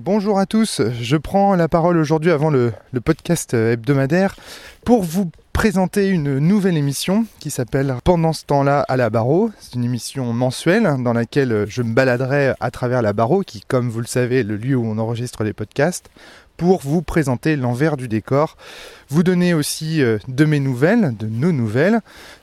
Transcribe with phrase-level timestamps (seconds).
[0.00, 2.72] Bonjour à tous, je prends la parole aujourd'hui avant le,
[3.04, 4.36] podcast hebdomadaire
[4.84, 9.50] pour vous présenter une nouvelle émission qui s'appelle Pendant ce temps-là à la barreau.
[9.58, 13.90] C'est une émission mensuelle dans laquelle je me baladerai à travers la barreau, qui, comme
[13.90, 16.08] vous le savez, est le lieu où on enregistre les podcasts,
[16.58, 18.56] pour vous présenter l'envers du décor,
[19.08, 22.00] vous donner aussi euh, de mes nouvelles, de nos nouvelles,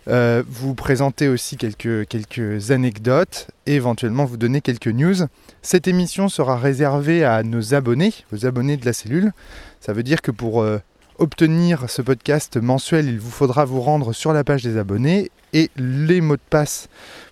[0.08, 5.28] euh, vous présenter aussi quelques, anecdotes et éventuellement vous donner quelques news.
[5.62, 9.34] Cette émission sera réservée à nos abonnés, aux abonnés de la cellule.
[9.82, 10.80] Ça veut dire que pour euh,
[11.20, 15.70] obtenir ce podcast mensuel, il vous faudra vous rendre sur la page des abonnés et
[15.76, 16.88] les mots de passe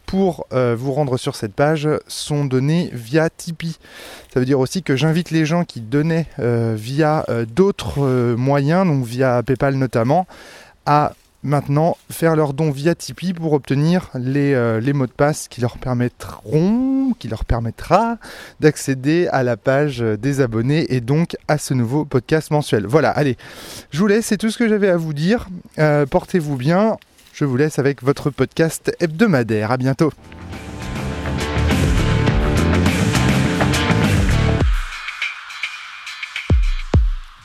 [0.06, 3.78] pour euh, vous rendre sur cette page sont donnés via Tipeee.
[4.34, 8.86] Ça veut dire aussi que j'invite les gens qui donnaient euh, via euh, d'autres moyens,
[8.86, 10.28] donc via PayPal notamment,
[10.86, 15.60] à maintenant faire leurs dons via Tipeee pour obtenir les, les, mots de passe qui
[15.60, 18.18] leur permettront, qui leur permettra
[18.62, 22.86] d'accéder à la page des abonnés et donc à ce nouveau podcast mensuel.
[22.86, 23.36] Voilà, allez,
[23.92, 25.48] je vous laisse, c'est tout ce que j'avais à vous dire.
[26.10, 26.98] Portez-vous bien.
[27.34, 29.72] Je vous laisse avec votre podcast hebdomadaire.
[29.72, 30.12] À bientôt.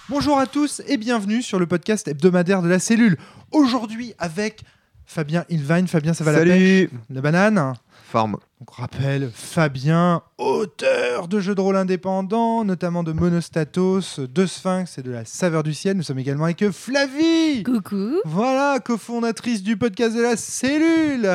[0.09, 3.17] Bonjour à tous et bienvenue sur le podcast hebdomadaire de la cellule.
[3.53, 4.63] Aujourd'hui avec
[5.07, 5.87] Fabien Ilvine.
[5.87, 6.49] Fabien, ça va Salut.
[6.51, 6.89] la pêche?
[7.11, 7.75] La banane?
[8.09, 8.39] Forme.
[8.59, 15.03] Donc rappelle Fabien, auteur de jeux de rôle indépendants, notamment de Monostatos, de Sphinx et
[15.03, 15.95] de la saveur du ciel.
[15.95, 17.63] Nous sommes également avec Flavie.
[17.65, 18.15] Coucou.
[18.25, 21.29] Voilà, cofondatrice du podcast de la cellule.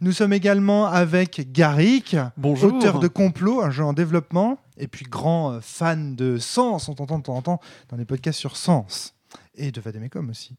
[0.00, 2.74] Nous sommes également avec Garrick, Bonjour.
[2.74, 6.94] auteur de Complot, un jeu en développement, et puis grand euh, fan de Sens, on
[6.94, 9.14] t'entend de temps en temps dans les podcasts sur Sens.
[9.54, 10.56] Et de Vademecum aussi.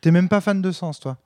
[0.00, 1.18] T'es même pas fan de Sens, toi?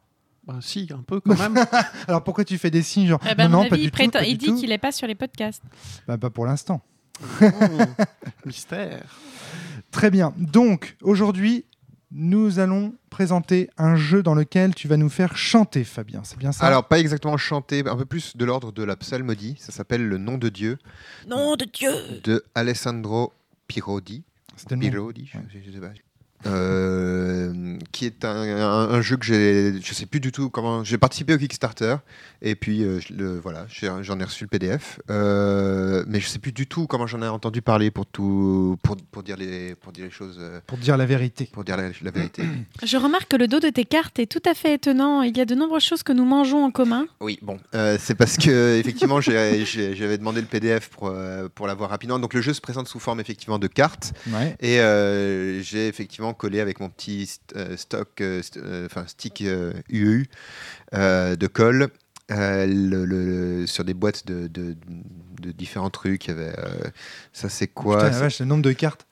[0.47, 1.57] Bah, si, un peu quand même.
[2.09, 4.11] Alors pourquoi tu fais des signes genre Eh ben, non, pas avis, du il, tout,
[4.11, 4.57] pas il du dit tout.
[4.61, 5.63] qu'il n'est pas sur les podcasts.
[6.07, 6.83] Bah, pas pour l'instant.
[7.41, 7.47] Mmh.
[8.45, 9.05] Mystère.
[9.91, 10.35] Très bien.
[10.37, 11.65] Donc, aujourd'hui,
[12.11, 16.23] nous allons présenter un jeu dans lequel tu vas nous faire chanter, Fabien.
[16.25, 16.67] C'est bien ça?
[16.67, 19.57] Alors, pas exactement chanter, un peu plus de l'ordre de la psalmodie.
[19.59, 20.79] Ça s'appelle Le nom de Dieu
[21.29, 21.93] Nom de Dieu
[22.23, 23.33] de Alessandro
[23.67, 24.25] Pirodi.
[24.57, 24.91] C'était le nom.
[24.91, 25.93] Pirodi, je, je sais pas.
[26.47, 27.54] Euh,
[27.95, 30.83] qui est un, un- un jeu que j'ai, je sais plus du tout comment.
[30.85, 31.97] J'ai participé au Kickstarter
[32.43, 33.67] et puis euh, je le, voilà,
[34.03, 37.29] j'en ai reçu le PDF, Euh, mais je sais plus du tout comment j'en ai
[37.29, 40.97] entendu parler pour tout, pour, pour dire les, pour dire les choses, euh, Pour dire
[40.97, 41.49] la vérité.
[41.53, 42.43] pour dire la, la vérité.
[42.83, 45.23] Je remarque que le dos de tes cartes est tout à fait étonnant.
[45.23, 47.07] Il y a de nombreuses choses que nous mangeons en commun.
[47.21, 51.13] Oui, bon, euh, c'est parce que effectivement j'avais demandé le PDF pour,
[51.55, 52.19] pour l'avoir rapidement.
[52.19, 54.57] Donc le jeu se présente sous forme effectivement de cartes Ouais.
[54.61, 57.39] et euh, j'ai effectivement collé avec mon petit
[57.85, 60.27] stock, euh, st- euh, enfin stick euh, UU
[60.95, 61.89] euh, de colle
[62.31, 64.77] euh, le- le- sur des boîtes de, de-
[65.41, 66.27] de différents trucs.
[66.27, 66.89] Il y avait euh,
[67.33, 67.97] ça, c'est quoi?
[67.97, 69.07] Putain, la ça- vache, le nombre de cartes.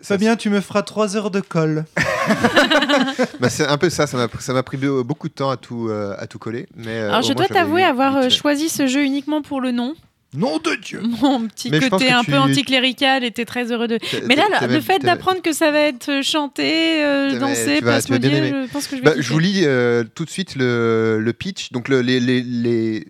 [0.00, 1.84] ça, Fabien, tu me feras 3 heures de colle.
[3.40, 4.06] bah, C'est un peu ça.
[4.06, 6.66] Ça m'a ça m'a pris be- beaucoup de temps à tout euh, à tout coller.
[6.74, 9.94] Mais euh, Alors, je dois t'avouer avoir choisi ce jeu uniquement pour le nom.
[10.34, 13.98] Nom de Dieu Mon petit Mais côté un tu- peu anticlérical était très heureux de.
[14.26, 18.70] Mais là, le même- fait d'apprendre que ça va être chanté, euh, dansé, plasmodié, je
[18.72, 21.70] pense que je vais Bah, je vous lis euh, tout de suite le, le pitch.
[21.72, 23.06] Donc le- les, les, les,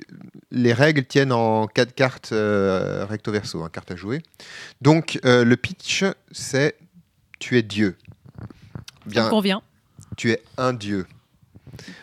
[0.51, 4.23] les règles tiennent en quatre cartes euh, recto verso, hein, cartes à jouer.
[4.83, 6.77] Donc euh, le pitch c'est
[7.39, 7.97] tu es Dieu.
[8.39, 8.47] Ça
[9.07, 9.63] Bien, me convient.
[10.17, 11.07] tu es un Dieu.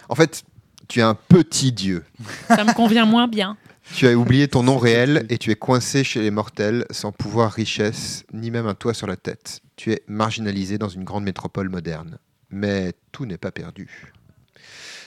[0.10, 0.44] En fait,
[0.88, 2.04] tu es un petit Dieu.
[2.48, 3.58] Ça me convient moins bien.
[3.94, 7.52] Tu as oublié ton nom réel et tu es coincé chez les mortels sans pouvoir,
[7.52, 9.62] richesse, ni même un toit sur la tête.
[9.76, 12.18] Tu es marginalisé dans une grande métropole moderne.
[12.50, 14.14] Mais tout n'est pas perdu.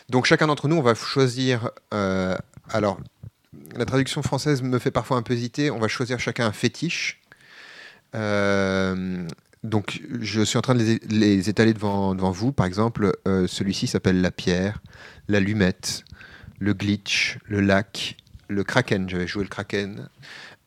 [0.09, 1.71] Donc chacun d'entre nous, on va choisir...
[1.93, 2.37] euh,
[2.71, 2.99] alors,
[3.77, 5.71] la traduction française me fait parfois un peu hésiter.
[5.71, 7.21] On va choisir chacun un fétiche.
[8.15, 9.27] Euh,
[9.63, 12.53] donc je suis en train de les, les étaler devant, devant vous.
[12.53, 14.83] Par exemple, euh, celui-ci s'appelle la pierre,
[15.29, 16.05] la lumette,
[16.59, 18.17] le glitch, le lac,
[18.49, 20.09] le kraken, j'avais joué le kraken,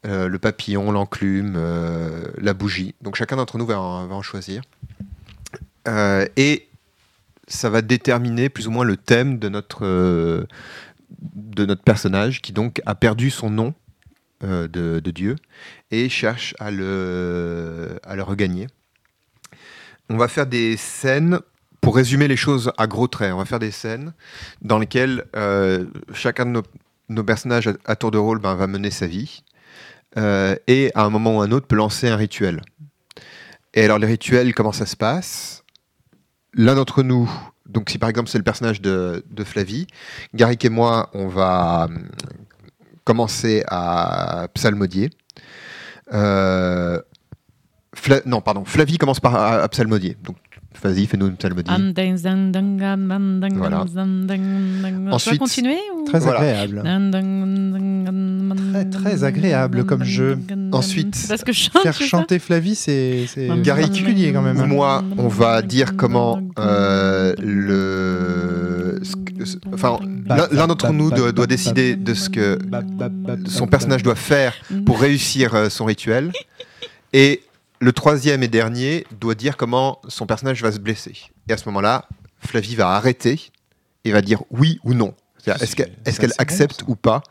[0.06, 2.94] euh, le papillon, l'enclume, euh, la bougie.
[3.02, 4.62] Donc chacun d'entre nous va en, choisir.
[5.88, 6.68] Euh, et
[7.48, 10.48] ça va déterminer plus ou moins le thème de notre,
[11.34, 13.74] de notre personnage qui donc a perdu son nom
[14.42, 15.36] de, de Dieu
[15.90, 18.68] et cherche à le, à le regagner.
[20.10, 21.40] On va faire des scènes
[21.82, 24.14] pour résumer les choses à gros traits, on va faire des scènes
[24.62, 25.26] dans lesquelles
[26.14, 26.64] chacun de nos,
[27.10, 29.44] nos personnages à, à tour de rôle ben, va mener sa vie
[30.18, 32.62] euh, et à un moment ou un autre peut lancer un rituel.
[33.74, 35.64] Et alors les rituels, comment ça se passe?
[36.54, 37.30] L'un d'entre nous,
[37.68, 39.88] donc si par exemple c'est le personnage de, Flavie,
[40.34, 42.08] Garrick et moi, on va hum,
[43.04, 45.10] commencer à psalmodier.
[46.14, 47.02] Euh,
[48.26, 48.66] non, pardon.
[48.66, 50.18] Flavie commence par a- psalmodier.
[50.84, 51.70] Vas-y, fais-nous une psalmodie.
[53.58, 53.86] Voilà.
[55.12, 56.06] Ensuite- continuer ou...
[56.06, 56.40] Très Voilà.
[56.40, 56.84] agréable.
[58.72, 60.38] Très, très agréable comme jeu.
[60.72, 61.82] Ensuite, parce que je chante.
[61.84, 63.26] Faire chanter Flavie, c'est
[63.66, 64.66] particulier quand même.
[64.68, 69.00] Moi, on va dire comment euh, le.
[69.74, 72.58] Enfin, l'un l'un d'entre nous doit, doit décider de ce que
[73.46, 74.54] son personnage doit faire
[74.86, 76.32] pour réussir euh, son rituel.
[77.14, 77.42] Et
[77.80, 81.16] le troisième et dernier doit dire comment son personnage va se blesser.
[81.48, 82.08] Et à ce moment-là,
[82.40, 83.52] Flavie va arrêter
[84.04, 85.14] et va dire oui ou non.
[85.46, 87.22] Est-ce qu'elle accepte ou pas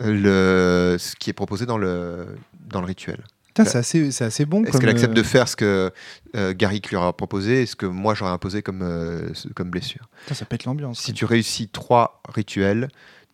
[0.00, 2.26] euh, le, ce qui est proposé dans le,
[2.66, 3.22] dans le rituel
[3.56, 4.64] c'est assez, bon.
[4.64, 5.92] Est-ce qu'elle accepte euh, de faire ce que
[6.36, 10.08] euh, Garrick lui aura proposé et ce que moi j'aurais imposé comme, euh, comme blessure?
[10.22, 11.00] Putain, ça pète l'ambiance.
[11.00, 12.88] Si tu réussis trois rituels,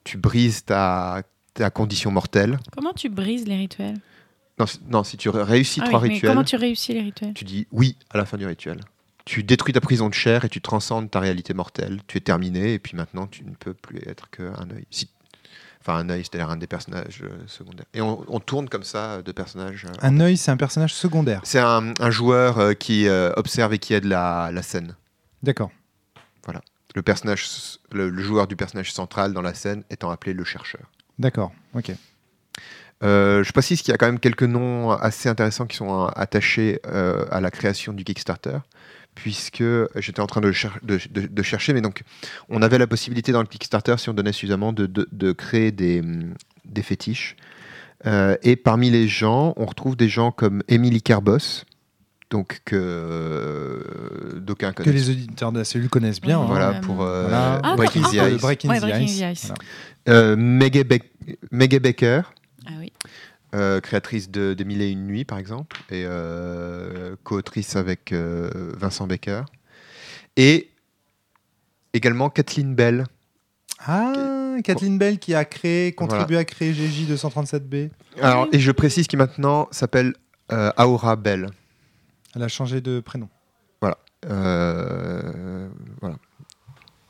[0.04, 1.22] tu brises ta,
[1.54, 2.58] ta condition mortelle.
[2.72, 3.98] Comment tu brises les rituels?
[4.58, 6.92] Non, si- non, si tu ré- réussis Ah oui, trois mais rituels, Comment tu réussis
[6.94, 8.80] les rituels tu dis oui à la fin du rituel.
[9.24, 12.00] Tu détruis ta prison de chair et tu transcendes ta réalité mortelle.
[12.06, 14.86] Tu es terminé et puis maintenant tu ne peux plus être qu'un œil.
[14.90, 15.08] Si-
[15.80, 17.86] Enfin, un œil, c'est-à-dire un des personnages euh, secondaires.
[17.94, 19.86] Et on, on tourne comme ça euh, de personnages.
[19.86, 21.40] euh, Un œil, c'est un personnage secondaire.
[21.44, 24.96] C'est un, un joueur euh, qui euh, observe et qui aide la, la scène.
[25.42, 25.70] D'accord.
[26.94, 27.46] Le, personnage,
[27.92, 30.80] le, le joueur du personnage central dans la scène étant appelé le chercheur.
[31.18, 31.52] D'accord.
[31.74, 31.92] Ok.
[33.04, 36.08] Euh, je précise qu'il y a quand même quelques noms assez intéressants qui sont euh,
[36.16, 38.58] attachés euh, à la création du Kickstarter,
[39.14, 39.62] puisque
[39.96, 42.02] j'étais en train de, cher- de- de- de chercher, mais donc
[42.48, 45.70] on avait la possibilité dans le Kickstarter, si on donnait suffisamment, de, de- de créer
[45.70, 46.02] des,
[46.64, 47.36] des fétiches.
[48.06, 51.64] Euh, et parmi les gens, on retrouve des gens comme Émilie Carbos,
[52.30, 55.08] donc que euh, d'aucuns Que connaissent.
[55.08, 56.40] les auditeurs de la cellule connaissent bien.
[56.40, 56.44] Hein.
[56.46, 57.60] Voilà Ouais, pour euh, Voilà.
[57.62, 58.40] Ah, Breaking the Ice.
[58.40, 59.42] Breaking Ouais, the Breaking Ice.
[59.42, 59.54] the.
[60.06, 60.20] Voilà.
[60.20, 60.36] Euh,
[61.80, 62.22] Baker,
[62.68, 62.92] Ah oui.
[63.54, 69.06] euh, créatrice de Mille et Une Nuits, par exemple, et euh, co-autrice avec euh, Vincent
[69.06, 69.42] Baker.
[70.36, 70.70] Et
[71.94, 73.04] également Kathleen Bell.
[73.80, 77.90] Ah, Kathleen Bell qui a créé, contribué à créer GJ 237B.
[78.20, 80.14] Alors, et je précise qu'il maintenant s'appelle
[80.52, 81.48] euh, Aura Bell.
[82.34, 83.28] Elle a changé de prénom.
[84.28, 85.68] Euh,
[86.00, 86.16] voilà.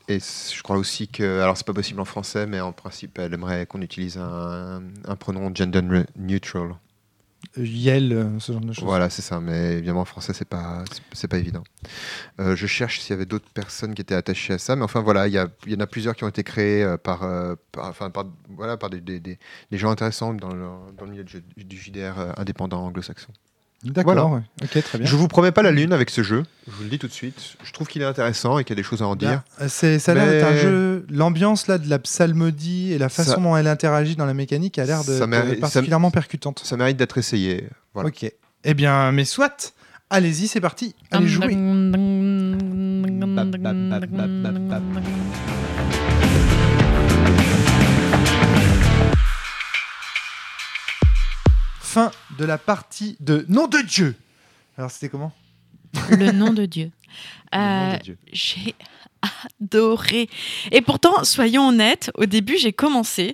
[0.09, 3.33] Et je crois aussi que, alors c'est pas possible en français, mais en principe, elle
[3.33, 6.71] aimerait qu'on utilise un, un pronom gender ne- neutral.
[7.55, 8.83] Yel, euh, ce genre de choses.
[8.83, 9.39] Voilà, c'est ça.
[9.39, 10.83] Mais évidemment, en français, c'est pas,
[11.13, 11.63] c'est- pas évident.
[12.39, 14.99] Euh, je cherche s'il y avait d'autres personnes qui étaient attachées à ça, mais enfin
[15.01, 17.19] voilà, il y, y en a plusieurs qui ont été créés euh, par,
[17.71, 19.39] par- enfin, par, voilà, par des, des- des-
[19.71, 20.65] des gens intéressants dans le,
[20.97, 23.31] dans le milieu du, du JDR indépendant anglo-saxon.
[23.83, 24.13] D'accord.
[24.13, 24.25] Voilà.
[24.25, 24.41] ouais.
[24.63, 25.07] Ok, très bien.
[25.07, 26.43] Je vous promets pas la lune avec ce jeu.
[26.67, 27.55] Je vous le dis tout de suite.
[27.63, 29.41] Je trouve qu'il est intéressant et qu'il y a des choses à en dire.
[29.61, 31.05] Euh, C'est, ça a l'air d'être un Mais- jeu.
[31.09, 34.77] L'ambiance là de la psalmodie et la façon Ça- dont elle interagit dans la mécanique
[34.79, 36.61] a l'air de d'être particulièrement percutante.
[36.63, 37.67] Ça mérite d'être essayé.
[37.93, 38.09] Voilà.
[38.09, 38.29] Ok.
[38.65, 39.73] Eh bien, mais soit.
[40.09, 40.95] Allez-y, c'est parti.
[41.11, 41.55] Allez jouer.
[51.89, 54.15] Fin de la partie de Nom de Dieu.
[54.77, 55.33] Alors c'était comment?
[56.11, 56.91] Le nom de Dieu.
[57.55, 58.17] Euh, de Dieu.
[58.31, 58.75] j'ai
[59.59, 60.29] adoré.
[60.71, 63.33] Et pourtant, soyons honnêtes, au début, j'ai commencé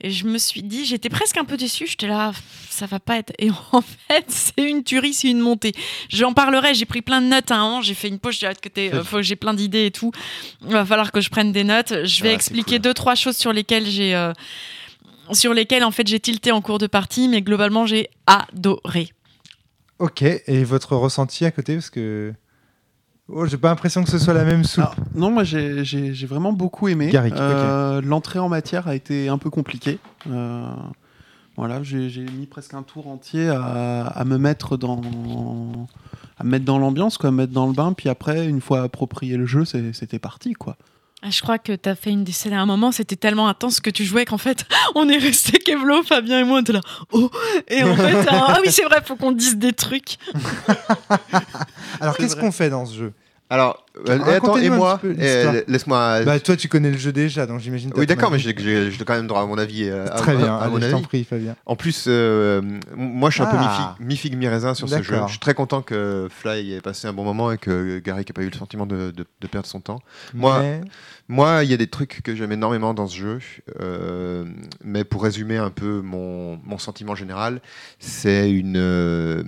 [0.00, 1.88] et je me suis dit, j'étais presque un peu déçue.
[1.88, 2.30] J'étais là,
[2.70, 3.32] ça va pas être.
[3.40, 5.72] Et en fait, c'est une tuerie, c'est une montée.
[6.10, 6.74] J'en parlerai.
[6.74, 7.82] J'ai pris plein de notes à un moment.
[7.82, 8.38] J'ai fait une poche.
[8.38, 10.12] Que t'aies- euh, faut que j'ai plein d'idées et tout.
[10.62, 12.04] Il va falloir que je prenne des notes.
[12.04, 12.82] Je vais Ah, expliquer cool.
[12.82, 14.14] deux trois choses sur lesquelles j'ai.
[14.14, 14.32] euh,
[15.32, 19.10] sur lesquelles en fait j'ai tilté en cours de partie, mais globalement j'ai adoré.
[19.98, 20.22] Ok.
[20.22, 22.32] Et votre ressenti à côté parce que.
[23.28, 24.84] Oh, j'ai pas l'impression que ce soit la même soupe.
[24.84, 27.08] Alors, non, moi j'ai- j'ai j'ai vraiment beaucoup aimé.
[27.10, 27.34] Garrick.
[27.34, 29.98] Euh, L'entrée en matière a été un peu compliquée.
[30.30, 30.68] Euh,
[31.56, 35.00] voilà, j'ai j'ai mis presque un tour entier à, à me mettre dans
[36.38, 37.94] à me mettre dans l'ambiance, quoi, à me mettre dans le bain.
[37.94, 40.76] Puis après, une fois approprié le jeu, c'est- c'était parti, quoi.
[41.26, 43.80] Ah, Je crois que tu as fait une décès à un moment, c'était tellement intense
[43.80, 44.64] que tu jouais qu'en fait,
[44.94, 46.80] on est resté Kevlo, Fabien et moi, on était là.
[47.10, 47.28] Oh
[47.66, 50.18] Et en fait, ah oui, c'est vrai, faut qu'on dise des trucs.
[52.00, 53.12] Alors qu'est-ce qu'on fait dans ce jeu?
[53.48, 56.24] Alors, euh, et attends, et moi, euh, laisse-moi.
[56.24, 57.92] Bah toi tu connais le jeu déjà donc j'imagine.
[57.96, 59.84] oui, d'accord, mais j'ai quand même droit à mon avis.
[59.88, 60.56] euh, Très à- bien.
[60.56, 61.54] à mon Allez, je t'en prie Fabien.
[61.64, 62.60] En plus, euh,
[62.96, 63.94] moi, je suis un peu Ah.
[64.00, 65.20] mi-figue- mi-raisin sur ce jeu.
[65.26, 68.32] Je suis très content que Fly ait passé un bon moment et que Gary n'ait
[68.34, 70.00] pas eu le sentiment de, de- de perdre son temps.
[70.34, 70.80] Moi- Mais-
[71.28, 73.38] Moi, il y a des trucs que j'aime énormément dans ce jeu,
[73.80, 74.44] euh,
[74.84, 77.60] mais pour résumer un peu mon, mon sentiment général,
[77.98, 79.42] c'est une, euh,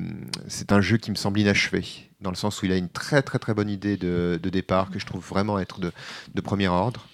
[0.48, 1.84] c'est un jeu qui me semble inachevé,
[2.20, 4.90] dans le sens où il a une très très très bonne idée de, de départ
[4.90, 5.92] que je trouve vraiment être de,
[6.34, 7.06] de premier ordre.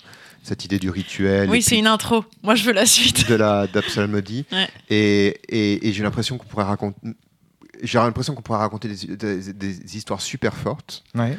[0.42, 1.48] Cette idée du rituel.
[1.48, 2.22] Oui, c'est une intro.
[2.42, 3.26] Moi, je veux la suite.
[3.30, 4.44] de la d'Absalmodie.
[4.52, 4.68] Ouais.
[4.90, 6.98] Et, et- et j'ai l'impression qu'on pourrait raconter.
[7.82, 11.02] j'ai l'impression qu'on pourrait raconter des, des- des histoires super fortes.
[11.14, 11.38] Ouais.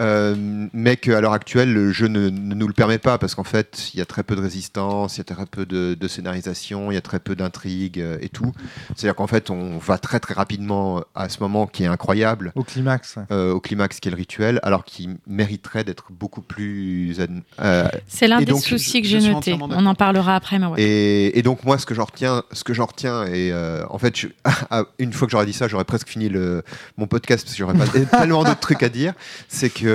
[0.00, 0.34] Euh,
[0.72, 3.90] mais qu'à l'heure actuelle, le jeu ne, ne nous le permet pas parce qu'en fait,
[3.94, 6.90] il y a très peu de résistance, il y a très peu de, de scénarisation,
[6.90, 8.52] il y a très peu d'intrigue euh, et tout.
[8.94, 12.62] C'est-à-dire qu'en fait, on va très très rapidement à ce moment qui est incroyable, Au
[12.62, 13.16] climax.
[13.32, 17.16] euh, au climax qui est le rituel, alors qu'il mériterait d'être beaucoup plus.
[17.60, 19.56] euh, C'est l'un des donc, soucis que j'ai noté.
[19.60, 20.80] On en parlera après, mais ouais.
[20.80, 23.98] Et, et donc moi, ce que j'en retiens, ce que j'en retiens, et euh, en
[23.98, 24.28] fait, je-
[25.00, 26.62] une fois que j'aurais dit ça, j'aurais presque fini le,
[26.96, 27.86] mon podcast parce que j'aurais pas
[28.18, 29.12] tellement d'autres trucs à dire.
[29.48, 29.87] C'est que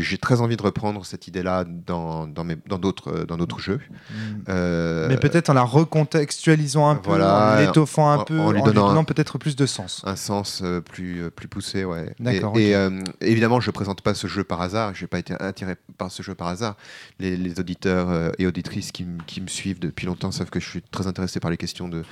[0.00, 3.58] j'ai très envie de reprendre cette idée-là dans dans mes- dans d'autres euh, dans d'autres
[3.60, 3.80] jeux.
[4.10, 4.14] Mm.
[4.48, 8.50] Euh, Mais peut-être en la recontextualisant un peu, en l'étoffant un en- peu, en en
[8.52, 10.02] lui lui donnant un- peut-être plus de sens.
[10.04, 12.14] un sens euh, plus plus poussé, ouais.
[12.20, 14.94] D'accord, Et, euh, évidemment, je présente pas ce jeu par hasard.
[14.94, 16.76] J'ai pas été attiré par ce jeu par hasard.
[17.18, 20.68] Les, les auditeurs et auditrices qui, m- qui me suivent depuis longtemps savent que je
[20.68, 22.02] suis très intéressé par les questions de,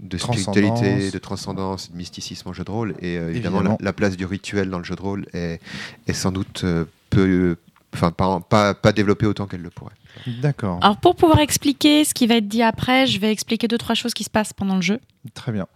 [0.00, 2.94] de spiritualité, de transcendance, de mysticisme en jeu de rôle.
[3.00, 3.76] Et euh, évidemment, Évidemment.
[3.80, 5.60] La, la place du rituel dans le jeu de rôle est,
[6.06, 7.56] est sans doute euh, peu,
[7.94, 9.94] enfin pas, pas pas développée autant qu'elle le pourrait.
[10.26, 13.78] D'accord, Alors pour pouvoir expliquer ce qui va être dit après, je vais expliquer deux
[13.78, 15.00] trois choses qui se passent pendant le jeu.
[15.34, 15.66] très bien.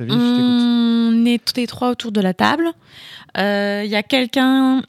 [0.00, 2.66] On est tous les trois autour de la table.
[3.36, 4.82] Euh, Il y a quelqu'un,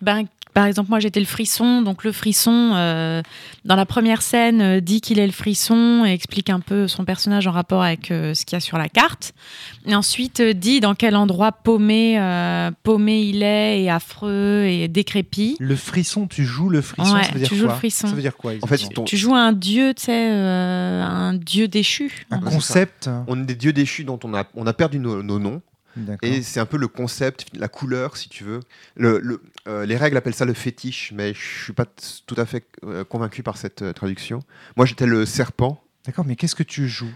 [0.00, 0.24] ben,
[0.54, 3.22] par exemple moi j'étais le frisson, donc le frisson euh,
[3.64, 7.04] dans la première scène euh, dit qu'il est le frisson et explique un peu son
[7.04, 9.32] personnage en rapport avec euh, ce qu'il y a sur la carte.
[9.86, 14.88] Et ensuite euh, dit dans quel endroit paumé, euh, paumé il est et affreux et
[14.88, 15.56] décrépit.
[15.60, 18.06] Le frisson, tu joues le frisson, Ouais, ça veut dire tu joues quoi le frisson.
[18.08, 21.34] Ça veut dire quoi En fait, ton- Tu joues un dieu, tu sais, euh, un
[21.34, 22.26] dieu déchu.
[22.30, 23.08] un concept.
[23.26, 25.62] on est des dieux déchus dont on a on a perdu nos, nos noms.
[26.22, 28.60] Et c'est un peu le concept, la couleur, si tu veux.
[28.96, 31.86] Le, le- euh, les règles appellent ça le fétiche, mais je suis pas
[32.26, 34.40] tout à fait euh, convaincu par cette euh, traduction.
[34.76, 35.82] Moi, j'étais le serpent.
[36.06, 37.14] D'accord, mais qu'est-ce que tu joues?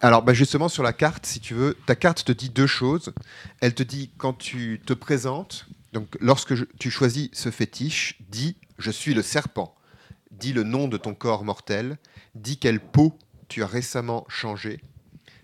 [0.00, 3.12] Alors, bah, justement, sur la carte, si tu veux, ta carte te dit deux choses.
[3.60, 8.56] Elle te dit quand tu te présentes, donc lorsque je- tu choisis ce fétiche, dis
[8.78, 9.74] je suis le serpent.
[10.30, 11.98] Dis le nom de ton corps mortel.
[12.34, 14.80] Dis quelle peau tu as récemment changé.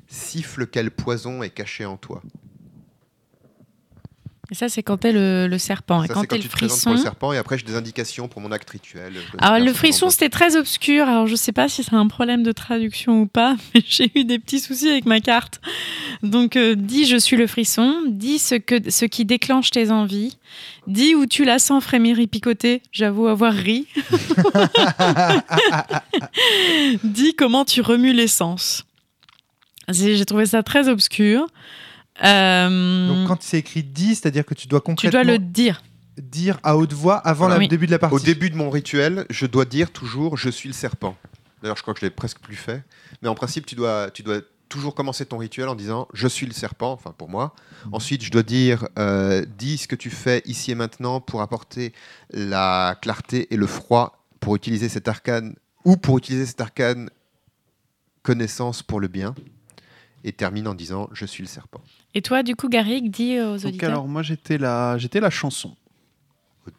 [0.09, 2.23] Siffle quel poison est caché en toi.
[4.51, 6.05] Et ça, c'est quand t'es le, le serpent.
[6.05, 6.91] Et Ça, quand t'es le tu te frisson.
[6.91, 9.15] pour le serpent et après j'ai des indications pour mon acte rituel.
[9.39, 11.09] Alors, le frisson, c'était très obscur.
[11.09, 14.25] Alors, je sais pas si c'est un problème de traduction ou pas, mais j'ai eu
[14.25, 15.61] des petits soucis avec ma carte.
[16.23, 18.03] Donc, euh, dis je suis le frisson.
[18.09, 20.37] Dis ce, que, ce qui déclenche tes envies.
[20.87, 22.83] Dis où tu la sens frémir et picoter.
[22.93, 23.89] J'avoue avoir ri.
[27.05, 28.85] dis comment tu remues l'essence.
[29.89, 31.47] J'ai j'ai trouvé ça très obscur.
[32.25, 35.83] Euh, Donc quand c'est écrit 10, c'est-à-dire que tu dois tu concrètement dois le dire.
[36.19, 37.57] dire à haute voix avant Voilà.
[37.57, 37.69] le Oui.
[37.69, 38.15] début de la partie.
[38.17, 41.17] Au début de mon rituel, je dois dire toujours je suis le serpent.
[41.63, 42.83] D'ailleurs, je crois que je l'ai presque plus fait.
[43.23, 46.47] Mais en principe, tu dois, tu dois toujours commencer ton rituel en disant je suis
[46.47, 47.55] le serpent, enfin pour moi.
[47.93, 51.93] Ensuite, je dois dire euh, dis ce que tu fais ici et maintenant pour apporter
[52.31, 55.55] la clarté et le froid pour utiliser cet arcane
[55.85, 57.11] ou pour utiliser cet arcane
[58.23, 59.35] connaissance pour le bien.
[60.25, 61.81] Et termine en disant je suis le serpent.
[62.17, 63.91] Et toi, du coup, Garrick, dis aux Donc auditeurs.
[63.91, 65.77] alors moi j'étais la j'étais la chanson.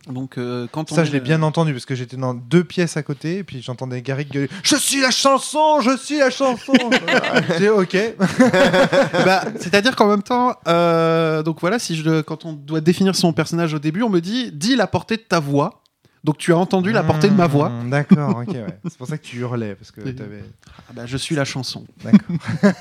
[0.08, 2.63] Donc euh, quand on Ça, est- je l'ai bien entendu parce que j'étais dans deux
[2.63, 6.29] pièces à côté et puis j'entendais Garrick gueuler Je suis la chanson, je suis la
[6.32, 6.74] chanson
[7.50, 7.96] J'ai dit, ok.
[9.25, 13.32] Bah, c'est-à-dire qu'en même temps, euh, donc voilà, si je, quand on doit définir son
[13.32, 15.82] personnage au début, on me dit dis la portée de ta voix.
[16.24, 17.70] Donc tu as entendu la portée de ma voix.
[17.70, 18.65] Mmh, D'accord, ok, ouais.
[18.89, 20.15] C'est pour ça que tu hurlais parce que Oui.
[20.15, 20.44] t'avais.
[20.89, 21.86] Ah bah, je suis la chanson.
[22.03, 22.74] D'accord.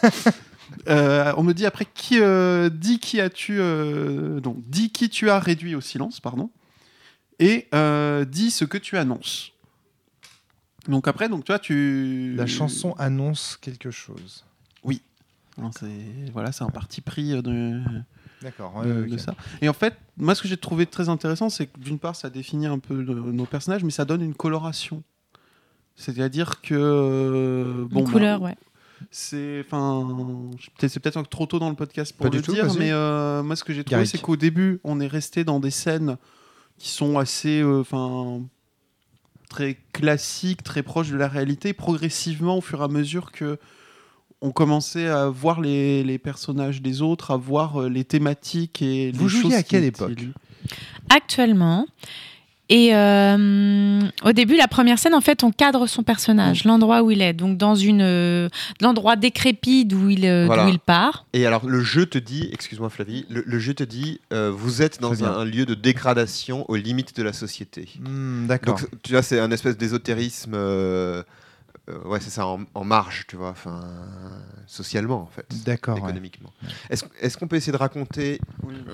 [0.89, 5.31] Euh, on me dit après qui euh, dis qui as-tu euh, donc dis qui tu
[5.31, 6.51] as réduit au silence, pardon,
[7.39, 9.53] et euh, dis ce que tu annonces.
[10.89, 14.45] Donc après, donc toi tu La chanson annonce quelque chose.
[15.59, 17.81] Non, c'est voilà, c'est un parti pris de,
[18.43, 19.35] D'accord, de, de ça.
[19.63, 22.29] Et en fait, moi, ce que j'ai trouvé très intéressant, c'est que d'une part, ça
[22.29, 25.03] définit un peu nos personnages, mais ça donne une coloration.
[25.95, 28.57] C'est-à-dire que bon, Une bah, couleur, ouais.
[29.11, 33.43] C'est enfin, c'est peut-être trop tôt dans le podcast pour Pas le dire, mais euh,
[33.43, 36.17] moi, ce que j'ai trouvé, c'est qu'au début, on est resté dans des scènes
[36.79, 38.43] qui sont assez, euh, enfin.
[39.49, 41.73] très classiques, très proches de la réalité.
[41.73, 43.59] Progressivement, au fur et à mesure que
[44.43, 49.11] on commençait à voir les, les personnages des autres, à voir euh, les thématiques et
[49.13, 50.19] Vous les jouiez choses à quelle époque?
[51.09, 51.87] Actuellement.
[52.69, 57.11] Et euh, au début, la première scène, en fait, on cadre son personnage, l'endroit où
[57.13, 57.33] il est.
[57.33, 58.49] Donc, dans une, euh,
[58.81, 60.65] l'endroit décrépit d'où il, euh, Voilà.
[60.65, 61.27] d'où il part.
[61.33, 64.83] Et alors, le jeu te dit, excuse-moi Flavie, le, le jeu te dit, euh, vous
[64.83, 67.89] êtes dans un lieu de dégradation aux limites de la société.
[68.01, 68.79] Hmm, D'accord.
[68.79, 70.57] Donc, tu vois, c'est un espèce d'ésotérisme
[71.89, 73.81] euh, ouais, c'est ça, en, en marge, tu vois, enfin,
[74.67, 75.95] socialement, en fait, D'accord.
[75.97, 76.01] ouais.
[76.03, 76.53] économiquement.
[76.91, 78.41] Est-ce est-ce qu'on peut essayer de raconter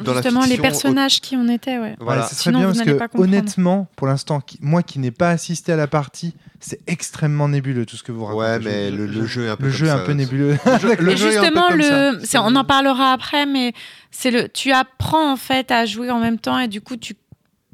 [0.04, 1.96] dans la Justement, les personnages qui on était, ouais.
[2.00, 2.22] Voilà.
[2.22, 5.30] Ouais, ce serait Sinon, bien parce que honnêtement, pour l'instant, qui- moi qui n'ai pas
[5.30, 8.38] assisté à la partie, c'est extrêmement nébuleux tout ce que vous racontez.
[8.44, 10.56] Ouais, mais je- le, le jeu est un peu le jeu est un peu nébuleux.
[10.98, 12.12] Le Et jeu est un peu justement, comme le, ça.
[12.24, 13.72] c'est- on en parlera après, mais
[14.10, 17.14] c'est le, tu apprends en fait à jouer en même temps et du coup tu,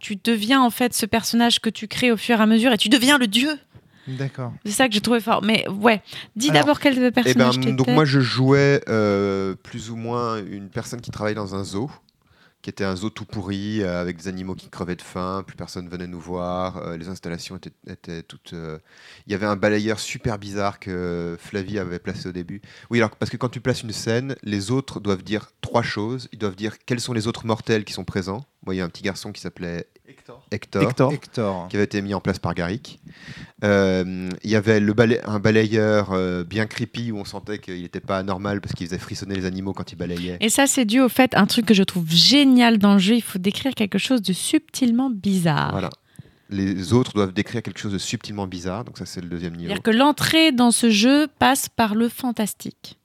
[0.00, 2.78] tu deviens en fait ce personnage que tu crées au fur et à mesure et
[2.78, 3.50] tu deviens le dieu.
[4.16, 4.52] D'accord.
[4.64, 5.42] C'est ça que j'ai trouvé fort.
[5.42, 6.02] Mais ouais,
[6.36, 7.92] dis d'abord quel Eh ben, personnage donc t'étais.
[7.94, 11.90] moi je jouais euh, plus ou moins une personne qui travaille dans un zoo,
[12.62, 15.56] qui était un zoo tout pourri euh, avec des animaux qui crevaient de faim, plus
[15.56, 18.52] personne venait nous voir, euh, les installations étaient, étaient toutes.
[18.52, 18.78] euh,
[19.26, 22.60] Il y avait un balayeur super bizarre que Flavie avait placé au début.
[22.90, 26.28] Oui, alors parce que quand tu places une scène, les autres doivent dire trois choses.
[26.32, 28.44] Ils doivent dire quels sont les autres mortels qui sont présents.
[28.66, 30.42] Moi, il y a un petit garçon qui s'appelait Hector.
[30.50, 30.82] Hector.
[30.82, 31.12] Hector.
[31.12, 31.68] Hector.
[31.68, 32.98] qui avait été mis en place par Garrick.
[33.62, 37.82] Euh, Il y avait le balai- un balayeur euh, bien creepy où on sentait qu'il
[37.82, 40.38] n'était pas anormal parce qu'il faisait frissonner les animaux quand il balayait.
[40.40, 43.14] Et ça, c'est dû au fait, un truc que je trouve génial dans le jeu,
[43.16, 45.72] il faut décrire quelque chose de subtilement bizarre.
[45.72, 45.90] Voilà.
[46.50, 49.68] Les autres doivent décrire quelque chose de subtilement bizarre, donc ça c'est le deuxième niveau.
[49.68, 52.98] C'est-à-dire que l'entrée dans ce jeu passe par le fantastique.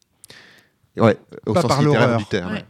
[0.96, 2.54] Ouais, au Pas sens par littéraire du terme.
[2.54, 2.66] Ouais.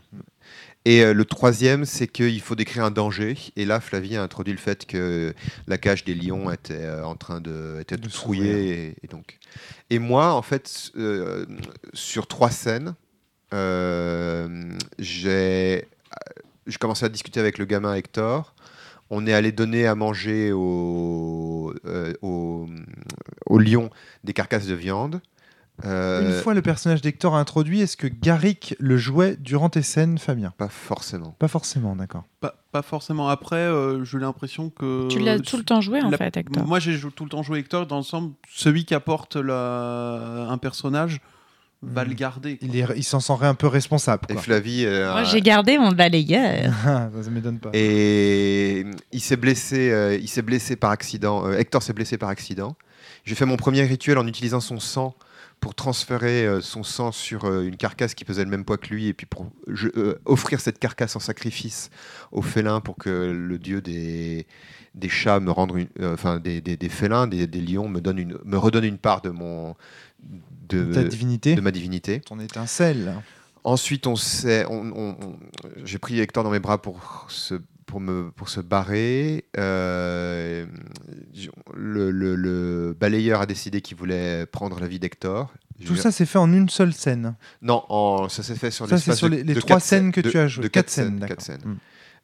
[0.86, 3.38] Et euh, le troisième, c'est qu'il faut décrire un danger.
[3.56, 5.34] Et là, Flavie a introduit le fait que
[5.68, 8.10] la cage des lions était euh, en train de, était De.
[8.36, 9.40] Et, et donc.
[9.90, 11.46] Et moi, en fait, euh,
[11.94, 12.96] sur trois scènes,
[13.54, 14.64] euh,
[15.00, 15.88] j'ai
[16.66, 18.56] j'ai commencé à discuter avec le gamin Hector.
[19.10, 22.68] On est allé donner à manger aux, euh, aux,
[23.46, 23.90] aux lions
[24.24, 25.22] des carcasses de viande.
[25.86, 30.18] Euh, Une fois le personnage d'Hector introduit, est-ce que Garrick le jouait durant tes scènes,
[30.20, 30.54] Fabien?
[30.58, 31.36] Pas forcément.
[31.40, 32.24] Pas forcément, d'accord.
[32.42, 33.28] Pas, pas forcément.
[33.28, 35.08] Après, euh, j'ai l'impression que.
[35.10, 36.66] Tu l'as tout le temps joué, en la- fait, Hector.
[36.66, 37.88] Moi, j'ai tout le temps joué Hector.
[37.88, 41.22] Dans l'ensemble, celui qui apporte la- un personnage
[41.82, 42.10] va Hmm.
[42.10, 42.58] le garder.
[42.58, 42.68] quoi.
[42.72, 44.24] Il, est- il s'en sentirait un peu responsable.
[44.30, 44.42] Et Quoi.
[44.44, 44.86] Flavie.
[44.86, 46.72] euh, Moi, a- j'ai gardé mon balayeur.
[46.84, 47.72] Ça ne m'étonne pas.
[47.74, 51.46] Et il s'est blessé, euh, il s'est blessé par accident.
[51.48, 52.76] euh, Hector s'est blessé par accident.
[53.26, 55.16] J'ai fait mon premier rituel en utilisant son sang
[55.64, 58.90] pour transférer euh, son sang sur euh, une carcasse qui pesait le même poids que
[58.94, 61.90] lui et puis pour je- euh, offrir cette carcasse en sacrifice
[62.34, 64.46] au félin pour que le dieu des,
[64.94, 68.02] des chats me rende une- euh, enfin des, des- des félins, des, des lions me
[68.02, 69.74] donne une, me redonne une part de mon
[70.68, 72.20] de, Ta divinité, de ma divinité.
[72.20, 73.14] ton étincelle.
[73.64, 74.16] Ensuite, on
[74.70, 75.18] on- on-
[75.86, 79.46] j'ai pris Hector dans mes bras pour se, pour me, pour se barrer.
[79.58, 80.66] Euh,
[81.76, 85.54] le, le- le balayeur a décidé qu'il voulait prendre la vie d'Hector.
[85.86, 87.36] Tout ça s'est fait en une seule scène.
[87.62, 90.38] Non, en- ça s'est fait sur Ça, de- les- de trois scènes que de- tu
[90.38, 90.64] as jouées.
[90.64, 91.62] De Quatre quatre scènes, quatre scènes.
[91.66, 91.76] Mm.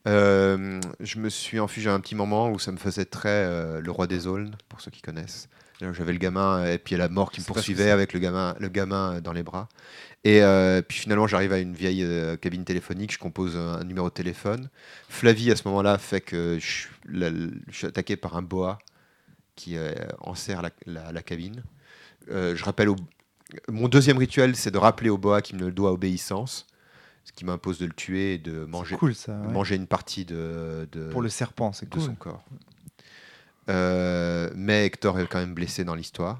[0.07, 1.81] Euh, je me suis enfui.
[1.81, 4.79] J'ai un petit moment où ça me faisait très euh, le roi des aulnes, pour
[4.81, 5.49] ceux qui connaissent.
[5.81, 8.13] Là, J'avais le gamin et puis il y a la mort qui me poursuivait avec
[8.13, 9.69] le gamin, le gamin euh, dans les bras.
[10.25, 13.83] Et euh, puis finalement, j'arrive à une vieille euh, cabine téléphonique, je compose un, un
[13.85, 14.69] numéro de téléphone.
[15.07, 18.79] Flavie, à ce moment-là, fait que je, suis- la- je suis attaqué par un boa
[19.55, 21.63] qui euh, enserre la, la- la cabine.
[22.29, 22.97] Euh, je rappelle au-
[23.69, 26.67] Mon deuxième rituel, c'est de rappeler au boa qu'il me doit obéissance,
[27.23, 29.39] ce qui m'impose de le tuer et de manger, Cool ça.
[29.39, 29.51] ouais.
[29.53, 32.01] manger une partie de, de, Pour le serpent, c'est de cool.
[32.03, 32.43] son corps.
[33.69, 36.39] Euh, mais Hector est quand même blessé dans l'histoire.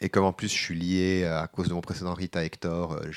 [0.00, 2.92] Et comme en plus je suis lié à cause de mon précédent rite à Hector,
[2.92, 3.10] euh,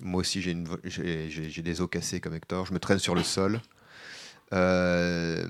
[0.00, 3.60] moi aussi j'ai des os cassés comme Hector, je me traîne sur le sol.
[4.52, 5.44] Euh,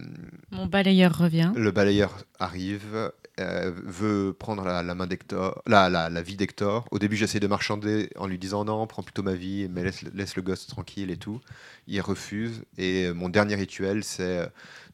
[0.50, 1.52] Mon balayeur revient.
[1.56, 3.10] le balayeur arrive,
[3.40, 6.86] euh, veut prendre la, la main d'Hector, la, la, la vie d'Hector.
[6.90, 10.02] Au début, j'essaie de marchander en lui disant non, prends plutôt ma vie, mais laisse,
[10.14, 11.40] laisse le gosse tranquille et tout.
[11.86, 12.62] Il refuse.
[12.76, 14.40] Et euh, mon dernier rituel, c'est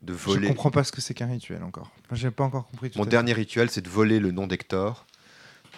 [0.02, 0.48] de Je voler.
[0.48, 1.90] comprends pas ce que c'est qu'un rituel encore.
[2.12, 3.10] J'ai pas encore compris tout Mon fait.
[3.10, 5.06] dernier rituel, c'est de voler le nom d'Hector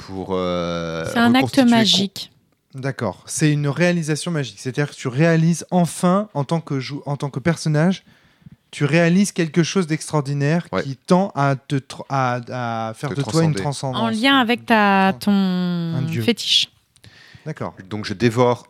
[0.00, 0.30] pour.
[0.32, 2.30] euh, C'est un acte magique.
[2.74, 3.24] D'accord.
[3.26, 4.58] C'est une réalisation magique.
[4.60, 8.04] C'est-à-dire que tu réalises enfin, en tant que, jou- en tant que personnage,
[8.70, 10.83] tu réalises quelque chose d'extraordinaire Ouais.
[10.83, 14.00] qui tend à, te tr- à, à faire Te de toi une transcendance.
[14.02, 16.22] En lien avec ta, ton dieu.
[16.22, 16.70] fétiche.
[17.46, 17.74] D'accord.
[17.88, 18.66] Donc je dévore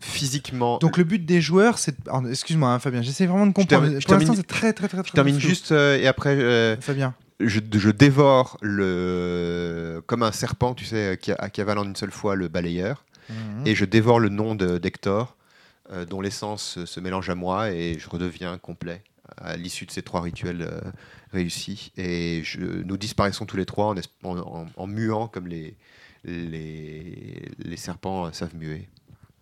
[0.00, 0.78] physiquement.
[0.78, 1.94] Donc le but des joueurs, c'est...
[2.08, 3.82] alors, Excuse-moi, hein, Fabien, j'essaie vraiment de comprendre.
[3.84, 5.48] termine- je Pour l'instant, termine- c'est très, très, très, très je termine flou.
[5.48, 6.30] juste euh, et après.
[6.36, 7.14] euh, Fabien.
[7.38, 11.96] je, je dévore le comme un serpent, tu sais, qui, a- qui avale en une
[11.96, 13.66] seule fois le balayeur, Mhm.
[13.66, 15.36] et je dévore le nom de- d'Hector,
[15.92, 19.02] euh, dont l'essence se- se mélange à moi, et je redeviens complet
[19.38, 20.80] à l'issue de ces trois rituels euh,
[21.32, 21.92] réussis.
[21.96, 23.94] Et je, nous disparaissons tous les trois en,
[24.28, 25.76] en- en- en muant comme les,
[26.24, 28.88] les, les serpents euh, savent muer.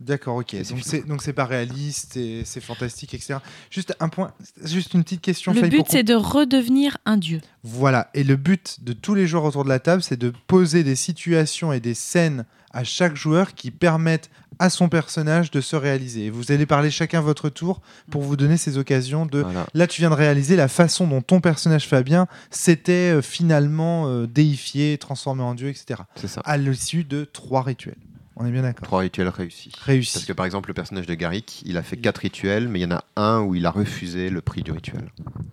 [0.01, 0.55] D'accord, ok.
[0.71, 3.39] Donc c'est donc c'est pas réaliste, et c'est fantastique, etc.
[3.69, 4.33] Juste un point,
[4.65, 5.53] juste une petite question.
[5.53, 7.41] Le Faye, but, c'est de redevenir un dieu.
[7.65, 10.85] Voilà, et le but de tous les joueurs autour de la table, c'est de poser
[10.85, 15.77] des situations et des scènes à chaque joueur qui permettent à son personnage de se
[15.77, 16.27] réaliser.
[16.27, 19.41] Et vous allez parler chacun votre tour pour vous donner ces occasions de...
[19.41, 19.67] Voilà.
[19.75, 24.27] Là, tu viens de réaliser la façon dont ton personnage Fabien s'était euh, finalement euh,
[24.27, 26.03] déifié, transformé en dieu, etc.
[26.17, 26.41] C'est ça.
[26.45, 27.97] À l'issue de trois rituels.
[28.41, 28.87] On est bien d'accord.
[28.87, 29.73] Trois rituels réussis.
[29.85, 30.13] Réussi.
[30.13, 32.83] Parce que par exemple, le personnage de Garrick, il a fait quatre rituels, mais il
[32.83, 35.11] y en a un où il a refusé le prix du rituel.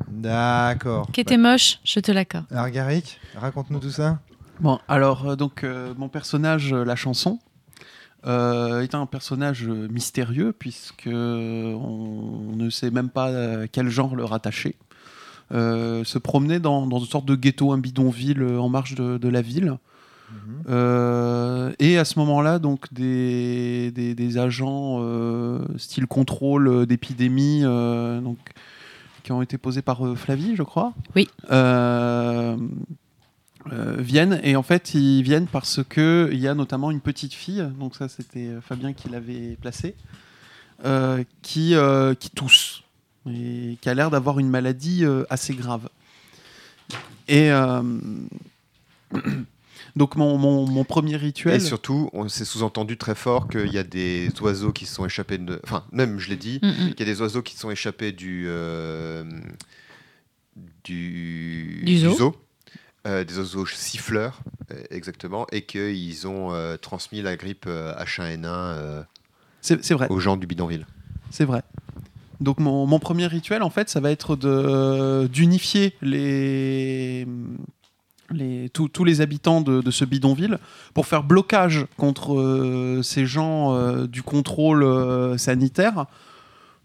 [0.07, 1.09] D'accord.
[1.11, 2.45] Qui était moche, je te l'accorde.
[2.51, 4.19] Alors Garrick, raconte-nous tout ça.
[4.59, 7.39] Bon, alors, euh, donc, euh, mon personnage, euh, la chanson,
[8.25, 14.15] euh, est un personnage euh, mystérieux, puisque on ne sait même pas à quel genre
[14.15, 14.75] le rattacher.
[15.51, 19.17] Euh, se promener dans, dans une sorte de ghetto, un bidonville euh, en marge de,
[19.17, 19.77] de la ville.
[20.67, 27.61] Euh, et à ce moment-là, donc des, des, des agents euh, style contrôle euh, d'épidémie,
[27.63, 28.39] euh, donc
[29.21, 30.93] qui ont été posés par euh, Flavie, je crois.
[31.15, 31.29] Oui.
[33.73, 37.33] Euh, viennent et en fait ils viennent parce que il y a notamment une petite
[37.33, 39.95] fille, donc ça c'était euh, Fabien qui l'avait placé,
[40.85, 42.83] euh, qui euh, qui tousse
[43.27, 45.89] et qui a l'air d'avoir une maladie euh, assez grave.
[47.27, 47.81] Et euh,
[49.95, 51.55] donc mon, mon, mon premier rituel.
[51.55, 55.05] Et surtout, on s'est sous-entendu très fort qu'il y a des oiseaux qui se sont
[55.07, 55.59] échappés de.
[55.63, 58.11] Enfin, même, je l'ai dit, Mm, qu'il y a des oiseaux qui se sont échappés
[58.11, 58.45] du.
[58.47, 59.23] euh,
[60.83, 62.35] du, Du zoo.
[63.05, 64.39] Euh, des oiseaux siffleurs,
[64.71, 69.03] euh, exactement, et qu'ils ont euh, transmis la grippe euh, H1N1 euh,
[69.61, 70.07] C'est c'est vrai.
[70.09, 70.85] aux gens du bidonville.
[71.31, 71.63] C'est vrai.
[72.41, 77.25] Donc mon, mon premier rituel, en fait, ça va être de d'unifier les,
[78.31, 80.59] les, tous- tous les habitants de, de ce bidonville
[80.93, 86.05] pour faire blocage contre euh, ces gens euh, du contrôle euh, sanitaire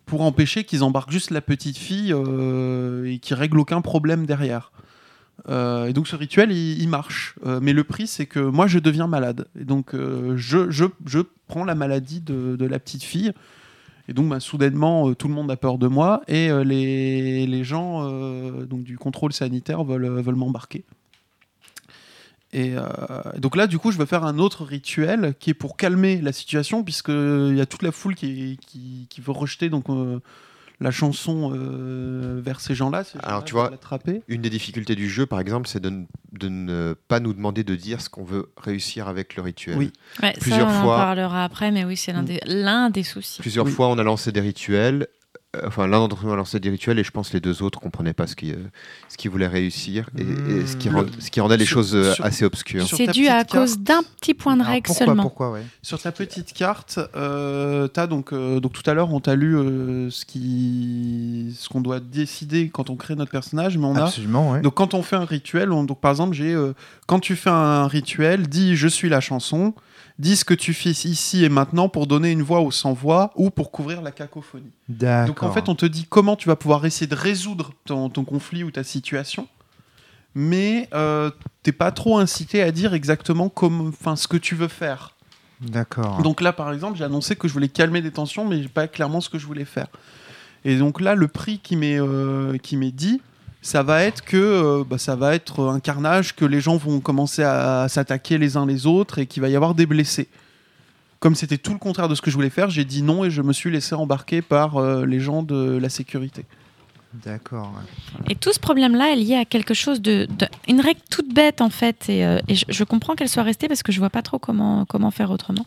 [0.07, 4.73] pour empêcher qu'ils embarquent juste la petite fille et qu'ils règlent aucun problème derrière.
[5.49, 7.35] Euh, et donc ce rituel, il, marche.
[7.47, 9.49] Euh, mais le prix, c'est que moi, je deviens malade.
[9.59, 13.33] Et donc euh, je, je, je prends la maladie de, de la petite fille.
[14.09, 18.11] Et donc, bah, soudainement, tout le monde a peur de moi et les, les gens
[18.65, 20.85] donc, du contrôle sanitaire veulent, veulent m'embarquer.
[22.53, 22.75] Et
[23.39, 26.33] donc là, du coup, je vais faire un autre rituel qui est pour calmer la
[26.33, 29.87] situation, puisqu'il y a toute la foule qui, qui, qui veut rejeter donc,
[30.81, 33.05] la chanson euh, vers ces gens-là.
[33.05, 33.71] ces Alors, gens-là tu vois.
[34.29, 37.65] Une des difficultés du jeu, par exemple, c'est de, ne- de ne pas nous demander
[37.65, 39.77] de dire ce qu'on veut réussir avec le rituel.
[39.77, 39.93] Oui.
[40.23, 42.23] Ouais, Plusieurs ça, on fois- en parlera après, mais oui, c'est l'un
[42.89, 42.93] Mm.
[42.93, 43.41] des, soucis.
[43.43, 43.73] Plusieurs Oui.
[43.73, 45.07] fois, on a lancé des rituels.
[45.57, 47.63] Euh, Enfin, l'un d'entre nous a lancé des rituels et je pense que les deux
[47.63, 48.71] autres comprenaient pas ce qu'ils euh,
[49.09, 50.97] ce qu'ils voulaient réussir et, et ce, qui Mmh.
[50.97, 52.87] rend- ce qui rendait les Sur- choses euh, sur- assez obscures.
[52.87, 55.23] C'est dû à carte- cause d'un petit point de règle pourquoi, seulement.
[55.23, 55.63] pourquoi, ouais.
[55.83, 59.57] Sur ta petite carte, euh, t'as donc, euh, donc tout à l'heure, on t'a lu
[59.57, 64.05] euh, ce qui, ce qu'on doit décider quand on crée notre personnage, mais on a
[64.05, 64.61] Absolument, ouais.
[64.61, 66.73] Donc quand on fait un rituel, on- donc par exemple, j'ai euh,
[67.07, 69.75] quand tu fais un rituel, dis je suis la chanson,
[70.21, 73.33] dis ce que tu fais ici et maintenant pour donner une voix aux sans voix
[73.37, 74.71] ou pour couvrir la cacophonie.
[74.89, 78.25] Donc en fait, on te dit comment tu vas pouvoir essayer de résoudre ton, ton
[78.25, 79.49] conflit ou ta situation,
[80.35, 81.31] mais euh,
[81.63, 85.17] t'es pas trop incité à dire exactement comme, ce que tu veux faire.
[85.61, 86.23] D'accord.
[86.23, 89.21] Donc là, par exemple, j'ai annoncé que je voulais calmer des tensions, mais pas clairement
[89.21, 89.89] ce que je voulais faire.
[90.65, 93.21] Et donc là, le prix qui m'est euh, qui m'est dit,
[93.63, 97.01] ça va être que euh, bah, ça va être un carnage, que les gens vont
[97.01, 100.29] commencer à, s'attaquer les uns les autres et qu'il va y avoir des blessés.
[101.19, 103.31] Comme c'était tout le contraire de ce que je voulais faire, j'ai dit non et
[103.31, 106.47] je me suis laissé embarquer par euh, les gens de la sécurité.
[107.25, 107.73] D'accord.
[107.75, 108.33] ouais.
[108.33, 111.61] Et tout ce problème-là est lié à quelque chose de, de- une règle toute bête
[111.61, 114.11] en fait, et, euh, et je, je comprends qu'elle soit restée parce que je vois
[114.11, 115.67] pas trop comment comment faire autrement.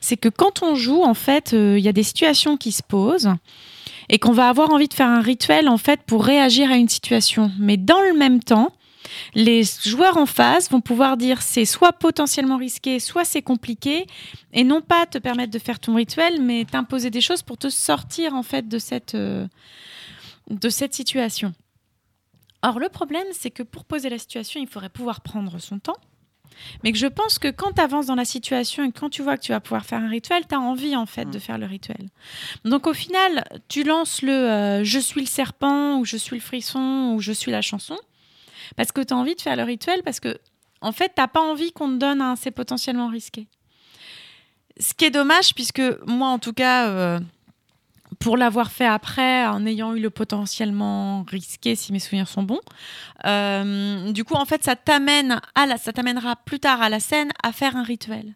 [0.00, 2.84] C'est que quand on joue, en fait, euh, il y a des situations qui se
[2.84, 3.30] posent
[4.10, 6.88] et qu'on va avoir envie de faire un rituel en fait pour réagir à une
[6.88, 8.74] situation, mais dans le même temps.
[9.34, 14.06] Les joueurs en face vont pouvoir dire c'est soit potentiellement risqué, soit c'est compliqué,
[14.52, 17.70] et non pas te permettre de faire ton rituel, mais t'imposer des choses pour te
[17.70, 19.46] sortir en fait de cette euh,
[20.48, 21.54] de cette situation.
[22.62, 25.96] Or, le problème, c'est que pour poser la situation, il faudrait pouvoir prendre son temps.
[26.82, 29.36] Mais que je pense que quand tu avances dans la situation et quand tu vois
[29.36, 31.66] que tu vas pouvoir faire un rituel, tu as envie en fait de faire le
[31.66, 32.08] rituel.
[32.64, 36.42] Donc au final, tu lances le euh, je suis le serpent ou je suis le
[36.42, 37.96] frisson ou je suis la chanson
[38.76, 40.38] parce que tu as envie de faire le rituel parce que
[40.82, 43.46] en fait, tu pas envie qu'on te donne un c'est potentiellement risqué.
[44.78, 47.20] Ce qui est dommage puisque moi en tout cas euh,
[48.20, 52.60] pour l'avoir fait après, en ayant eu le potentiellement risqué, si mes souvenirs sont bons.
[53.24, 57.00] Euh, du coup, en fait, ça t'amène à la, ça t'amènera plus tard à la
[57.00, 58.34] scène à faire un rituel.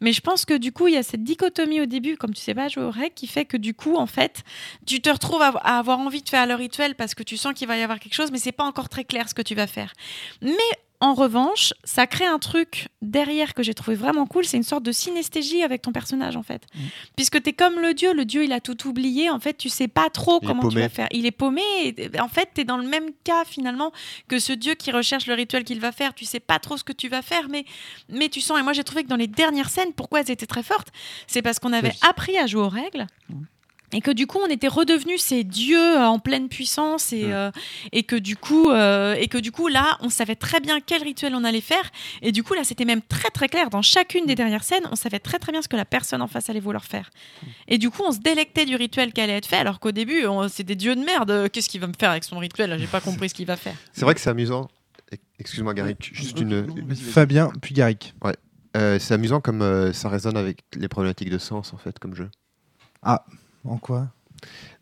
[0.00, 2.40] Mais je pense que du coup, il y a cette dichotomie au début, comme tu
[2.40, 4.42] sais pas jouer au règles, qui fait que du coup, en fait,
[4.86, 7.52] tu te retrouves à, à avoir envie de faire le rituel parce que tu sens
[7.52, 9.54] qu'il va y avoir quelque chose, mais c'est pas encore très clair ce que tu
[9.54, 9.92] vas faire.
[10.40, 10.52] Mais
[11.00, 14.82] en revanche, ça crée un truc derrière que j'ai trouvé vraiment cool, c'est une sorte
[14.82, 16.66] de synesthésie avec ton personnage en fait.
[16.74, 16.78] Mm.
[17.16, 19.68] Puisque tu es comme le dieu, le dieu il a tout oublié, en fait tu
[19.68, 21.08] sais pas trop Il comment tu vas faire.
[21.10, 21.62] Il est paumé,
[21.96, 23.92] et en fait tu es dans le même cas finalement
[24.28, 26.84] que ce dieu qui recherche le rituel qu'il va faire, tu sais pas trop ce
[26.84, 27.64] que tu vas faire, mais,
[28.08, 30.46] mais tu sens, et moi j'ai trouvé que dans les dernières scènes, pourquoi elles étaient
[30.46, 30.88] très fortes,
[31.26, 33.06] c'est parce qu'on avait appris à jouer aux règles.
[33.92, 37.32] Et que du coup, on était redevenus ces dieux euh, en pleine puissance et, Mm.
[37.32, 37.50] euh,
[37.92, 41.02] et que du coup, euh, et que du coup, là, on savait très bien quel
[41.04, 41.90] rituel on allait faire.
[42.22, 44.82] Et du coup, là, c'était même très très clair dans chacune des dernières scènes.
[44.90, 47.10] On savait très très bien ce que la personne en face allait vouloir faire.
[47.68, 50.24] Et du coup, on se délectait du rituel qui allait être fait, alors qu'au début,
[50.48, 51.48] c'est des dieux de merde.
[51.52, 53.74] Qu'est-ce qu'il va me faire avec son rituel J'ai pas compris ce qu'il va faire.
[53.92, 54.68] C'est vrai que c'est amusant.
[55.12, 56.66] E- Excuse-moi, Gary, juste une.
[56.96, 58.14] Fabien, puis Garrick.
[58.76, 62.14] Euh, c'est amusant comme euh, ça résonne avec les problématiques de sens en fait comme
[62.14, 62.28] jeu.
[63.68, 64.08] En quoi?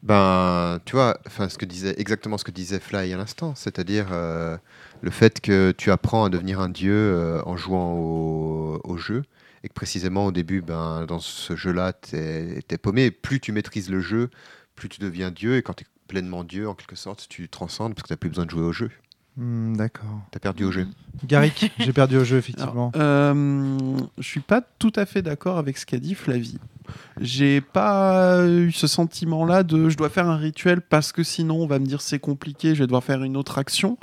[0.02, 4.08] Ben, tu vois, enfin, ce que disait exactement ce que disait Fly à l'instant, c'est-à-dire
[4.10, 4.58] euh,
[5.00, 9.22] le fait que tu apprends à devenir un dieu euh, en jouant au, au jeu,
[9.62, 13.10] et que précisément au début, ben, dans ce jeu-là, t'es es paumé.
[13.10, 14.28] Plus tu maîtrises le jeu,
[14.76, 17.94] plus tu deviens dieu, et quand tu es pleinement dieu, en quelque sorte, tu transcendes
[17.94, 18.90] parce que tu n'as plus besoin de jouer au jeu.
[19.36, 20.20] Hmm, D'accord.
[20.30, 20.86] Tu as perdu au jeu.
[21.24, 22.90] Garrick, j'ai perdu au jeu, effectivement.
[22.94, 26.58] Alors, euh, je suis pas tout à fait d'accord avec ce qu'a dit Flavie.
[27.20, 31.66] J'ai pas eu ce sentiment-là de je dois faire un rituel parce que sinon on
[31.66, 33.98] va me dire c'est compliqué, je vais devoir faire une autre action.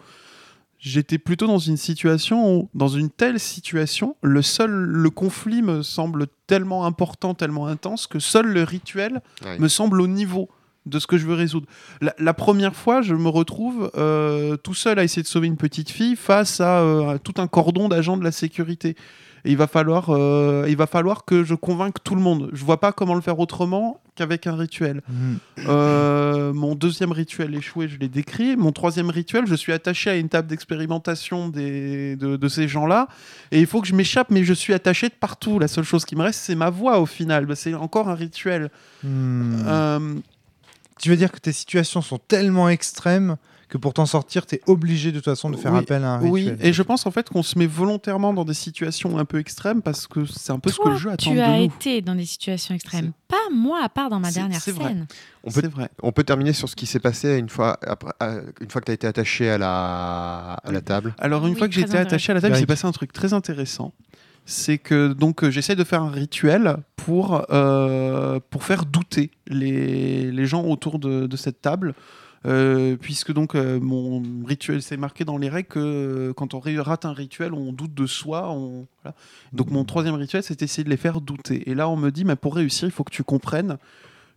[0.79, 5.83] J'étais plutôt dans une situation où, dans une telle situation, le seul le conflit me
[5.83, 9.59] semble tellement important, tellement intense que seul le rituel Ouais.
[9.59, 10.49] me semble au niveau
[10.87, 11.67] de ce que je veux résoudre.
[12.01, 15.57] La, la première fois, je me retrouve euh, tout seul à essayer de sauver une
[15.57, 18.95] petite fille face à, euh, à tout un cordon d'agents de la sécurité.
[19.45, 22.49] Et il va falloir, euh, il va falloir que je convainque tout le monde.
[22.53, 25.01] Je vois pas comment le faire autrement qu'avec un rituel.
[25.09, 25.35] Hmm.
[25.67, 28.55] Euh, mon deuxième rituel échoué, je l'ai décrit.
[28.55, 33.07] Mon troisième rituel, je suis attaché à une table d'expérimentation des, de, de ces gens-là.
[33.51, 35.59] Et il faut que je m'échappe, mais je suis attaché de partout.
[35.59, 37.45] La seule chose qui me reste, c'est ma voix au final.
[37.45, 38.69] Bah, c'est encore un rituel.
[39.03, 39.63] Hmm.
[39.65, 40.15] Euh,
[40.99, 43.37] Tu veux dire que tes situations sont tellement extrêmes
[43.71, 46.15] que pour t'en sortir, tu es obligé de toute façon de faire Oui, appel à
[46.15, 46.67] un oui, rituel.
[46.67, 49.81] et je pense en fait qu'on se met volontairement dans des situations un peu extrêmes
[49.81, 51.63] parce que c'est un peu ce que le jeu attend tu de as nous.
[51.63, 53.13] été dans des situations extrêmes.
[53.29, 54.89] Pas moi, à part dans ma dernière c'est vrai.
[54.89, 55.07] scène.
[55.45, 55.89] On peut, C'est vrai.
[56.03, 58.11] on peut terminer sur ce qui s'est passé une fois, après,
[58.59, 61.15] une fois que tu as été attaché à la, à la table.
[61.17, 62.91] Alors une Oui, fois que très j'étais attaché à la table, il s'est passé un
[62.91, 63.93] truc très intéressant.
[64.45, 70.29] C'est que donc euh, j'essaie de faire un rituel pour, euh, pour faire douter les,
[70.31, 71.93] les gens autour de, de cette table.
[72.47, 76.59] Euh, puisque donc euh, mon rituel, c'est marqué dans les règles que euh, quand on
[76.59, 78.51] rate un rituel, on doute de soi.
[78.51, 79.15] On, voilà.
[79.53, 81.69] Donc mon troisième rituel, c'est essayer de les faire douter.
[81.69, 83.77] Et là, on me dit, mais pour réussir, il faut que tu comprennes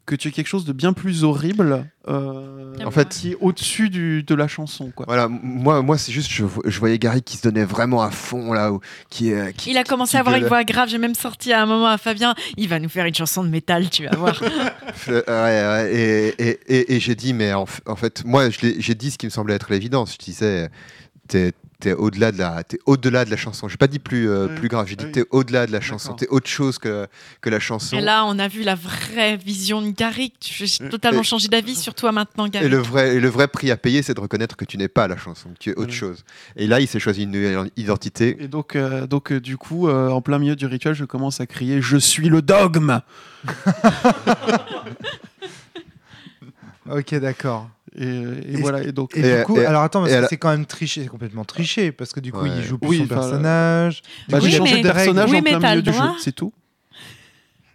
[0.07, 3.89] que tu es quelque chose de bien plus horrible, euh, En fait, qui est au-dessus
[3.89, 4.91] de la chanson.
[4.95, 5.07] Quoi.
[5.09, 8.11] Voilà, moi, moi c'est juste, je, vo- je voyais Gary qui se donnait vraiment à
[8.11, 10.89] fond là, où- qui, euh, qui- Il a commencé qui à avoir une voix grave.
[10.91, 12.35] J'ai même sorti à un moment à Fabien.
[12.59, 14.41] Il va nous faire une chanson de métal, tu vas voir.
[15.09, 18.95] Euh, ouais, ouais, et, et, et, et j'ai dit, mais en, en fait, moi, j'ai
[18.95, 20.13] dit ce qui me semblait être l'évidence.
[20.13, 20.71] Je disais,
[21.29, 21.53] t'es
[21.89, 23.69] es au-delà de la, t'es au-delà de la chanson.
[23.69, 24.87] J'ai pas dit plus, euh, Ouais, plus grave.
[24.89, 25.13] J'ai dit, oui.
[25.13, 26.15] t'es au-delà de la chanson.
[26.15, 27.07] T'es autre chose que,
[27.41, 27.97] que la chanson.
[27.97, 30.35] Et là, on a vu la vraie vision de Garrick.
[30.41, 32.71] J'ai totalement Et- changé d'avis sur toi maintenant, Et Garrick.
[32.71, 35.09] le vrai, et le vrai prix à payer, c'est de reconnaître que tu n'es pas
[35.09, 35.93] la chanson, que tu es autre Voilà.
[35.97, 36.25] chose.
[36.57, 38.37] Et là, il s'est choisi une nouvelle identité.
[38.41, 41.41] Et donc, euh, donc euh, du coup, euh, en plein milieu du rituel, je commence
[41.41, 43.01] à crier Je suis le dogme
[46.91, 47.69] Ok, d'accord.
[47.97, 48.83] Et, euh, et Et voilà.
[48.83, 51.45] Et donc, Et, Et- du coup, et- alors attends, c'est quand même triché, c'est complètement
[51.45, 52.51] triché, parce que du coup, Ouais.
[52.57, 54.03] il joue plus Oui, son personnage.
[54.29, 56.33] Bah, coup, Oui, j'ai il changé de personnage Oui, en plein milieu du jeu, c'est
[56.35, 56.53] tout.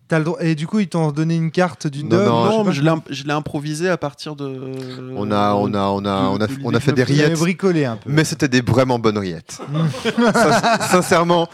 [0.10, 2.72] T'as le droit- Et du coup, ils t'ont donné une carte du Non, non, Non,
[2.72, 4.44] je l'ai imp- je l'ai improvisé à partir de.
[5.16, 7.38] On a, on a, on a, de- on a, on a fait des rillettes.
[7.38, 8.10] bricolé un peu.
[8.12, 9.62] Mais c'était des vraiment bonnes rillettes.
[10.34, 11.48] Sin- Sincèrement,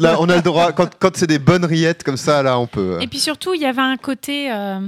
[0.00, 0.72] là, on a le droit.
[0.72, 2.94] Quand, quand c'est des bonnes rillettes comme ça, là, on peut.
[2.94, 4.80] euh, Et puis surtout, il y avait un côté euh,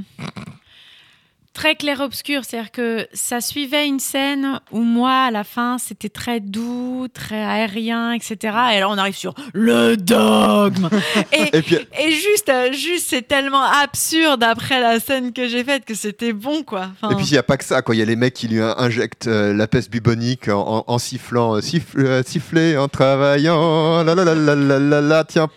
[1.55, 2.43] très clair-obscur.
[2.45, 7.43] C'est-à-dire que ça suivait une scène où moi, à la fin, c'était très doux, très
[7.43, 8.37] aérien, etc.
[8.75, 10.89] Et là, on arrive sur le dogme.
[11.33, 15.65] et, Et puis, et juste, euh, juste c'est tellement absurde après la scène que j'ai
[15.65, 16.89] faite que c'était bon, quoi.
[17.01, 17.81] Enfin, et puis, il n'y a pas que ça.
[17.83, 17.95] quoi.
[17.95, 20.99] Il y a les mecs qui lui injectent euh, la peste bubonique en, en- en
[20.99, 24.03] sifflant, euh, siffle- euh, siffler en travaillant.
[24.03, 25.25] La la la la la la la.
[25.25, 25.49] Tiens,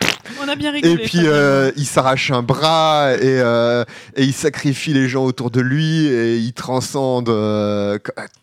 [0.42, 0.94] On a bien rigolé.
[0.94, 3.84] Et puis euh, il s'arrache un bras et, euh,
[4.16, 7.28] et il sacrifie les gens autour de lui et il transcende.
[7.28, 7.98] Euh,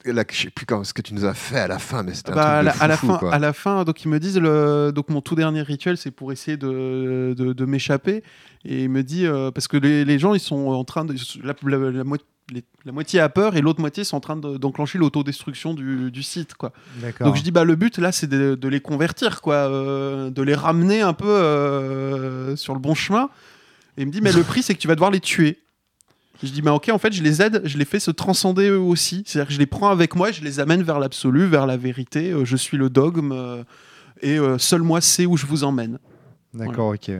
[0.05, 2.13] là, je sais plus comment ce que tu nous as fait à la fin, mais
[2.13, 3.33] c'était un Bah, à, truc la, de à la fin, quoi.
[3.33, 6.31] à la fin, donc ils me disent le, donc mon tout dernier rituel, c'est pour
[6.31, 8.23] essayer de, de, de m'échapper.
[8.65, 11.13] Et il me dit euh, parce que les, les gens, ils sont en train de
[11.43, 12.17] la, la- la mo-
[12.51, 16.11] les- la moitié a peur et l'autre moitié sont en train de- d'enclencher l'autodestruction du,
[16.11, 16.73] du site, quoi.
[17.25, 20.41] Donc je dis bah le but là, c'est de, de les convertir, quoi, euh, de
[20.41, 21.27] les ramener un peu
[21.79, 23.29] euh, sur le bon chemin.
[23.97, 25.59] Et il me dit mais le prix, c'est que tu vas devoir les tuer.
[26.43, 28.79] Je dis, bah ok, en fait, je les aide, je les fais se transcender eux
[28.79, 29.23] aussi.
[29.25, 32.31] C'est-à-dire que je les prends avec moi, je les amène vers l'absolu, vers la vérité.
[32.31, 33.63] Euh, je suis le dogme, euh,
[34.21, 35.99] et euh, seul moi sais où je vous emmène.
[36.53, 37.11] D'accord, ok.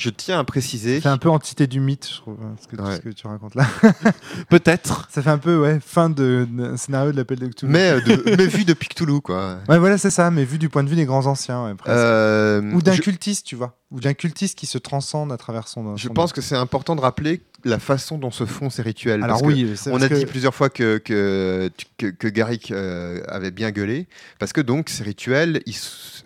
[0.00, 0.98] Je tiens à préciser.
[1.02, 2.96] C'est un peu entité du mythe, je trouve, hein, ce que, Ouais.
[2.96, 3.66] ce que tu racontes là.
[4.48, 5.06] Peut-être.
[5.10, 7.70] Ça fait un peu, ouais, fin de, scénario de l'appel de Cthulhu.
[7.70, 9.58] Mais, euh, de- mais vu depuis Cthulhu, quoi.
[9.68, 11.72] Ouais, voilà, c'est ça, mais vu du point de vue des grands anciens, ouais.
[11.88, 13.76] Euh, Ou d'un je- cultiste, tu vois.
[13.90, 15.96] Ou d'un cultiste qui se transcende à travers son.
[15.96, 19.22] Je son- pense que c'est important de rappeler la façon dont se font ces rituels.
[19.22, 22.28] Alors parce que oui, c'est On a que- dit plusieurs fois que, que, que, que
[22.28, 24.06] Garrick euh, avait bien gueulé,
[24.38, 25.76] parce que donc ces rituels, ils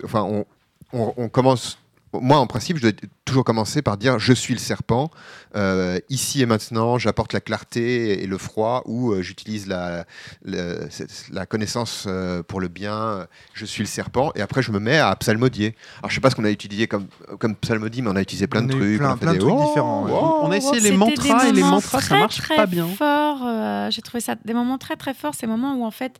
[0.04, 0.44] enfin, on,
[0.92, 1.78] on, on commence.
[2.20, 2.92] Moi, en principe, je dois
[3.24, 5.11] toujours commencer par dire je suis le serpent,
[5.57, 10.05] euh, ici et maintenant, j'apporte la clarté et le froid, ou euh, j'utilise la,
[10.44, 14.98] la connaissance euh, pour le bien, je suis le serpent, et après je me mets
[14.98, 15.74] à psalmodier.
[15.98, 17.07] Alors je sais pas ce qu'on a utilisé comme,
[17.38, 18.98] comme psalmodie, mais on a utilisé plein On de trucs.
[18.98, 20.81] plein- on a fait plein de des trucs oh, différents, oh, On a essayé les
[20.81, 22.87] C'était mantras et les mantras, ça marche très pas bien.
[22.88, 26.16] Forts, euh, J'ai trouvé ça des moments très très forts, ces moments où en fait,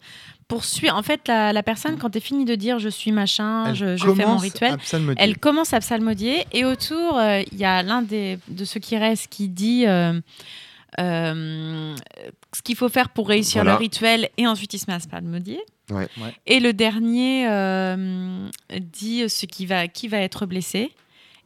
[0.49, 3.73] pour suivre, en fait, la, la personne quand tu fini de dire je suis machin,
[3.75, 4.77] je, je fais mon commence rituel,
[5.17, 8.97] elle commence à psalmodier et autour euh, il y a l'un des de ceux qui
[8.99, 10.21] restent qui dit euh,
[11.01, 11.95] euh,
[12.55, 13.73] ce qu'il faut faire pour réussir Voilà.
[13.79, 15.61] le rituel et ensuite il se met à psalmodier.
[15.91, 16.09] Ouais.
[16.19, 16.35] Ouais.
[16.47, 18.49] Et le dernier euh,
[18.93, 20.93] dit ce qui va qui va être blessé.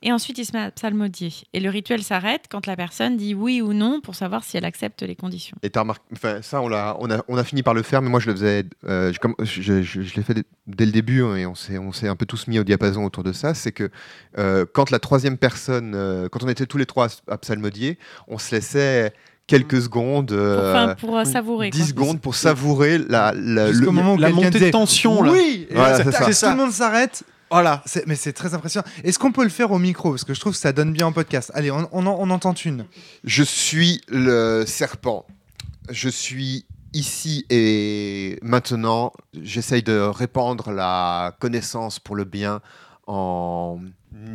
[0.02, 1.32] Et ensuite, il se met à psalmodier.
[1.52, 4.64] Et le rituel s'arrête quand la personne dit oui ou non pour savoir si elle
[4.64, 5.56] accepte les conditions.
[5.62, 8.00] Et t'as remarqué, enfin, ça, on, l'a, on, a, on a fini par le faire,
[8.00, 10.34] mais moi, je le faisais, euh, je, comme- je, je- je l'ai fait
[10.66, 13.04] dès, le début, hein, et on s'est, on s'est un peu tous mis au diapason
[13.04, 13.54] autour de ça.
[13.54, 13.90] C'est que
[14.38, 17.98] euh, quand la troisième personne, euh, quand on était tous les trois à, à psalmodier,
[18.28, 19.12] on se laissait
[19.48, 21.70] quelques secondes, Pour, euh, enfin, pour euh, savourer.
[21.70, 21.86] 10 quoi.
[21.88, 25.32] secondes pour savourer la, la- Jusqu'au le- moment où la montée de tension, là.
[25.32, 26.50] Oui, et Voilà, là, c'est ça.
[26.52, 27.24] tout le monde s'arrête.
[27.50, 27.82] Voilà.
[27.86, 28.86] C'est- mais c'est très impressionnant.
[29.04, 30.10] Est-ce qu'on peut le faire au micro?
[30.10, 31.50] Parce que je trouve que ça donne bien en podcast.
[31.54, 32.84] Allez, on, on en, on en tente une.
[33.24, 35.24] Je suis le serpent.
[35.90, 39.12] Je suis ici et maintenant.
[39.40, 42.60] J'essaye de répandre la connaissance pour le bien
[43.06, 43.78] en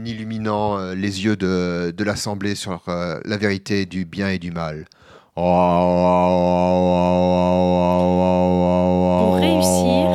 [0.06, 4.50] illuminant euh, les yeux de, de l'Assemblée sur euh, la vérité du bien et du
[4.52, 4.86] mal.
[9.20, 10.08] Pour réussir,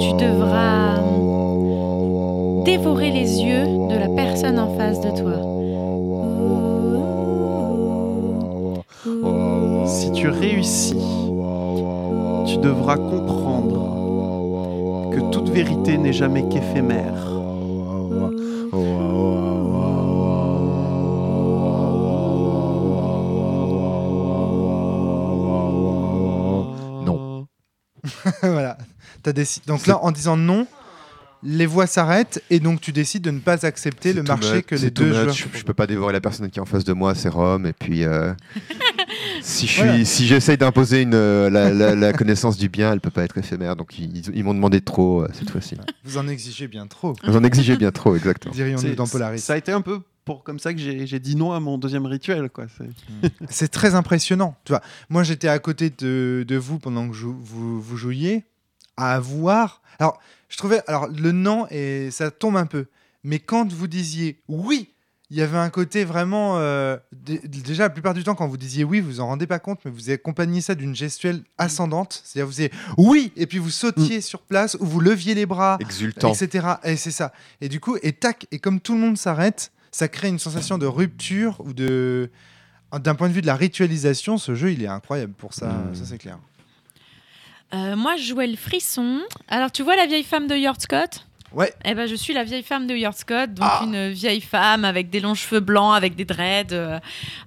[0.00, 0.73] tu devras
[2.64, 5.36] dévorer les yeux de la personne en face de toi.
[9.86, 10.96] Si tu réussis,
[12.46, 13.94] tu devras comprendre
[15.12, 17.30] que toute vérité n'est jamais qu'éphémère.
[27.04, 27.46] Non.
[28.42, 28.78] voilà.
[29.22, 29.66] T'as décidé.
[29.66, 30.66] Donc là, en disant non,
[31.44, 34.90] les voix s'arrêtent et donc tu décides de ne pas accepter le marché que les
[34.90, 35.28] deux joueurs.
[35.32, 37.66] Je, je peux pas dévorer la personne qui est en face de moi, c'est Rome.
[37.66, 38.32] Et puis, euh,
[39.42, 40.04] si je Voilà.
[40.04, 43.36] si j'essaye d'imposer une euh, la, la- la connaissance du bien, elle peut pas être
[43.38, 43.76] éphémère.
[43.76, 45.76] Donc ils, ils m'ont demandé trop euh, cette fois-ci.
[46.04, 48.54] Vous en exigez bien trop, Vous en exigez bien trop, exactement.
[48.54, 49.40] dirions-nous dans Polaris.
[49.40, 52.06] Ça a été un peu pour comme ça que j'ai dit non à mon deuxième
[52.06, 52.48] rituel.
[52.50, 52.64] Quoi.
[52.78, 54.56] C'est- C'est très impressionnant.
[54.64, 54.80] Tu vois,
[55.10, 58.44] moi j'étais à côté de, de vous pendant que jou- vous, vous jouiez,
[58.96, 59.82] à voir.
[59.98, 60.18] Alors,
[60.54, 62.86] je trouvais, alors le non et ça tombe un peu,
[63.24, 64.88] mais quand vous disiez oui,
[65.30, 66.58] il y avait un côté vraiment.
[66.60, 69.58] euh, dé- déjà, la plupart du temps, quand vous disiez oui, vous en rendez pas
[69.58, 72.22] compte, mais vous accompagniez ça d'une gestuelle ascendante.
[72.24, 75.76] C'est-à-dire, vous disiez oui, et puis vous sautiez sur place ou vous leviez les bras
[75.80, 76.32] Exultant.
[76.32, 76.66] etc.
[76.84, 77.32] Et c'est ça.
[77.60, 80.78] Et du coup, et tac, et comme tout le monde s'arrête, ça crée une sensation
[80.78, 82.30] de rupture ou de.
[83.00, 85.94] D'un point de vue de la ritualisation, ce jeu, il est incroyable pour ça, Mm.
[85.96, 86.38] ça c'est clair.
[87.74, 89.20] Euh, moi, je jouais le frisson.
[89.48, 91.26] Alors, tu vois la vieille femme de Yard Scott?
[91.52, 91.72] Ouais.
[91.84, 93.82] Eh ben, je suis la vieille femme de Yard Scott, donc Ah.
[93.84, 96.98] une vieille femme avec des longs cheveux blancs, avec des dreads, euh,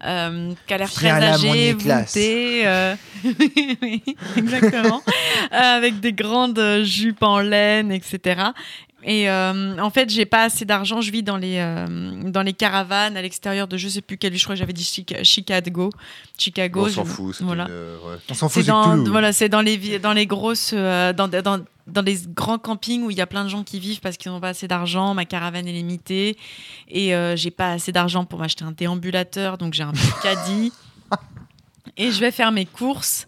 [0.06, 2.62] euh, qui a l'air très âgée, voûtée.
[2.66, 2.96] euh,
[3.82, 4.02] oui,
[4.38, 5.02] exactement.
[5.52, 8.42] Avec des grandes jupes en laine, etc.
[9.04, 11.02] Et euh, en fait, j'ai pas assez d'argent.
[11.02, 11.86] Je vis dans les, euh,
[12.32, 14.40] dans les caravanes à l'extérieur de je sais plus quelle ville.
[14.40, 15.92] Je crois que j'avais dit Chica- Chicago.
[16.38, 16.86] Chicago.
[16.86, 17.36] On s'en je- fout.
[17.38, 17.66] c'est Voilà.
[17.66, 18.16] une, euh, ouais.
[18.30, 20.72] On s'en C'est fout, c'est dans, voilà, c'est dans les, dans les grosses.
[20.74, 23.80] euh, dans, dans, dans les grands campings où il y a plein de gens qui
[23.80, 25.14] vivent parce qu'ils n'ont pas assez d'argent.
[25.14, 26.36] Ma caravane est limitée.
[26.90, 29.58] Et euh, j'ai pas assez d'argent pour m'acheter un déambulateur.
[29.60, 30.74] Donc j'ai un petit caddie.
[31.98, 33.28] Et je vais faire mes courses.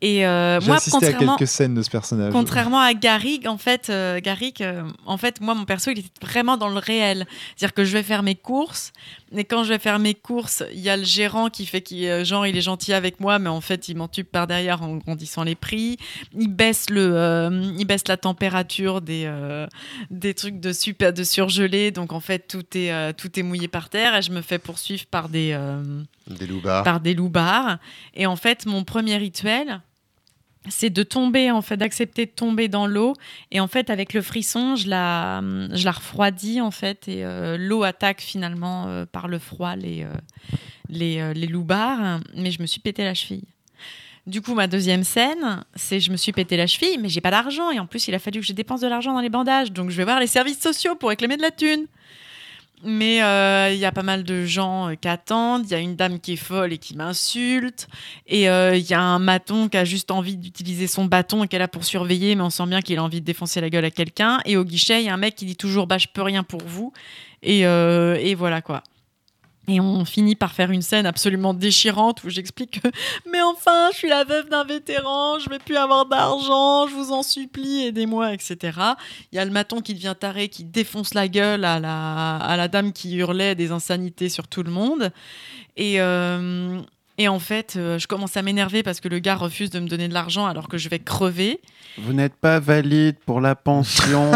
[0.00, 2.32] Et euh, moi, assisté à contrairement, quelques scènes de ce personnage.
[2.32, 6.10] Contrairement à Garrick, en fait, euh, Garrick, euh, en fait, moi, mon perso, il était
[6.20, 7.26] vraiment dans le réel.
[7.56, 8.92] C'est-à-dire que je vais faire mes courses,
[9.36, 12.04] et quand je vais faire mes courses, il y a le gérant qui fait qu'il,
[12.06, 14.96] euh, genre, il est gentil avec moi, mais en fait, il m'entube par derrière en
[14.96, 15.96] grandissant les prix.
[16.38, 19.66] Il baisse le, euh, il baisse la température des, euh,
[20.10, 21.90] des trucs de super, de surgelé.
[21.90, 24.58] Donc, en fait, tout est, euh, tout est mouillé par terre, et je me fais
[24.58, 25.58] poursuivre par des,
[26.28, 26.82] Des loupards.
[26.84, 27.78] par des loupards.
[28.14, 29.80] Et en fait, mon premier rituel,
[30.68, 33.14] c'est de tomber, en fait, d'accepter de tomber dans l'eau.
[33.50, 35.42] Et en fait, avec le frisson, je la,
[35.72, 40.04] je la refroidis, en fait, et euh, l'eau attaque finalement euh, par le froid les,
[40.04, 40.08] euh,
[40.88, 42.18] les, euh.
[42.34, 43.44] Mais je me suis pété la cheville.
[44.26, 47.30] Du coup, ma deuxième scène, c'est je me suis pété la cheville, mais j'ai pas
[47.30, 47.70] d'argent.
[47.70, 49.70] Et en plus, il a fallu que je dépense de l'argent dans les bandages.
[49.70, 51.86] Donc, je vais voir les services sociaux pour réclamer de la thune.
[52.84, 55.64] Mais euh, il y a pas mal de gens euh, qui attendent.
[55.64, 57.88] Il y a une dame qui est folle et qui m'insulte.
[58.26, 61.48] Et euh, il y a un maton qui a juste envie d'utiliser son bâton et
[61.50, 63.84] est là pour surveiller, mais on sent bien qu'il a envie de défoncer la gueule
[63.84, 64.40] à quelqu'un.
[64.44, 66.42] Et au guichet, il y a un mec qui dit toujours Bah, je peux rien
[66.42, 66.92] pour vous.
[67.42, 68.82] Et, et voilà quoi.
[69.66, 72.88] Et on finit par faire une scène absolument déchirante où j'explique que
[73.30, 77.12] Mais enfin, je suis la veuve d'un vétéran, je vais plus avoir d'argent, je vous
[77.12, 78.78] en supplie, aidez-moi, etc.
[79.32, 82.56] Il y a le maton qui devient taré, qui défonce la gueule à la, à
[82.56, 85.12] la dame qui hurlait des insanités sur tout le monde.
[85.76, 86.80] Et, euh,
[87.18, 89.86] et en fait, euh, je commence à m'énerver parce que le gars refuse de me
[89.88, 91.60] donner de l'argent alors que je vais crever.
[91.98, 94.32] Vous n'êtes pas valide pour la pension.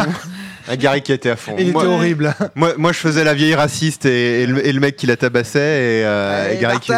[0.68, 1.56] Un Gary qui était à fond.
[1.58, 2.34] Il moi, était horrible.
[2.54, 5.16] moi, moi, je faisais la vieille raciste et, et le, et le mec qui la
[5.16, 6.92] tabassait et, euh, et Gary qui-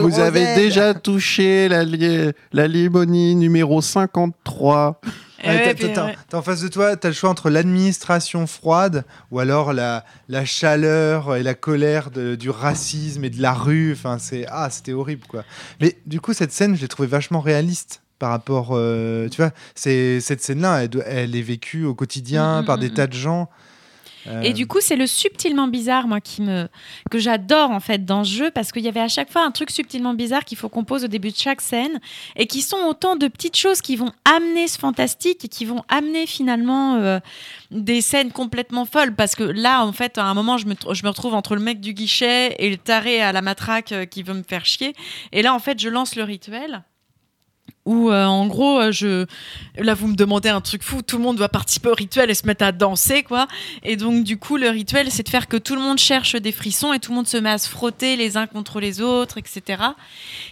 [0.00, 5.00] Vous avez déjà touché la, li- la limonie numéro 53.
[5.44, 6.16] Ouais, t'as- t'as- ouais.
[6.28, 10.04] t'as en face de toi, tu as le choix entre l'administration froide ou alors la,
[10.28, 13.92] la chaleur et la colère de- du racisme et de la rue.
[13.92, 15.44] Enfin, c'est ah, c'était horrible quoi.
[15.80, 19.52] Mais du coup, cette scène, je l'ai trouvée vachement réaliste par rapport, euh, tu vois,
[19.76, 22.94] c'est cette scène-là, elle, est vécue au quotidien Mm, mm, par des mm.
[22.94, 23.48] tas de gens.
[24.42, 26.68] Et Euh, du coup, c'est le subtilement bizarre, moi, qui me
[27.10, 29.50] que j'adore en fait dans ce jeu, parce qu'il y avait à chaque fois un
[29.50, 32.00] truc subtilement bizarre qu'il faut qu'on pose au début de chaque scène,
[32.36, 35.82] et qui sont autant de petites choses qui vont amener ce fantastique et qui vont
[35.88, 37.20] amener finalement euh,
[37.70, 39.14] des scènes complètement folles.
[39.14, 41.62] Parce que là, en fait, à un moment, je me, je me retrouve entre le
[41.62, 44.94] mec du guichet et le taré à la matraque euh, qui veut me faire chier.
[45.32, 46.82] Et là, en fait, je lance le rituel.
[47.84, 49.24] Où euh, en gros, euh, je
[49.78, 52.34] là vous me demandez un truc fou, tout le monde doit participer au rituel et
[52.34, 53.48] se mettre à danser quoi.
[53.82, 56.52] Et donc, du coup, le rituel, c'est de faire que tout le monde cherche des
[56.52, 59.38] frissons et tout le monde se met à se frotter les uns contre les autres,
[59.38, 59.82] etc.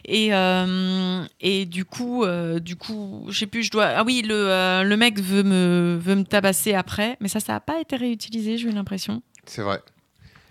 [0.06, 2.24] Et, euh, et du coup,
[2.60, 3.86] du coup, je sais plus, je dois.
[3.96, 7.60] Ah oui, le, le mec veut me, veut me tabasser après, mais ça, ça n'a
[7.60, 9.22] pas été réutilisé, j'ai eu l'impression.
[9.44, 9.82] C'est vrai.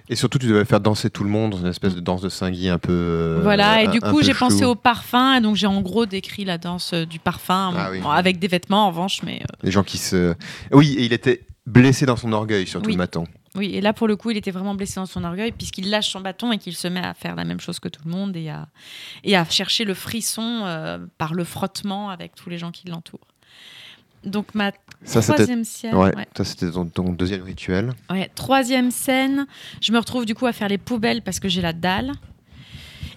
[0.10, 2.30] Et surtout, tu devais faire danser tout le monde dans une espèce de danse de
[2.30, 2.92] Saint-Guy un peu.
[2.94, 6.06] euh, voilà, et un- du coup, j'ai pensé au parfum, et donc j'ai en gros
[6.06, 8.00] décrit la danse euh, du parfum, Ah oui.
[8.08, 9.42] avec des vêtements en revanche, mais.
[9.42, 10.36] euh, Les gens qui se.
[10.72, 12.94] Oui, et il était blessé dans son orgueil, surtout Oui.
[12.94, 13.24] le matin.
[13.56, 16.10] Oui, et là pour le coup, il était vraiment blessé dans son orgueil puisqu'il lâche
[16.10, 18.36] son bâton et qu'il se met à faire la même chose que tout le monde
[18.36, 18.68] et à,
[19.24, 23.26] et à chercher le frisson euh, par le frottement avec tous les gens qui l'entourent.
[24.26, 24.72] Donc ma
[25.04, 26.28] Ça, troisième scène, Ouais, ouais.
[26.36, 27.92] ça, c'était ton, ton deuxième rituel.
[28.10, 29.46] Ouais, troisième scène,
[29.82, 32.12] je me retrouve du coup à faire les poubelles parce que j'ai la dalle.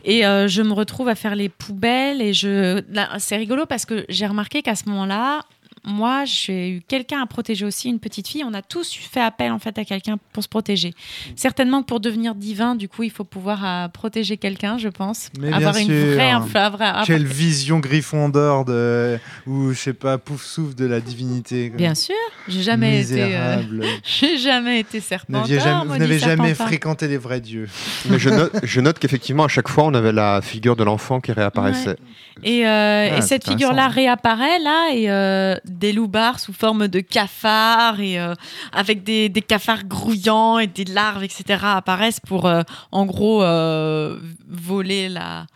[0.04, 2.82] Et euh, je me retrouve à faire les poubelles et je.
[3.18, 5.40] C'est rigolo parce que j'ai remarqué qu'à ce moment-là,
[5.88, 8.44] moi, j'ai eu quelqu'un à protéger aussi, une petite fille.
[8.44, 10.94] On a tous fait appel en fait à quelqu'un pour se protéger.
[11.34, 15.30] Certainement pour devenir divin, du coup, il faut pouvoir euh, protéger quelqu'un, je pense.
[15.40, 16.14] Mais bien avoir une sûr.
[16.14, 20.74] vraie, inf- un vrai- Quelle vision griffon d'or de ou je sais pas pouf souffle
[20.74, 21.68] de la divinité.
[21.70, 21.76] quoi.
[21.78, 22.14] Bien sûr,
[22.48, 23.22] j'ai jamais été.
[23.34, 23.62] euh.
[24.04, 25.32] J'ai jamais été Vous serpent.
[25.32, 27.68] n'aviez jamais, vous n'avez jamais fréquenté les vrais dieux.
[28.10, 31.20] Mais je note, je note qu'effectivement, à chaque fois, on avait la figure de l'enfant
[31.20, 31.96] qui réapparaissait.
[32.44, 37.00] Et, euh, Ah, et cette figure-là réapparaît là, et euh, des loupards sous forme de
[37.00, 38.34] cafards, et euh,
[38.72, 42.62] avec des, des cafards grouillants et des larves, etc., apparaissent pour, euh,
[42.92, 44.18] en gros, euh,
[44.48, 45.46] voler la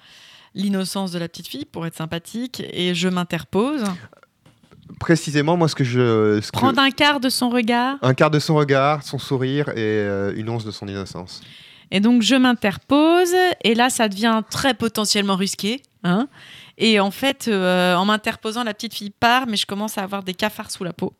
[0.54, 3.84] l'innocence de la petite fille pour être sympathique et je m'interpose
[5.00, 6.40] Précisément, moi, ce que je.
[6.42, 9.70] ce que- prendre un quart de son regard un quart de son regard, son sourire
[9.70, 11.40] et euh, une once de son innocence.
[11.90, 13.32] et donc je m'interpose
[13.64, 16.28] et là ça devient très potentiellement risqué hein
[16.78, 20.22] et en fait euh, en m'interposant la petite fille part mais je commence à avoir
[20.22, 21.14] des cafards sous la peau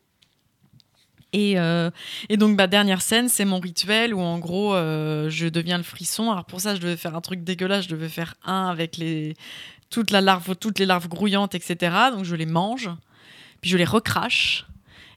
[1.33, 1.89] Et, euh,
[2.29, 5.83] et donc, ma dernière scène, c'est mon rituel où, en gros, euh, je deviens le
[5.83, 6.31] frisson.
[6.31, 7.85] Alors, pour ça, je devais faire un truc dégueulasse.
[7.85, 9.33] Je devais faire un avec les,
[9.89, 11.95] toutes les larves grouillantes, etc.
[12.11, 12.91] Donc, je les mange,
[13.61, 14.67] puis je les recrache.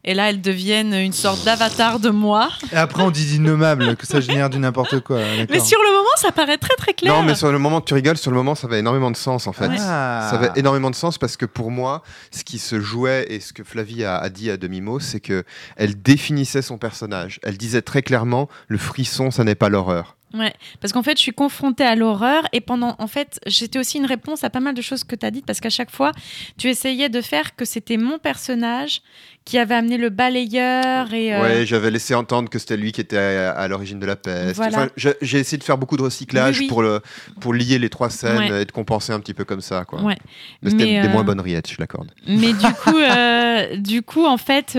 [0.08, 2.48] Et là, elles deviennent une sorte d'avatar de moi.
[2.72, 5.18] Et après, on dit innommable, que ça génère du n'importe quoi.
[5.50, 7.12] Mais sur le moment, ça paraît très très clair.
[7.12, 9.16] Non, mais sur le moment que tu rigoles, sur le moment, ça avait énormément de
[9.16, 9.66] sens en fait.
[9.66, 9.76] Ouais.
[9.80, 10.28] Ah.
[10.30, 13.52] Ça avait énormément de sens parce que pour moi, ce qui se jouait et ce
[13.52, 15.44] que Flavie a, a dit à demi-mot, c'est que
[15.76, 17.40] elle définissait son personnage.
[17.42, 20.15] Elle disait très clairement le frisson, ça n'est pas l'horreur.
[20.34, 23.98] Ouais, parce qu'en fait, je suis confrontée à l'horreur et pendant, en fait, j'étais aussi
[23.98, 26.12] une réponse à pas mal de choses que tu as dites parce qu'à chaque fois,
[26.58, 29.02] tu essayais de faire que c'était mon personnage
[29.44, 31.32] qui avait amené le balayeur et.
[31.32, 34.16] euh, Ouais, j'avais laissé entendre que c'était lui qui était à, à l'origine de la
[34.16, 34.56] peste.
[34.56, 34.88] Voilà.
[34.96, 36.68] Enfin, j'ai essayé de faire beaucoup de recyclage Oui, oui.
[36.68, 37.00] Pour, le,
[37.40, 38.62] pour lier les trois scènes Ouais.
[38.62, 39.84] et de compenser un petit peu comme ça.
[39.84, 40.02] Quoi.
[40.02, 40.16] Ouais.
[40.62, 42.10] Mais c'était des euh, moins bonnes rillettes, je l'accorde.
[42.26, 44.76] Mais du coup, euh, du coup, en fait,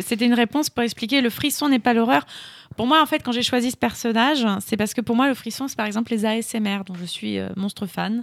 [0.00, 2.24] c'était une réponse pour expliquer le frisson n'est pas l'horreur.
[2.76, 5.34] Pour moi, en fait, quand j'ai choisi ce personnage, c'est parce que pour moi, le
[5.34, 8.22] frisson, c'est par exemple les ASMR, dont je suis euh, monstre fan.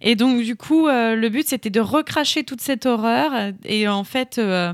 [0.00, 3.32] Et donc, du coup, euh, le but, c'était de recracher toute cette horreur.
[3.64, 4.72] Et en fait, euh,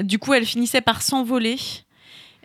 [0.00, 1.56] du coup, elle finissait par s'envoler.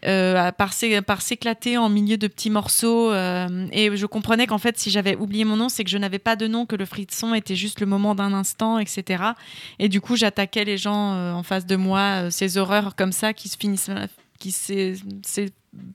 [0.03, 4.91] par s'é- par s'éclater en milieu de petits morceaux et je comprenais qu'en fait si
[4.91, 7.55] j'avais oublié mon nom c'est que je n'avais pas de nom que le frisson était
[7.55, 9.23] juste le moment d'un instant etc
[9.79, 13.49] et du coup j'attaquais les gens en face de moi ces horreurs comme ça qui
[13.49, 13.89] se finissent
[14.37, 14.51] qui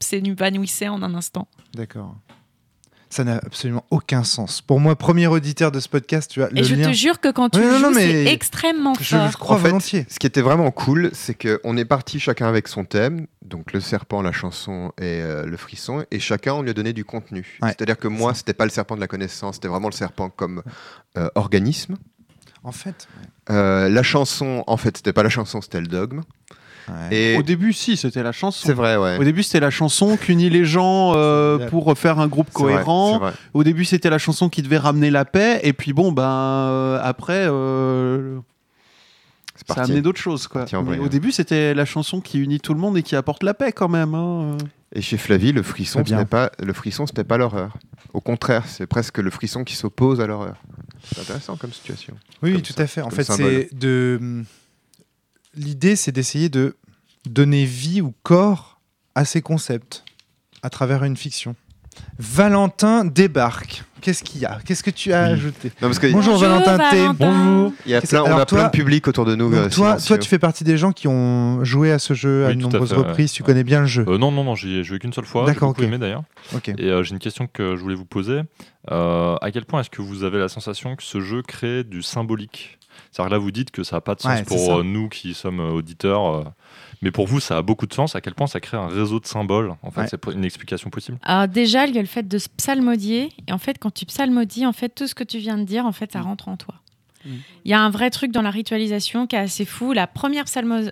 [0.00, 2.16] s'é- s'é- s'évanouissaient en un instant D'accord.
[3.10, 4.62] Ça n'a absolument aucun sens.
[4.62, 6.88] Pour moi, premier auditeur de ce podcast, tu as le et je lien.
[6.88, 9.58] te jure que quand tu non, joues non, c'est extrêmement Je fort le crois En
[9.58, 10.06] fait, volontiers.
[10.08, 13.80] Ce qui était vraiment cool, c'est qu'on est parti chacun avec son thème, donc le
[13.80, 17.58] serpent, la chanson et euh, le frisson, et chacun on lui a donné du contenu.
[17.60, 20.30] Ouais, C'est-à-dire que moi, c'était pas le serpent de la connaissance, c'était vraiment le serpent
[20.30, 20.62] comme
[21.18, 21.96] euh, organisme.
[22.64, 23.08] En fait.
[23.50, 26.22] Euh, la chanson, en fait, c'était pas la chanson, c'était le dogme.
[26.88, 27.16] Ouais.
[27.16, 28.66] Et Au début, si, c'était la chanson.
[28.66, 29.18] c'est vrai, ouais.
[29.18, 33.18] Au début, c'était la chanson qui unit les gens euh, pour faire un groupe cohérent.
[33.18, 33.32] vrai.
[33.54, 35.60] Au début, c'était la chanson qui devait ramener la paix.
[35.62, 38.38] Et puis, bon, ben, euh, après, euh,
[39.66, 40.46] ça a amené d'autres choses.
[40.48, 40.64] Quoi.
[40.66, 43.54] Parti au début, c'était la chanson qui unit tout le monde et qui apporte la
[43.54, 44.14] paix quand même.
[44.14, 44.56] hein.
[44.94, 47.78] Et chez Flavie, le frisson, ce n'est pas le frisson, c'était pas l'horreur.
[48.12, 50.56] Au contraire, c'est presque le frisson qui s'oppose à l'horreur.
[51.02, 52.14] C'est intéressant comme situation.
[52.42, 53.00] Oui, Comme tout ça, à fait.
[53.00, 54.44] En fait, c'est de.
[55.54, 56.76] L'idée, c'est d'essayer de
[57.28, 58.80] donner vie ou corps
[59.14, 60.04] à ces concepts
[60.62, 61.54] à travers une fiction.
[62.18, 63.82] Valentin débarque.
[64.00, 64.58] Qu'est-ce qu'il y a?
[64.64, 65.32] Qu'est-ce que tu as Oui.
[65.34, 65.68] ajouté?
[65.80, 67.06] Non, parce que Bonjour, Valentin T.
[67.18, 67.72] Bonjour.
[67.84, 69.52] il y a Qu'est-ce- plein, on a toi- plein de public autour de nous.
[69.54, 72.52] Euh, toi, tu fais partie des gens qui ont joué à ce jeu à de
[72.54, 72.98] à nombreuses ouais.
[72.98, 73.32] reprises.
[73.32, 74.04] Tu connais bien le jeu.
[74.08, 75.44] Euh, non, non, non, j'y ai joué qu'une seule fois.
[75.44, 76.24] D'accord, aimé d'ailleurs.
[76.78, 78.40] Et euh, j'ai une question que je voulais vous poser.
[78.90, 82.02] Euh, à quel point est-ce que vous avez la sensation que ce jeu crée du
[82.02, 82.78] symbolique?
[83.10, 85.08] C'est-à-dire que là, vous dites que ça n'a pas de sens Ouais, pour euh, nous
[85.08, 86.26] qui sommes euh, auditeurs.
[86.26, 86.44] euh,
[87.02, 88.14] mais pour vous, ça a beaucoup de sens.
[88.14, 90.06] À quel point ça crée un réseau de symboles En fait, Ouais.
[90.08, 91.18] c'est une explication possible?
[91.22, 93.30] Alors déjà, il y a le fait de se psalmodier.
[93.48, 95.84] Et en fait, quand tu psalmodies, en fait, tout ce que tu viens de dire,
[95.86, 96.74] en fait, ça rentre en toi.
[97.24, 97.30] Mm.
[97.64, 99.92] Il y a un vrai truc dans la ritualisation qui est assez fou.
[99.92, 100.90] La première psalmo-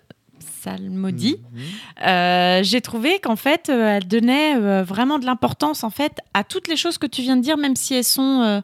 [0.61, 1.37] psalmodie,
[2.07, 6.45] euh, j'ai trouvé qu'en fait, euh, elle donnait euh, vraiment de l'importance en fait à
[6.45, 8.61] toutes les choses que tu viens de dire, même si elles sont euh,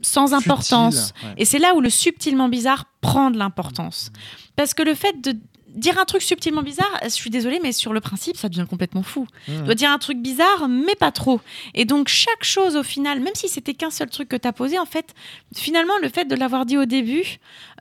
[0.00, 1.12] sans importance.
[1.24, 1.34] ouais.
[1.38, 4.10] Et c'est là où le subtilement bizarre prend de l'importance.
[4.56, 5.36] Parce que le fait de
[5.74, 9.02] dire un truc subtilement bizarre, je suis désolée, mais sur le principe, ça devient complètement
[9.02, 9.26] fou.
[9.44, 9.64] Tu Mhm.
[9.66, 11.38] dois dire un truc bizarre, mais pas trop.
[11.74, 14.54] Et donc, chaque chose, au final, même si c'était qu'un seul truc que tu as
[14.54, 15.14] posé, en fait,
[15.54, 17.24] finalement, le fait de l'avoir dit au début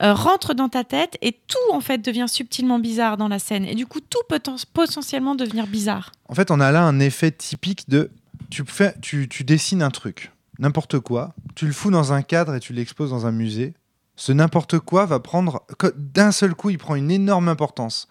[0.01, 3.63] euh, rentre dans ta tête et tout, en fait, devient subtilement bizarre dans la scène.
[3.63, 6.11] Et du coup, tout peut en- potentiellement devenir bizarre.
[6.27, 8.11] En fait, on a là un effet typique de
[8.49, 12.55] tu, fais, tu, tu dessines un truc, n'importe quoi, tu le fous dans un cadre
[12.55, 13.73] et tu l'exposes dans un musée.
[14.15, 18.07] Ce n'importe quoi va prendre, que- d'un seul coup, il prend une énorme importance.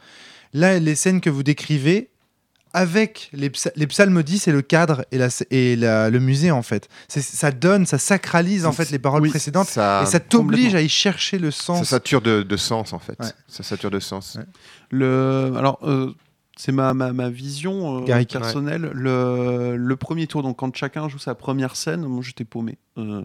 [0.53, 2.11] Là, les scènes que vous décrivez,
[2.77, 6.63] avec les, psa- les psalmodies, c'est le cadre et, la, et la- le musée, en
[6.63, 6.89] fait.
[7.09, 9.69] Ça donne, ça sacralise, en fait, les paroles Oui, précédentes.
[9.69, 11.89] Ça, et ça t'oblige à y chercher le ça sens.
[11.89, 13.17] sature de, de sens en fait.
[13.21, 13.29] Ouais.
[13.49, 14.35] Ça sature de sens.
[14.39, 14.45] Ouais.
[14.91, 16.13] Le, alors, euh,
[16.57, 18.31] c'est ma, ma, ma vision euh, Garrick.
[18.33, 18.91] personnelle.
[18.95, 22.79] Le, le premier tour, donc quand chacun joue sa première scène, moi j'étais paumé.
[22.99, 23.23] Euh,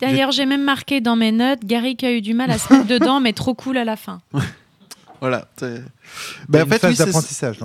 [0.00, 2.72] D'ailleurs, j'ai même marqué dans mes notes, Gary qui a eu du mal à se
[2.72, 4.20] mettre dedans, mais trop cool à la fin.
[5.20, 5.48] voilà.
[6.48, 7.58] Bah, en fait, oui, c'est- d'apprentissage.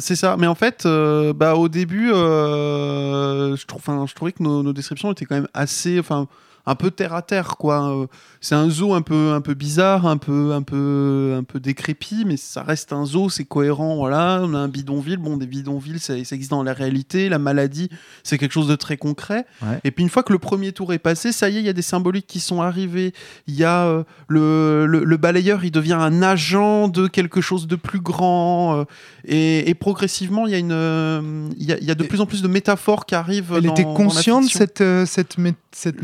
[0.00, 4.32] C'est ça, mais en fait, euh, bah, au début, euh, je, trouve, enfin, je trouvais
[4.32, 6.28] que nos, nos descriptions étaient quand même assez, enfin,
[6.66, 7.90] un peu terre à terre, quoi.
[7.90, 8.06] Euh,
[8.40, 12.24] C'est un zoo un peu, un peu bizarre, un peu, un peu, un peu décrépit,
[12.26, 14.40] mais ça reste un zoo, c'est cohérent, voilà.
[14.42, 17.28] On a un bidonville, bon, des bidonvilles, ça, ça existe dans la réalité.
[17.28, 17.88] La maladie,
[18.22, 19.46] c'est quelque chose de très concret.
[19.62, 19.80] Ouais.
[19.84, 21.68] Et puis une fois que le premier tour est passé, ça y est, il y
[21.68, 23.12] a des symboliques qui sont arrivés.
[23.46, 27.66] Il y a euh, le, le, le balayeur, il devient un agent de quelque chose
[27.66, 28.80] de plus grand.
[28.80, 28.84] euh,
[29.24, 32.04] et, et progressivement, il y a une, euh, il y a, il y a de
[32.04, 33.54] plus en plus de métaphores qui arrivent.
[33.56, 34.66] Elle dans- était dans consciente de fiction.
[34.76, 36.02] cette, cette, mé- cette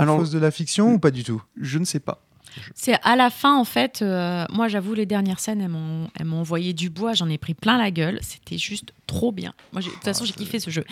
[0.00, 1.42] métamorphose Alors- de la fiction ou pas du tout?
[1.60, 2.22] Je ne sais pas.
[2.74, 6.24] C'est à la fin, en fait, euh, moi j'avoue, les dernières scènes, elles m'ont elles
[6.24, 9.52] m'ont envoyé du bois, j'en ai pris plein la gueule, c'était juste trop bien.
[9.72, 10.82] Moi, de toute façon, j'ai kiffé ce jeu.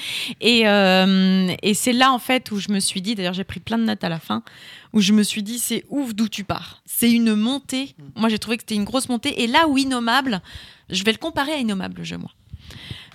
[0.42, 3.60] Et, euh, et c'est là, en fait, où je me suis dit, d'ailleurs, j'ai pris
[3.60, 4.42] plein de notes à la fin,
[4.92, 6.82] où je me suis dit, c'est ouf d'où tu pars.
[6.84, 7.94] C'est une montée.
[8.14, 9.42] Moi, j'ai trouvé que c'était une grosse montée.
[9.42, 10.42] Et là où Innommable,
[10.90, 12.30] je vais le comparer à Innommable, le jeu, moi.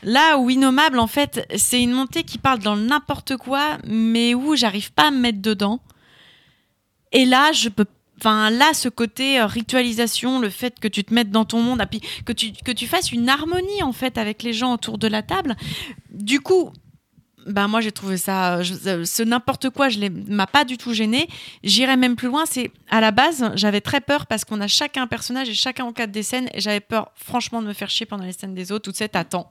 [0.04, 4.56] Là où Innommable, en fait, c'est une montée qui parle dans n'importe quoi, mais où
[4.56, 5.80] j'arrive pas à me mettre dedans.
[7.12, 7.86] Et là, je peux
[8.20, 11.82] Enfin, là, ce côté euh, ritualisation, le fait que tu te mettes dans ton monde,
[11.90, 15.08] puis que tu, que tu fasses une harmonie, en fait, avec les gens autour de
[15.08, 15.56] la table.
[16.10, 16.74] Du coup,
[17.46, 18.60] ben moi, j'ai trouvé ça...
[18.62, 21.30] ce n'importe quoi, je m'a pas du tout gêné.
[21.64, 22.72] J'irais même plus loin, c'est...
[22.90, 26.12] À la base, j'avais très peur parce qu'on a chacun un personnage et chacun encadre
[26.12, 26.50] des scènes.
[26.54, 28.92] Et j'avais peur, franchement, de me faire chier pendant les scènes des autres.
[28.92, 29.50] Tout ça, t'attends.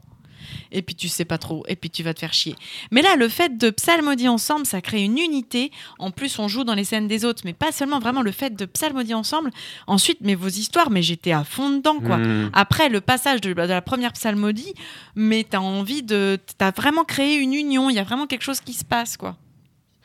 [0.72, 2.55] Et puis tu sais pas trop, et puis tu vas te faire chier.
[2.91, 5.70] Mais là, le fait de psalmodier ensemble, ça crée une unité.
[5.99, 8.55] En plus, on joue dans les scènes des autres, mais pas seulement vraiment le fait
[8.55, 9.51] de psalmodier ensemble.
[9.86, 12.18] Ensuite, mais vos histoires, mais j'étais à fond dedans, quoi.
[12.18, 12.51] Hmm.
[12.53, 14.74] Après le passage de, de la première psalmodie,
[15.14, 16.39] mais t'as envie de.
[16.59, 19.36] T'as vraiment créé une union, il y a vraiment quelque chose qui se passe, quoi.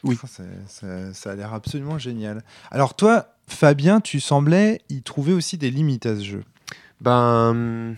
[0.03, 0.17] Oui.
[0.27, 2.43] Ça, ça- ça a l'air absolument génial.
[2.71, 6.43] Alors toi, Fabien, tu semblais y trouver aussi des limites à ce jeu.
[7.01, 7.95] Ben.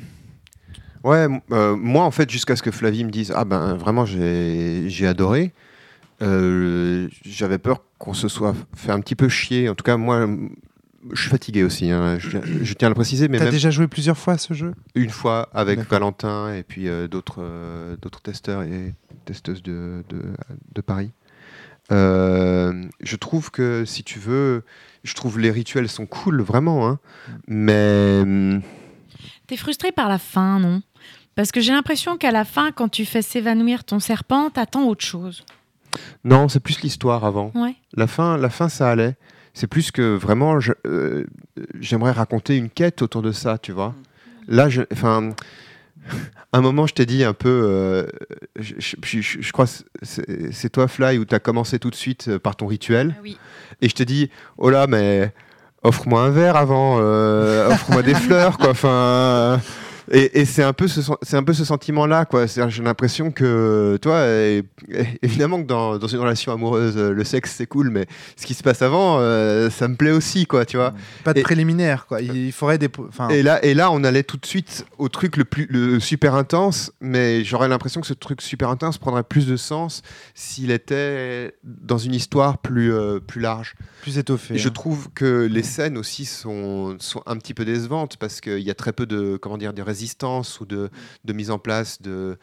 [1.05, 4.89] Ouais, euh, moi en fait, jusqu'à ce que Flavie me dise Ah ben vraiment, j'ai
[4.89, 5.53] j'ai adoré,
[6.23, 9.69] euh, j'avais peur qu'on se soit fait un petit peu chier.
[9.69, 10.27] En tout cas, moi,
[11.13, 13.69] je suis fatigué aussi, hein, je, je tiens à le préciser, mais T'as même déjà
[13.69, 14.73] joué plusieurs fois à ce jeu?
[14.95, 15.79] Une fois avec.
[15.87, 18.95] Valentin et puis euh, d'autres euh, d'autres testeurs et
[19.25, 20.21] testeuses de, de,
[20.73, 21.11] de Paris.
[21.91, 24.63] Euh, je trouve que si tu veux,
[25.03, 26.99] je trouve les rituels sont cool, vraiment, hein,
[27.47, 28.21] mais.
[28.23, 28.61] hum,
[29.45, 30.81] T'es frustré par la fin, non?
[31.35, 35.03] Parce que j'ai l'impression qu'à la fin, quand tu fais s'évanouir ton serpent, t'attends autre
[35.05, 35.43] chose.
[36.23, 37.51] Non, c'est plus l'histoire avant.
[37.55, 37.75] Ouais.
[37.93, 39.15] La fin, la fin, ça allait.
[39.53, 41.25] C'est plus que vraiment, euh,
[41.79, 43.93] j'aimerais raconter une quête autour de ça, tu vois.
[44.47, 45.29] Là, enfin,
[46.53, 48.05] un moment, je t'ai dit un peu, euh,
[48.57, 49.71] je, je- je- je crois, que
[50.51, 53.37] c'est toi, Fly, où tu as commencé tout de suite euh, par ton rituel, oui.
[53.81, 55.33] et je t'ai dit, oh là, mais
[55.83, 58.69] offre-moi un verre avant, euh, offre-moi des fleurs, quoi.
[58.71, 59.59] Enfin.
[60.11, 62.47] Et, et c'est un peu ce, c'est un peu ce sentiment-là, quoi.
[62.47, 64.25] C'est-à-dire, J'ai l'impression que, toi,
[65.21, 68.53] évidemment que dans, dans une relation amoureuse, euh, le sexe c'est cool, mais ce qui
[68.53, 70.93] se passe avant, euh, ça me plaît aussi, quoi, tu vois.
[71.23, 72.21] Pas de préliminaire, quoi.
[72.21, 72.89] Il faudrait des.
[73.29, 76.35] Et là, et là, on allait tout de suite au truc le plus le super
[76.35, 80.01] intense, mais j'aurais l'impression que ce truc super intense prendrait plus de sens
[80.33, 83.75] s'il était dans une histoire plus euh, plus large.
[84.01, 84.55] plus étoffé.
[84.55, 84.71] Et je hein.
[84.71, 88.75] trouve que les scènes aussi sont, sont un petit peu décevantes parce qu'il y a
[88.75, 90.89] très peu de comment dire de résistance ou de,
[91.23, 92.37] de mise en place de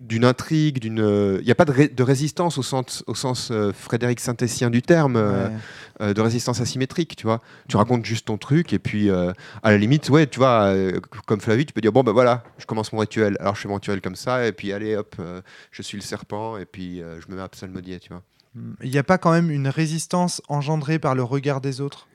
[0.00, 3.50] d'une intrigue, d'une il n'y a pas de, ré- de résistance au sens, au sens
[3.50, 5.54] euh, Frédéric Saint-Essien du terme, euh, Ouais.
[6.00, 7.40] euh, de résistance asymétrique, tu vois.
[7.68, 9.32] Tu racontes juste ton truc et puis euh,
[9.62, 12.44] à la limite, ouais, tu vois, euh, comme Flavie, tu peux dire bon ben voilà,
[12.58, 13.36] je commence mon rituel.
[13.40, 15.42] Alors je fais mon rituel comme ça et puis allez hop, euh,
[15.72, 18.22] je suis le serpent et puis euh, je me mets à psalmodier, tu vois.
[18.82, 22.06] Il n'y a pas quand même une résistance engendrée par le regard des autres?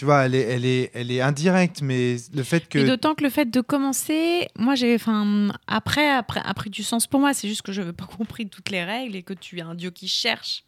[0.00, 2.78] Tu vois, elle est, elle est, elle est indirecte, mais le fait que.
[2.78, 6.82] Et d'autant que le fait de commencer, moi j'ai, enfin, après, après, a pris du
[6.82, 7.34] sens pour moi.
[7.34, 9.74] C'est juste que je n'avais pas compris toutes les règles et que tu es un
[9.74, 10.64] dieu qui cherche.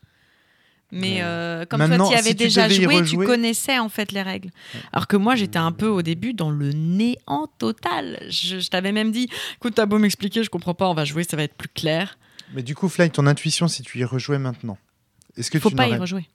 [0.91, 1.21] Mais Ouais.
[1.23, 4.21] euh, comme Maintenant, toi, tu y avais déjà joué, rejouer- tu connaissais en fait les
[4.21, 4.51] règles.
[4.93, 8.19] Alors que moi, j'étais un peu au début dans le néant total.
[8.29, 11.25] Je, je t'avais même dit, écoute, t'as beau m'expliquer, je comprends pas, on va jouer,
[11.25, 12.19] ça va être plus clair.
[12.53, 14.77] Mais du coup, Fly, ton intuition, si tu y rejouais maintenant,
[15.39, 16.29] est-ce que Faut tu pas y rejouer.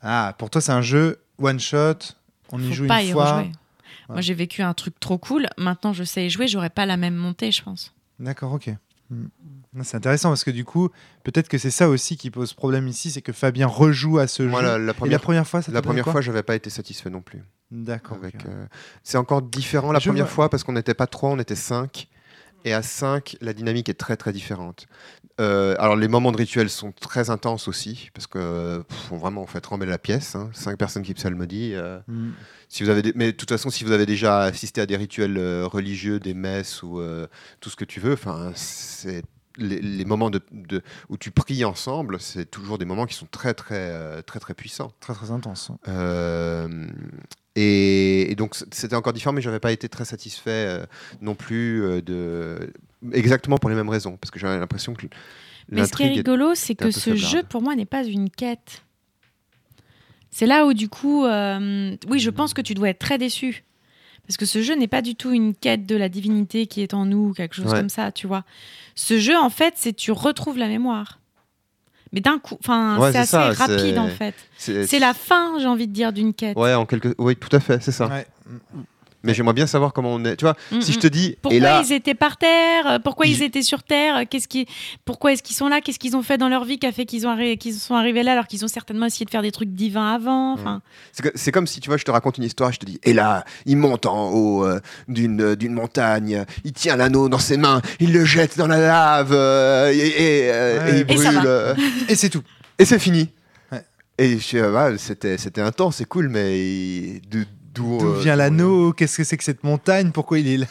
[0.00, 1.98] Ah, pour toi, c'est un jeu one shot.
[2.52, 3.38] On y Faut joue pas une y fois.
[3.38, 3.52] rejouer.
[4.08, 5.48] Moi, j'ai vécu un truc trop cool.
[5.56, 7.94] Maintenant, je sais y jouer, j'aurais pas la même montée, je pense.
[8.18, 8.70] D'accord, ok.
[9.10, 9.26] Hmm.
[9.74, 10.90] Non, C'est intéressant parce que du coup,
[11.24, 14.42] peut-être que c'est ça aussi qui pose problème ici, c'est que Fabien rejoue à ce
[14.48, 14.50] jeu.
[14.62, 17.22] la, la Et la première, fois, ça la première fois, j'avais pas été satisfait non
[17.22, 17.42] plus.
[17.70, 18.18] D'accord.
[18.22, 18.66] Euh,
[19.02, 20.34] c'est encore différent la Je première vois.
[20.34, 22.08] fois parce qu'on n'était pas trois, on était cinq.
[22.64, 24.86] Et à 5, la dynamique est très très différente.
[25.40, 29.46] Euh, alors les moments de rituel sont très intenses aussi, parce que pff, vraiment on
[29.46, 30.34] fait trembler la pièce.
[30.36, 31.72] Hein, cinq personnes qui psalmodient.
[31.74, 32.30] euh, Hmm.
[32.68, 34.96] si vous avez des- Mais de toute façon, si vous avez déjà assisté à des
[34.96, 37.26] rituels euh, religieux, des messes ou euh,
[37.60, 39.22] tout ce que tu veux, enfin, c'est
[39.58, 43.26] les, les moments de, de- où tu pries ensemble, c'est toujours des moments qui sont
[43.30, 44.92] très très très très puissants.
[45.00, 45.70] Très très intense.
[45.88, 46.86] Euh,
[47.54, 50.80] et, et donc c'était encore différent, mais j'avais pas été très satisfait
[51.20, 52.72] non plus de
[53.12, 55.06] exactement pour les mêmes raisons, parce que j'avais l'impression que
[55.70, 57.32] Mais ce qui est rigolo, c'est que ce faiblarde.
[57.32, 58.82] jeu, pour moi, n'est pas une quête.
[60.30, 63.64] C'est là où, du coup, euh, oui, je pense que tu dois être très déçu.
[64.26, 66.94] Parce que ce jeu n'est pas du tout une quête de la divinité qui est
[66.94, 67.78] en nous, ou quelque chose Ouais.
[67.80, 68.44] comme ça, tu vois.
[68.94, 71.18] Ce jeu, en fait, c'est tu retrouves la mémoire.
[72.12, 74.34] Mais d'un coup, enfin, Ouais, c'est assez ça, rapide, en fait.
[74.56, 76.56] c'est C'est la fin, j'ai envie de dire, d'une quête.
[76.56, 78.06] Ouais, en quelque oui, tout à fait, c'est ça.
[78.06, 78.26] Ouais.
[79.24, 80.36] Mais j'aimerais bien savoir comment on est.
[80.36, 81.00] Tu vois, Mm, si je mm.
[81.00, 82.98] te dis Pourquoi et là ils étaient par terre?
[83.04, 84.22] Pourquoi ils Ils- étaient sur terre?
[84.28, 84.66] Qu'est-ce qui...
[85.04, 85.80] Pourquoi est-ce qu'ils sont là?
[85.80, 87.94] Qu'est-ce qu'ils ont fait dans leur vie qui a fait qu'ils ont arri- qu'ils sont
[87.94, 90.52] arrivés là alors qu'ils ont certainement essayé de faire des trucs divins avant?
[90.54, 90.82] Enfin,
[91.34, 93.44] C'est comme si tu vois, je te raconte une histoire, je te dis, et là,
[93.66, 97.80] il monte en haut euh, d'une euh, d'une montagne, il tient l'anneau dans ses mains,
[98.00, 100.96] il le jette dans la lave, euh, et, et, euh, Ouais.
[100.96, 101.74] et il brûle, va.
[102.08, 102.42] Et c'est tout.
[102.78, 103.28] et c'est fini.
[103.70, 103.82] Ouais.
[104.18, 108.92] Et je, euh, ouais, c'était c'était intense, c'est cool, mais de- d'où euh, vient l'anneau
[108.92, 110.10] Qu'est-ce que c'est que cette montagne?
[110.12, 110.66] Pourquoi il est là?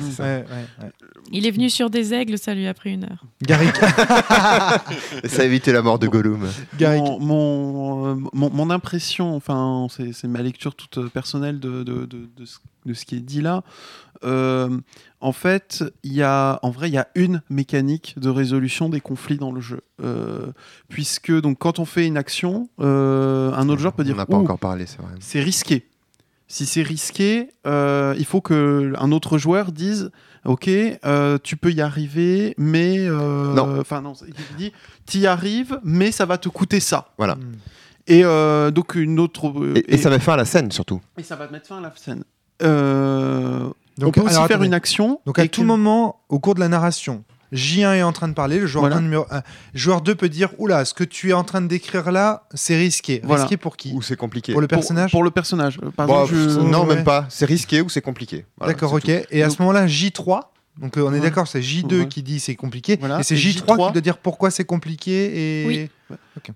[0.00, 0.22] C'est ça.
[0.24, 0.90] Ouais, ouais, ouais.
[1.30, 3.24] Il est venu sur des aigles, ça lui a pris une heure.
[3.42, 3.74] Garrick.
[5.24, 6.48] Ça a évité la mort de Gollum.
[6.78, 7.02] Garrick.
[7.02, 12.04] Mon, mon, euh, mon- mon impression, enfin, c'est ma lecture toute euh, personnelle de, de,
[12.06, 13.62] de- de ce, de ce qui est dit là.
[14.24, 14.78] Euh,
[15.20, 19.00] en fait, il y a, en vrai, il y a une mécanique de résolution des
[19.00, 19.80] conflits dans le jeu.
[20.02, 20.46] Euh,
[20.88, 24.26] puisque, donc, quand on fait une action, euh, un autre joueur peut On dire n'a
[24.26, 25.12] pas encore parlé, c'est vrai.
[25.20, 25.86] c'est risqué.
[26.54, 30.10] Si c'est risqué, euh, il faut que un autre joueur dise
[30.44, 32.98] Ok, euh, tu peux y arriver, mais.
[32.98, 33.80] euh, Non.
[33.80, 34.70] Enfin, non, il dit
[35.06, 37.08] Tu y arrives, mais ça va te coûter ça.
[37.16, 37.36] Voilà.
[37.36, 37.52] Hmm.
[38.06, 39.48] Et euh, donc, une autre.
[39.48, 41.00] euh, Et, et ça met fin à la scène surtout.
[41.16, 42.22] et ça va te mettre fin à la scène.
[42.62, 44.66] Euh, on Donc, peut aussi alors, faire attendez.
[44.66, 45.20] une action.
[45.24, 48.34] Donc à et tout moment, au cours de la narration, J1 est en train de
[48.34, 48.96] parler, le joueur, Voilà.
[48.96, 49.42] un numéro un.
[49.74, 52.76] joueur 2 peut dire Oula, ce que tu es en train de décrire là, c'est
[52.76, 53.20] risqué.
[53.24, 53.42] Voilà.
[53.42, 54.52] Risqué pour qui Ou c'est compliqué.
[54.52, 55.78] Pour le personnage Pour, le personnage.
[55.96, 56.94] Par Bon, exemple, je- pff, non, Ouais.
[56.96, 57.26] même pas.
[57.28, 58.46] C'est risqué ou c'est compliqué.
[58.58, 59.08] Voilà, D'accord, ok.
[59.30, 60.40] Et à ce moment-là, J3,
[60.80, 61.20] donc euh, on est Ouais.
[61.20, 62.08] d'accord, c'est J2 Ouais.
[62.08, 63.20] qui dit c'est compliqué, Voilà.
[63.20, 65.66] et c'est Et J3, J3 qui doit dire pourquoi c'est compliqué et.
[65.66, 65.88] Oui.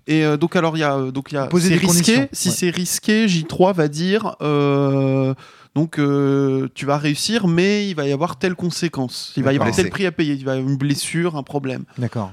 [0.07, 1.79] Et euh, donc alors il y a euh, donc il y a Poser c'est des
[1.87, 2.13] risqué.
[2.15, 2.29] conditions.
[2.31, 5.33] Si c'est risqué, J3 va dire euh,
[5.75, 5.99] donc
[6.73, 9.33] tu vas réussir, mais il va y avoir telle conséquence.
[9.37, 10.33] Il va y avoir tel prix à payer.
[10.33, 11.83] Il va y avoir une blessure, un problème.
[11.99, 12.31] D'accord.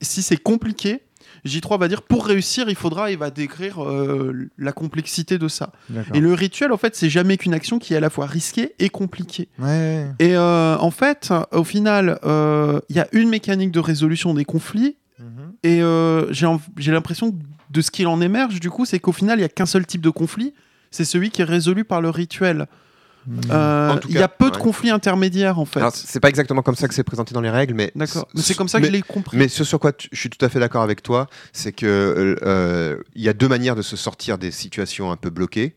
[0.00, 1.02] Si c'est compliqué,
[1.46, 5.72] J3 va dire pour réussir, il faudra, il va décrire euh, la complexité de ça.
[6.14, 8.74] Et le rituel, en fait, c'est jamais qu'une action qui est à la fois risquée
[8.78, 9.48] et compliquée.
[9.58, 10.06] Ouais.
[10.20, 14.44] Et euh, en fait, au final, euh, il y a une mécanique de résolution des
[14.44, 14.96] conflits.
[15.18, 15.52] Mhm.
[15.64, 15.80] Et
[16.78, 17.36] j'ai l'impression
[17.70, 19.86] de ce qu'il en émerge, du coup, c'est qu'au final, il y a qu'un seul
[19.86, 20.54] type de conflit.
[20.90, 22.66] C'est celui qui est résolu par le rituel.
[23.50, 25.78] Euh, Il y a peu de conflits intermédiaires, en fait.
[25.80, 28.26] Alors, c'est pas exactement comme ça que c'est présenté dans les règles, mais D'accord.
[28.34, 29.36] C'est comme ça que mais- je l'ai compris.
[29.36, 31.86] Mais ce sur quoi tu- je suis tout à fait d'accord avec toi, c'est que
[31.86, 35.76] euh, euh, il y a deux manières de se sortir des situations un peu bloquées.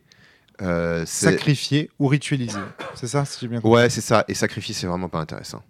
[0.61, 2.57] Euh, Sacrifié ou ritualisé.
[2.95, 3.81] C'est ça, si j'ai bien compris.
[3.81, 4.23] ouais, c'est ça.
[4.27, 5.61] Et sacrifier, c'est vraiment pas intéressant.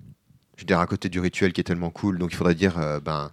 [0.57, 2.78] Je veux dire, à côté du rituel qui est tellement cool, donc il faudrait dire,
[2.78, 3.32] euh, ben,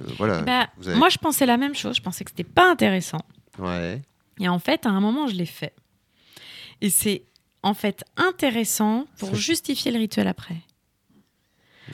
[0.00, 0.42] euh, voilà.
[0.42, 1.96] Bah, vous avez- Moi, je pensais la même chose.
[1.96, 3.20] Je pensais que c'était pas intéressant.
[3.58, 4.02] Ouais.
[4.40, 5.74] Et en fait, à un moment, je l'ai fait.
[6.80, 7.22] Et c'est
[7.66, 10.56] en fait intéressant pour justifier le rituel après.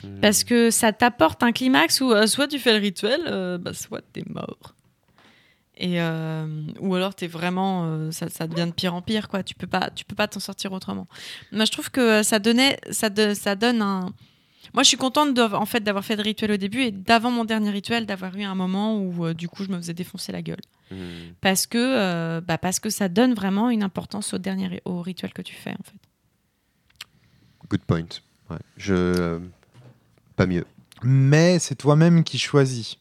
[0.03, 0.19] Hmm.
[0.21, 3.73] Parce que ça t'apporte un climax où euh, soit tu fais le rituel, euh, bah,
[3.73, 4.75] soit t'es mort.
[5.77, 6.45] Et euh,
[6.79, 9.41] ou alors t'es vraiment, euh, ça, ça devient de pire en pire quoi.
[9.43, 11.07] Tu peux pas, tu peux pas t'en sortir autrement.
[11.51, 14.13] Moi je trouve que euh, ça donnait, ça, de- ça donne un.
[14.73, 17.31] Moi je suis contente de- en fait d'avoir fait le rituel au début et d'avant
[17.31, 20.31] mon dernier rituel d'avoir eu un moment où euh, du coup je me faisais défoncer
[20.31, 20.61] la gueule
[20.91, 21.33] Hmm.
[21.41, 25.33] parce que euh, bah, parce que ça donne vraiment une importance au dernier au rituel
[25.33, 25.99] que tu fais en fait.
[27.69, 28.05] Good point.
[28.49, 28.57] Ouais.
[28.77, 29.39] Je.
[30.35, 30.65] Pas mieux.
[31.01, 32.97] Mais c'est toi-même qui choisis.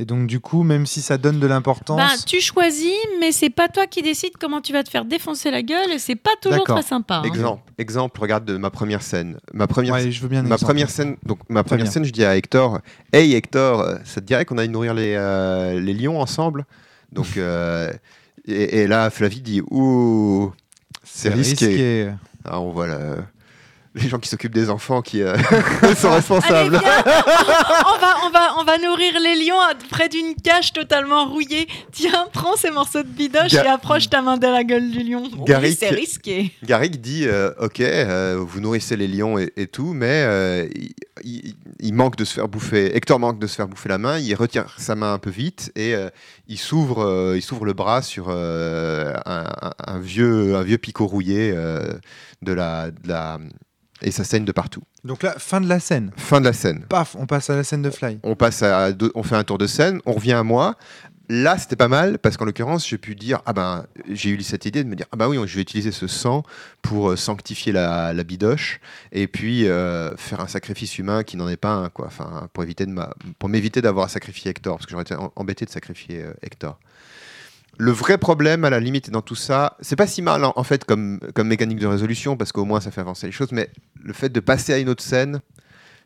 [0.00, 1.96] Et donc, du coup, même si ça donne de l'importance.
[1.98, 5.50] Ben, tu choisis, mais c'est pas toi qui décides comment tu vas te faire défoncer
[5.50, 7.16] la gueule et c'est pas toujours très sympa.
[7.16, 7.22] hein.
[7.24, 9.38] Exemple, exemple, regarde de ma première scène.
[9.52, 10.64] Ma première Ouais, je veux bien Ma exemple.
[10.70, 12.78] première scène, donc ma première scène, je dis à Hector,
[13.12, 16.64] Hey Hector, euh, ça te dirait qu'on aille nourrir les, euh, les lions ensemble?
[17.10, 17.92] Donc euh,
[18.46, 20.52] et, et là Flavie dit Ouh,
[21.02, 22.10] c'est risqué.
[22.44, 23.16] Ah, on voit la-
[24.02, 25.36] les gens qui s'occupent des enfants qui euh,
[25.96, 26.76] sont responsables.
[26.76, 29.58] on, va, on, va, on va nourrir les lions
[29.90, 31.68] près d'une cage totalement rouillée.
[31.92, 35.02] Tiens, prends ces morceaux de bidoche Ga- et approche ta main de la gueule du
[35.02, 35.22] lion.
[35.46, 36.52] Garrick- c'est risqué.
[36.64, 40.68] Garrick dit euh, Ok, euh, vous nourrissez les lions et, et tout, mais
[41.24, 42.96] il, manque de se faire bouffer.
[42.96, 44.18] Hector manque de se faire bouffer la main.
[44.18, 45.94] Il retire sa main un peu vite et
[46.46, 51.52] il s'ouvre, il s'ouvre le bras sur un, un- un vieux, un vieux picot rouillé
[51.52, 53.38] de la, de la
[54.02, 54.82] et ça saigne de partout.
[55.04, 56.12] Donc là, fin de la scène.
[56.16, 56.84] Fin de la scène.
[56.88, 58.18] Paf, on passe à la scène de Fly.
[58.22, 60.76] On passe à deux- on fait un tour de scène, on revient à moi.
[61.30, 64.64] Là, c'était pas mal parce qu'en l'occurrence, j'ai pu dire ah ben j'ai eu cette
[64.64, 66.42] idée de me dire ah ben oui, je vais utiliser ce sang
[66.80, 68.80] pour euh, sanctifier la, la bidoche
[69.12, 72.06] et puis euh, faire un sacrifice humain qui n'en est pas un quoi.
[72.06, 75.16] Enfin pour éviter de ma- pour m'éviter d'avoir à sacrifier Hector parce que j'aurais été
[75.36, 76.80] embêté de sacrifier euh, Hector.
[77.78, 80.64] Le vrai problème, à la limite, dans tout ça, c'est pas si mal en, en
[80.64, 83.70] fait comme, comme mécanique de résolution parce qu'au moins ça fait avancer les choses, mais
[84.02, 85.40] le fait de passer à une autre scène,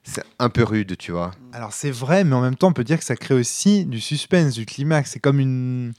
[0.05, 1.31] c'est un peu rude, tu vois.
[1.53, 4.01] Alors c'est vrai, mais en même temps, on peut dire que ça crée aussi du
[4.01, 5.13] suspense, du climax.
[5.13, 5.93] C'est comme une,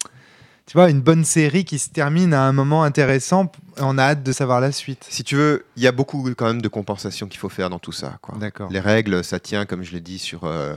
[0.67, 3.45] tu vois, une bonne série qui se termine à un moment intéressant.
[3.77, 5.07] et On a hâte de savoir la suite.
[5.09, 7.79] Si tu veux, il y a beaucoup quand même de compensations qu'il faut faire dans
[7.79, 8.19] tout ça.
[8.39, 8.69] D'accord.
[8.71, 10.75] Les règles, ça tient, comme je l'ai dit, sur, euh,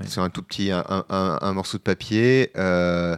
[0.00, 0.08] Oui.
[0.08, 2.50] sur un tout petit un, un- un- un morceau de papier.
[2.56, 3.16] Euh,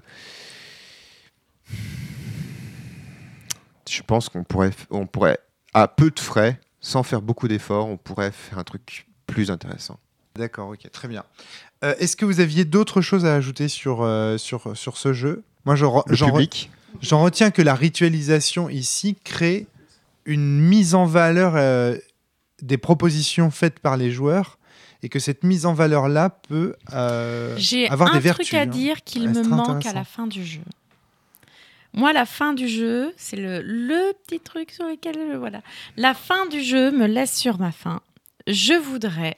[3.89, 5.39] je pense qu'on pourrait, on pourrait,
[5.75, 9.99] à peu de frais, sans faire beaucoup d'efforts, on pourrait faire un truc plus intéressant.
[10.37, 11.25] D'accord, ok, très bien.
[11.85, 15.43] Euh, Est-ce que vous aviez d'autres choses à ajouter sur, euh, sur, sur ce jeu?
[15.65, 16.71] Moi, je re- Le j'en re-
[17.25, 19.67] retiens que la ritualisation ici crée
[20.25, 21.97] une mise en valeur euh,
[22.63, 24.59] des propositions faites par les joueurs
[25.03, 28.55] et que cette mise en valeur-là peut euh, J'ai avoir un des truc vertus.
[28.55, 28.67] à hein.
[28.67, 30.61] dire qu'il me manque à la fin du jeu.
[31.93, 35.15] Moi, la fin du jeu, c'est le, le petit truc sur lequel.
[35.17, 35.61] je- Voilà.
[35.97, 38.01] La fin du jeu me laisse sur ma faim.
[38.47, 39.37] Je voudrais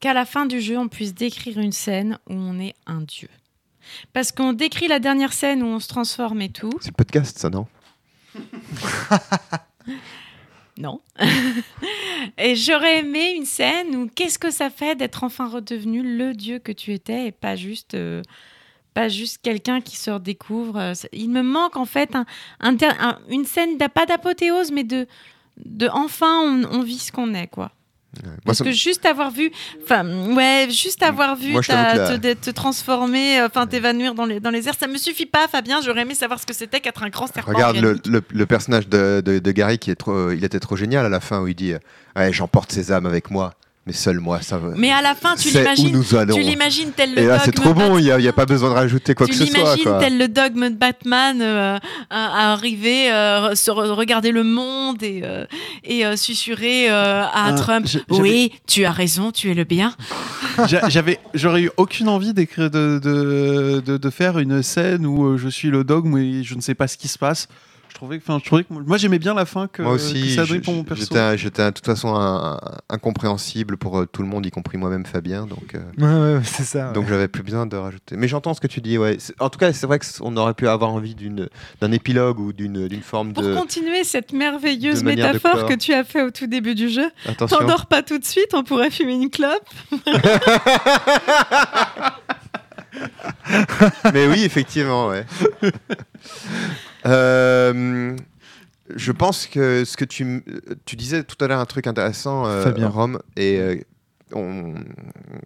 [0.00, 3.28] qu'à la fin du jeu, on puisse décrire une scène où on est un dieu.
[4.12, 6.70] Parce qu'on décrit la dernière scène où on se transforme et tout.
[6.80, 7.66] c'est le podcast, ça, non?
[10.76, 11.00] Non.
[12.38, 16.60] et j'aurais aimé une scène où qu'est-ce que ça fait d'être enfin redevenu le dieu
[16.60, 18.22] que tu étais et pas juste, euh,
[18.94, 20.76] pas juste quelqu'un qui se redécouvre.
[20.78, 22.24] Euh, Il me manque en fait un,
[22.60, 25.06] un ter- un- une scène, pas d'apothéose, mais de,
[25.64, 27.70] de enfin on, on vit ce qu'on est, quoi.
[28.16, 28.22] Ouais.
[28.24, 29.52] Moi, Parce ça que juste avoir vu,
[29.84, 30.02] enfin,
[30.34, 34.66] ouais, juste avoir vu Moi, ta- te, te transformer, enfin, t'évanouir dans les, dans les
[34.66, 35.82] airs, ça me suffit pas, Fabien.
[35.82, 37.52] J'aurais aimé savoir ce que c'était qu'être un grand serpent.
[37.52, 40.74] Regarde le, le- le personnage de, de- de Gary qui est trop, il était trop
[40.74, 41.78] génial à la fin où il dit euh,
[42.16, 43.52] ouais, j'emporte ces âmes avec moi,
[43.88, 44.68] mais seul moi ça va.
[44.76, 46.34] Mais à la fin, tu l'imagines, nous allons.
[46.36, 48.46] tu l'imagines tel le Et là dogme c'est trop bon, il n'y a, pas Batman.
[48.46, 49.58] besoin de rajouter quoi tu que ce soit.
[49.58, 49.98] l'imagines quoi.
[49.98, 51.78] tel le dogme de Batman euh,
[52.10, 55.46] à, à arriver, euh, se re- regarder le monde et, euh,
[55.84, 57.86] et euh, susurrer euh, à Ah, Trump.
[58.10, 59.94] Oui, tu as raison, tu es le bien.
[60.66, 65.38] J'a- J'avais, j'aurais eu aucune envie d'écrire, de, de, de, de faire une scène où
[65.38, 67.48] je suis le dogme et je ne sais pas ce qui se passe.
[67.88, 70.34] Je trouvais enfin, je trouvais que moi j'aimais bien la fin que, Moi que aussi,
[70.34, 71.14] ça je- donnait pour mon je- perso.
[71.36, 72.60] j'étais de toute façon un- un-
[72.90, 76.44] incompréhensible pour euh, tout le monde, y compris moi-même Fabien, donc, euh, Ouais, ouais, ouais,
[76.44, 76.88] c'est ça.
[76.88, 76.92] ouais.
[76.92, 78.16] donc j'avais plus besoin de rajouter.
[78.16, 79.18] Mais j'entends ce que tu dis, ouais.
[79.40, 81.48] En tout cas, c'est vrai qu'on aurait pu avoir envie d'une-
[81.80, 83.54] d'un épilogue ou d'une d'une forme Pour de.
[83.54, 87.58] continuer cette merveilleuse métaphore que tu as fait au tout début du jeu, Attention.
[87.58, 89.64] t'endors pas tout de suite, on pourrait fumer une clope.
[94.12, 95.24] Mais oui, effectivement, ouais.
[97.08, 98.16] Euh,
[98.94, 100.42] je pense que ce que tu,
[100.96, 102.88] disais tout à l'heure un truc intéressant, euh, Fabien.
[102.88, 103.76] Rome, et euh,
[104.32, 104.74] on,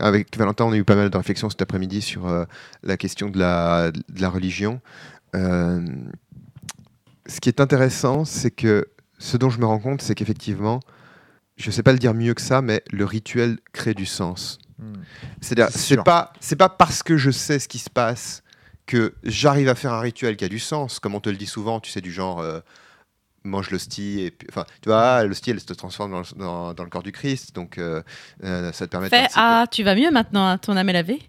[0.00, 2.44] avec Valentin, on a eu pas mal de réflexions cet après-midi sur euh,
[2.82, 4.80] la question de la, de la religion.
[5.34, 5.80] Ce
[7.40, 8.86] qui est intéressant, c'est que
[9.18, 10.80] ce dont je me rends compte, c'est qu'effectivement,
[11.56, 14.58] je sais pas le dire mieux que ça, mais le rituel crée du sens.
[14.78, 14.94] Hmm.
[15.40, 18.41] C'est-à-dire, C'est pas, c'est pas parce que je sais ce qui se passe
[18.92, 21.46] que j'arrive à faire un rituel qui a du sens, comme on te le dit
[21.46, 22.60] souvent, tu sais, du genre euh,
[23.44, 26.84] mange l'hostie, et puis, enfin, tu vois, l'hostie, elle se transforme dans le, dans- dans
[26.84, 28.02] le corps du Christ, donc euh,
[28.44, 29.40] euh, ça te permet de Fais participer.
[29.44, 31.20] Ah, tu vas mieux maintenant, hein, ton âme est lavée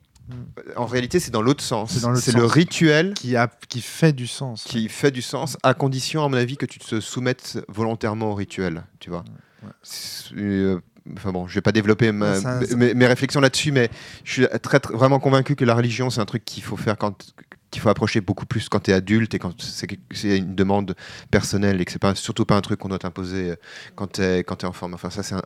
[0.76, 1.91] En réalité, c'est dans l'autre sens.
[1.93, 4.64] C'est dans l'autre C'est le rituel Qui, a, qui fait du sens.
[4.66, 8.36] qui fait du sens, à condition, à mon avis, que tu te soumettes volontairement au
[8.36, 9.24] rituel, tu vois.
[9.64, 10.78] Ouais.
[11.18, 13.89] Enfin bon, je vais pas développer ma- Ouais, ça- ça- mes, mes réflexions là-dessus, mais
[14.24, 16.97] je suis très, très- vraiment convaincu que la religion, c'est un truc qu'il faut faire
[16.97, 17.34] quand
[17.74, 20.96] qu'il faut approcher beaucoup plus quand tu es adulte et quand c'est une demande
[21.32, 23.56] personnelle et que c'est pas surtout pas un truc qu'on doit t'imposer euh,
[23.96, 24.90] quand tu es quand es enfant.
[24.94, 25.42] Enfin ça c'est un-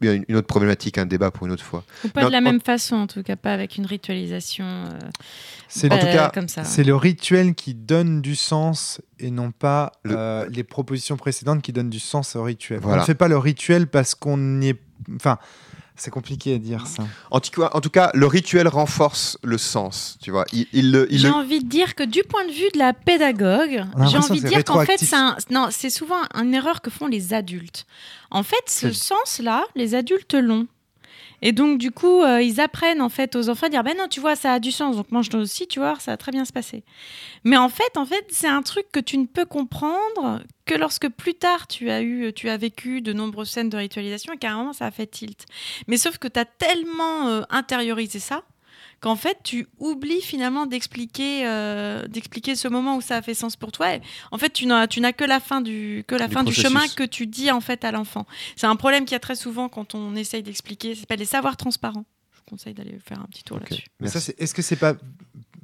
[0.00, 1.82] une une autre problématique, un débat pour une autre fois.
[2.04, 4.64] Ou pas Non, de la en- même façon, en tout cas, pas avec une ritualisation
[4.66, 4.98] euh,
[5.68, 6.62] C'est En tout euh, cas, comme ça.
[6.64, 11.62] C'est le rituel qui donne du sens et non pas Le- euh, les propositions précédentes
[11.62, 12.80] qui donnent du sens au rituel.
[12.82, 13.00] On Voilà.
[13.02, 14.80] ne fait pas le rituel parce qu'on y est.
[15.16, 15.38] Enfin,
[15.96, 17.04] c'est compliqué à dire ça.
[17.30, 20.44] En tout cas, en tout cas, le rituel renforce le sens, tu vois.
[20.52, 22.78] Il, il le- il J'ai le- envie de dire que du point de vue de
[22.78, 25.08] la pédagogue, On a j'ai envie de c'est dire qu'en fait, rétroactif.
[25.08, 27.86] c'est un- non, c'est souvent une erreur que font les adultes.
[28.30, 30.66] En fait, ce sens-là, les adultes l'ont.
[31.42, 34.08] Et donc, du coup, euh, ils apprennent en fait aux enfants à dire Ben non,
[34.08, 36.44] tu vois, ça a du sens, donc mange-le aussi, tu vois, ça va très bien
[36.44, 36.84] se passer.
[37.44, 41.08] Mais en fait, en fait, c'est un truc que tu ne peux comprendre que lorsque
[41.08, 44.52] plus tard tu as eu, tu as vécu de nombreuses scènes de ritualisation et qu'à
[44.52, 45.44] un moment ça a fait tilt.
[45.88, 48.42] Mais sauf que tu as tellement euh, intériorisé ça
[49.04, 53.54] qu'en fait tu oublies finalement d'expliquer euh, d'expliquer ce moment où ça a fait sens
[53.54, 53.94] pour toi.
[53.94, 54.00] Et
[54.30, 56.54] en fait, tu n'as tu n'as que la fin du que la Du fin du
[56.54, 58.24] chemin que tu dis en fait à l'enfant.
[58.56, 60.94] C'est un problème qu'il y a très souvent quand on essaye d'expliquer.
[60.94, 62.06] Ça s'appelle les savoirs transparents.
[62.32, 63.84] Je vous conseille d'aller faire un petit tour là-dessus.
[64.00, 64.32] Mais ça, Merci.
[64.36, 64.94] c'est- est-ce que c'est pas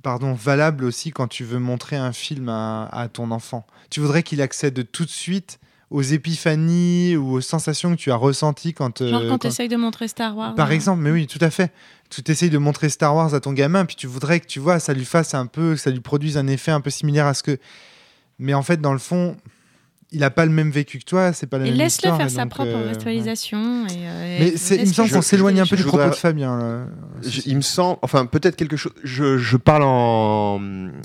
[0.03, 3.67] pardon, valable aussi quand tu veux montrer un film à, à ton enfant?
[3.91, 5.59] Tu voudrais qu'il accède tout de suite
[5.91, 9.01] aux épiphanies ou aux sensations que tu as ressenties quand.
[9.03, 10.55] euh, Genre quand quand- tu essayes de montrer Star Wars.
[10.55, 11.73] Par euh, exemple, mais oui, tout à fait.
[12.11, 14.79] Tu essayes de montrer Star Wars à ton gamin, puis tu voudrais que tu vois,
[14.81, 17.35] ça lui fasse un peu, que ça lui produise un effet un peu similaire à
[17.35, 17.59] ce que.
[18.39, 19.37] Mais en fait, dans le fond,
[20.13, 22.17] il a pas le même vécu que toi, c'est pas la Et même laisse-le histoire,
[22.17, 22.93] faire et sa propre euh,
[23.87, 26.11] et, euh, Mais et il me laisse-le semble qu'on s'éloigne un peu du propos voudrais-
[26.11, 26.59] de Fabien.
[26.59, 26.87] là.
[27.23, 28.93] Je- il me semble, enfin peut-être quelque chose.
[29.05, 30.61] Je, je parle en,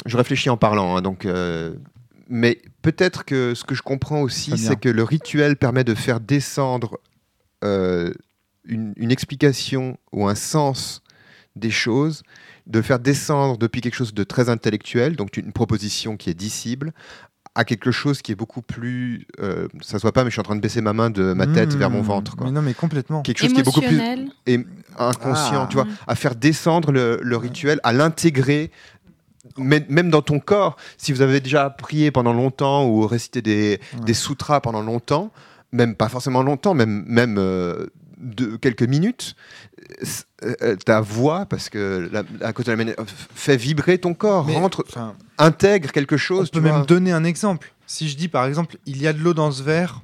[0.07, 1.25] je réfléchis en parlant, hein, donc.
[1.25, 1.73] euh,
[2.30, 6.19] mais peut-être que ce que je comprends aussi, c'est que le rituel permet de faire
[6.19, 6.99] descendre
[7.63, 8.13] euh,
[8.65, 11.01] une, une explication ou un sens
[11.55, 12.23] des choses,
[12.67, 16.93] de faire descendre depuis quelque chose de très intellectuel, donc une proposition qui est dissible,
[17.57, 19.28] à quelque chose qui est beaucoup plus.
[19.39, 21.32] Euh, ça se voit pas, mais je suis en train de baisser ma main de
[21.32, 22.36] ma tête Mmh, vers mon ventre.
[22.36, 22.47] Quoi.
[22.47, 23.21] Mais non, mais complètement.
[23.21, 24.30] Quelque chose qui est beaucoup plus Émotionnel.
[24.45, 24.59] et
[24.97, 25.67] inconscient, Ah.
[25.69, 28.71] tu vois, à faire descendre le, le rituel, à l'intégrer,
[29.58, 30.76] même dans ton corps.
[30.97, 33.99] Si vous avez déjà prié pendant longtemps ou récité des, Ouais.
[34.06, 35.32] des sutras pendant longtemps,
[35.72, 37.88] même pas forcément longtemps, même, même euh,
[38.18, 39.36] de, quelques minutes,
[40.43, 42.95] euh, euh, ta voix, parce que la, à cause de la manière,
[43.36, 44.84] fait vibrer ton corps, Mais, rentre,
[45.38, 46.49] intègre quelque chose.
[46.49, 47.74] peut tu même donner un exemple.
[47.88, 50.01] Si je dis par exemple, il y a de l'eau dans ce verre,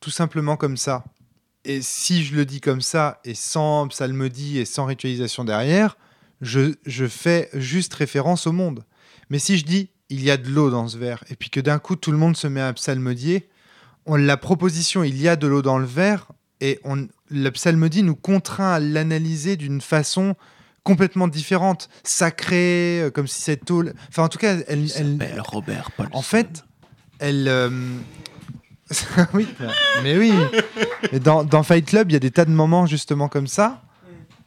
[0.00, 1.04] tout simplement comme ça.
[1.64, 5.96] Et si je le dis comme ça, et sans psalmodie et sans ritualisation derrière,
[6.40, 8.84] je, je fais juste référence au monde.
[9.30, 11.60] Mais si je dis, il y a de l'eau dans ce verre, et puis que
[11.60, 13.48] d'un coup tout le monde se met à psalmodier,
[14.06, 16.28] on, la proposition, il y a de l'eau dans le verre,
[16.60, 20.34] et on, la psalmodie nous contraint à l'analyser d'une façon
[20.82, 23.82] complètement différente, sacrée, euh, comme si cette eau...
[24.10, 24.86] Enfin, en tout cas, elle...
[24.96, 26.08] elle- Robert Paul.
[26.12, 26.64] en fait,
[27.18, 27.48] elle.
[27.48, 27.70] euh,
[29.32, 29.48] oui,
[30.02, 30.32] mais oui.
[31.12, 33.82] Et dans, dans Fight Club, il y a des tas de moments justement comme ça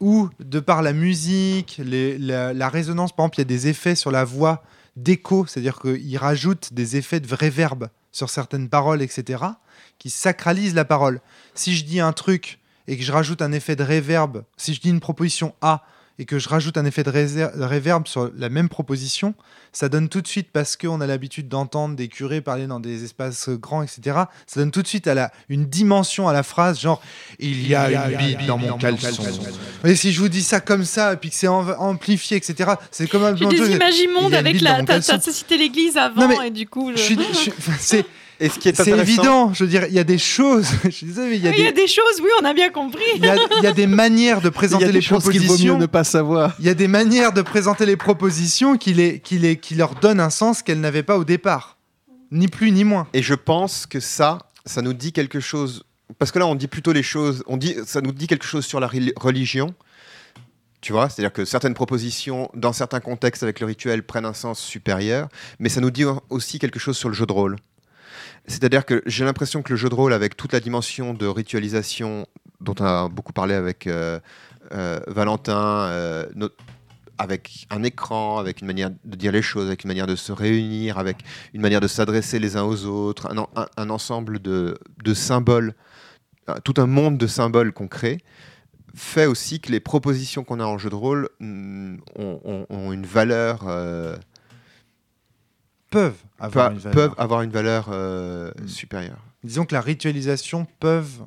[0.00, 4.10] où, de par la musique, la, résonance, par exemple, il y a des effets sur
[4.10, 4.62] la voix
[4.96, 9.44] d'écho, c'est-à-dire qu'il rajoute des effets de vrai verbe sur certaines paroles, etc.,
[9.98, 11.20] qui sacralisent la parole.
[11.54, 14.80] Si je dis un truc et que je rajoute un effet de réverb, si je
[14.80, 15.84] dis une proposition A
[16.18, 17.10] et que je rajoute un effet de
[17.64, 19.34] réverb sur la même proposition,
[19.72, 23.04] ça donne tout de suite, parce qu'on a l'habitude d'entendre des curés parler dans des
[23.04, 24.00] espaces grands, etc.,
[24.46, 27.00] ça donne tout de suite à la, une dimension à la phrase, genre
[27.38, 29.22] «il y a une bite dans mon caleçon».
[29.84, 33.08] Et si je vous dis ça comme ça, et puis que c'est amplifié, etc., c'est
[33.08, 34.82] comme un J'ai peu- des images Il y immondes a une avec la.
[34.82, 36.92] T'as cité l'église avant et du coup.
[36.96, 38.02] Je
[38.38, 40.18] c'est Et ce qui est c'est intéressant, évident, je veux dire, il y a des
[40.18, 42.44] choses, je suis désolé, mais il y a Il y a des, choses, oui, on
[42.44, 43.02] a bien compris.
[43.16, 45.00] il y a- il y a des manières de Il y présenter a les des
[45.00, 45.78] choses qu'il vaut mieux propositions.
[45.78, 46.54] ne pas savoir.
[46.58, 49.94] Il y a des manières de présenter les propositions qui, les, qui, les, qui leur
[49.96, 51.76] donnent un sens qu'elles n'avaient pas au départ.
[52.30, 53.06] Ni plus ni moins.
[53.14, 55.82] Et je pense que ça, ça nous dit quelque chose.
[56.18, 57.42] Parce que là, on dit plutôt les choses.
[57.46, 59.74] On dit, ça nous dit quelque chose sur la reli- religion.
[60.80, 64.60] Tu vois, c'est-à-dire que certaines propositions, dans certains contextes avec le rituel, prennent un sens
[64.60, 65.28] supérieur.
[65.58, 67.56] Mais ça nous dit aussi quelque chose sur le jeu de rôle.
[68.48, 72.26] C'est-à-dire que j'ai l'impression que le jeu de rôle, avec toute la dimension de ritualisation
[72.60, 74.18] dont on a beaucoup parlé avec euh,
[74.72, 76.26] euh, Valentin, euh,
[77.18, 80.32] avec un écran, avec une manière de dire les choses, avec une manière de se
[80.32, 81.18] réunir, avec
[81.52, 84.78] une manière de s'adresser les uns aux autres, un, en- un- un ensemble de,
[85.14, 85.74] symboles,
[86.64, 88.18] tout un monde de symboles qu'on crée,
[88.94, 93.64] fait aussi que les propositions qu'on a en jeu de rôle mm, ont, une valeur,
[95.90, 96.94] Peuvent avoir pe- une valeur.
[96.94, 98.68] peuvent avoir une valeur euh, Mm.
[98.68, 99.18] supérieure.
[99.44, 101.20] Disons que la ritualisation peuvent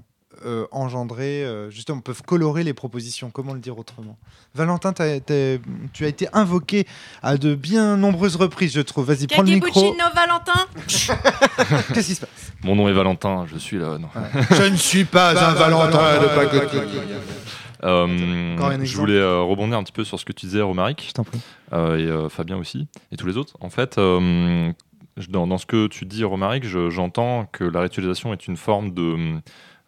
[0.43, 3.29] euh, engendrer, euh, justement, peuvent colorer les propositions.
[3.29, 4.17] Comment le dire autrement?
[4.55, 6.87] Valentin, tu as été invoqué
[7.21, 9.05] à de bien nombreuses reprises, je trouve.
[9.05, 9.95] Vas-y, prends le micro.
[10.15, 10.65] Valentin
[11.93, 12.29] Qu'est-ce qui se passe?
[12.63, 13.97] Mon nom est Valentin, je suis là.
[13.99, 14.09] non.
[14.49, 16.81] Je ne suis pas un Valentin de pacotille.
[17.83, 18.55] Euh,
[18.85, 21.23] je voulais euh, rebondir un petit peu sur ce que tu disais, Romaric, Je t'en
[21.23, 21.39] prie.
[21.73, 23.57] euh, et euh, Fabien aussi, et tous les autres.
[23.59, 24.71] En fait, euh,
[25.29, 28.93] dans, dans ce que tu dis, Romaric, je- j'entends que la ritualisation est une forme
[28.93, 29.39] de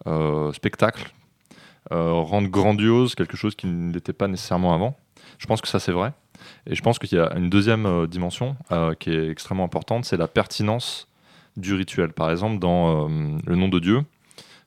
[0.08, 1.12] euh, spectacle,
[1.92, 4.98] euh, rendre grandiose quelque chose qui ne l'était pas nécessairement avant.
[5.38, 6.14] Je pense que ça, c'est vrai.
[6.68, 10.04] Et je pense qu'il y a une deuxième euh, dimension euh, qui est extrêmement importante,
[10.06, 11.08] c'est la pertinence
[11.56, 12.12] du rituel.
[12.12, 14.02] Par exemple, dans euh, le nom de Dieu,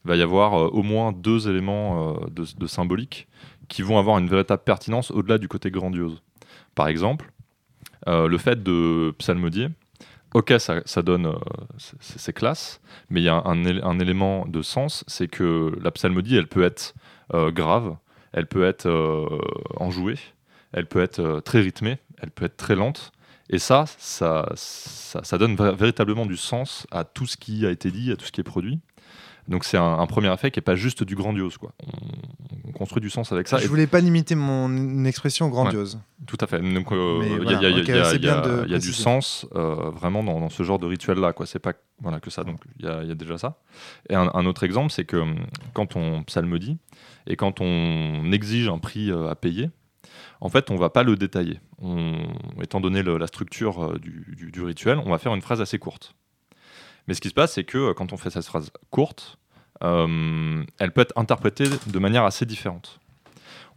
[0.07, 3.27] il va y avoir euh, au moins deux éléments euh, de, symbolique
[3.67, 6.23] qui vont avoir une véritable pertinence au-delà du côté grandiose.
[6.77, 7.33] Par exemple,
[8.07, 9.69] euh, le fait de psalmodier,
[10.35, 11.35] ok, ça, donne, euh,
[11.99, 12.81] c'est- classe,
[13.11, 16.95] mais il y a un, élément de sens, c'est que la psalmodie, elle peut être
[17.51, 17.97] grave,
[18.33, 18.89] elle peut être
[19.77, 20.19] enjouée,
[20.71, 23.11] elle peut être très rythmée, elle peut être très lente.
[23.51, 28.13] Et ça, ça, ça, donne véritablement du sens à tout ce qui a été dit,
[28.13, 28.81] à tout ce qui est produit.
[29.49, 31.57] Donc c'est un, un premier effet qui n'est pas juste du grandiose.
[31.59, 31.73] Quoi.
[31.85, 33.59] On, on construit du sens avec ça.
[33.59, 35.99] Je voulais pas limiter mon expression grandiose.
[36.27, 36.61] tout à fait.
[36.61, 38.25] Donc, euh, il y a- voilà, il y a- ok, il y a- c'est il
[38.25, 40.79] y a- bien de il y a du sens euh, vraiment dans, dans ce genre
[40.79, 41.33] de rituel-là.
[41.45, 42.43] C'est pas voilà, que ça.
[42.45, 43.61] Donc il y, a, déjà ça.
[44.11, 45.37] Et un, un autre exemple, c'est que hum,
[45.75, 46.77] quand on psalmodie
[47.29, 49.71] et quand on exige un prix euh, à payer,
[50.41, 51.61] en fait, on va pas le détailler.
[51.81, 52.15] On,
[52.63, 55.61] étant donné le- la structure euh, du, du- du rituel, on va faire une phrase
[55.61, 56.15] assez courte.
[57.09, 59.39] Mais ce qui se passe, c'est que euh, quand on fait cette phrase courte,
[59.83, 63.01] euh, elle peut être interprétée de manière assez différente.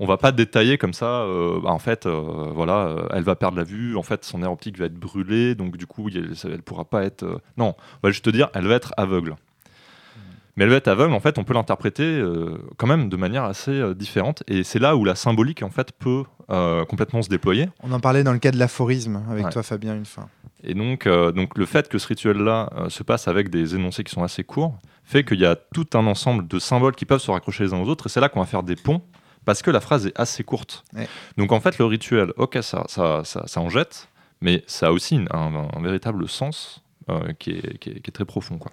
[0.01, 1.23] On va pas détailler comme ça.
[1.23, 2.21] euh, bah, en fait, euh,
[2.53, 3.97] voilà, elle va perdre la vue.
[3.97, 7.03] En fait, son air optique va être brûlé, donc du coup, ça- elle pourra pas
[7.03, 7.41] être.
[7.57, 9.36] Non, on va juste te dire, elle va être aveugle.
[10.55, 11.13] Mais elle va être aveugle.
[11.13, 12.21] En fait, on peut l'interpréter
[12.77, 14.43] quand même de manière assez différente.
[14.47, 17.69] Et c'est là où la symbolique, en fait, peut complètement se déployer.
[17.84, 19.51] On en parlait dans le cas de l'aphorisme avec Ouais.
[19.51, 20.27] toi, Fabien, une fois.
[20.64, 24.03] Et donc, euh, donc le fait que ce rituel-là euh, se passe avec des énoncés
[24.03, 27.22] qui sont assez courts fait qu'il y a tout un ensemble de symboles qui peuvent
[27.22, 28.07] se raccrocher les uns aux autres.
[28.07, 29.01] Et c'est là qu'on va faire des ponts
[29.45, 30.84] parce que la phrase est assez courte.
[30.93, 31.07] Ouais.
[31.38, 34.10] Donc en fait, le rituel, ok, ça, ça, ça, ça en jette,
[34.41, 38.10] mais ça a aussi une- un, un véritable sens euh, qui, est, qui, est, qui
[38.10, 38.57] est très profond.
[38.57, 38.72] quoi.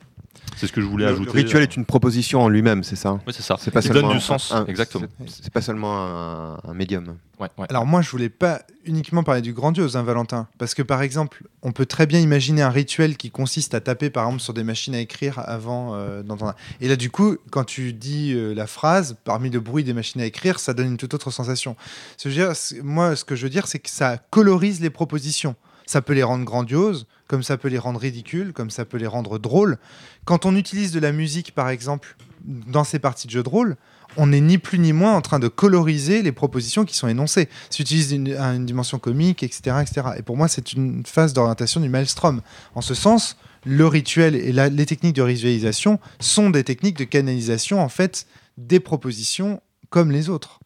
[0.57, 1.26] C'est ce que je voulais Le, ajouter.
[1.32, 3.57] le rituel est une proposition en lui-même, c'est ça Oui, c'est ça.
[3.61, 5.07] C'est pas seulement donne du un- sens, un- exactement.
[5.26, 7.16] c'est- pas seulement un, un médium.
[7.39, 7.66] Ouais, ouais.
[7.68, 11.45] Alors moi, je voulais pas uniquement parler du grandiose, hein, Valentin, parce que par exemple,
[11.62, 14.64] on peut très bien imaginer un rituel qui consiste à taper, par exemple, sur des
[14.64, 16.55] machines à écrire avant euh, d'entendre.
[16.80, 20.20] Et là, du coup, quand tu dis euh, la phrase, parmi le bruit des machines
[20.22, 21.76] à écrire, ça donne une toute autre sensation.
[22.16, 24.16] Ce que je veux dire, c'est- moi, ce que je veux dire, c'est que ça
[24.30, 25.55] colorise les propositions.
[25.84, 29.07] Ça peut les rendre grandioses, comme ça peut les rendre ridicules, comme ça peut les
[29.07, 29.79] rendre drôles.
[30.24, 33.77] Quand on utilise de la musique, par exemple, dans ces parties de jeu de rôle,
[34.16, 37.49] on n'est ni plus ni moins en train de coloriser les propositions qui sont énoncées.
[37.70, 40.09] Ça utilise une, une dimension comique, etc., etc.
[40.16, 42.41] Et pour moi, c'est une phase d'orientation du maelstrom.
[42.74, 47.81] En ce sens, le rituel et les techniques de visualisation sont des techniques de canalisation,
[47.81, 49.61] en fait, des propositions
[49.91, 50.61] comme les autres.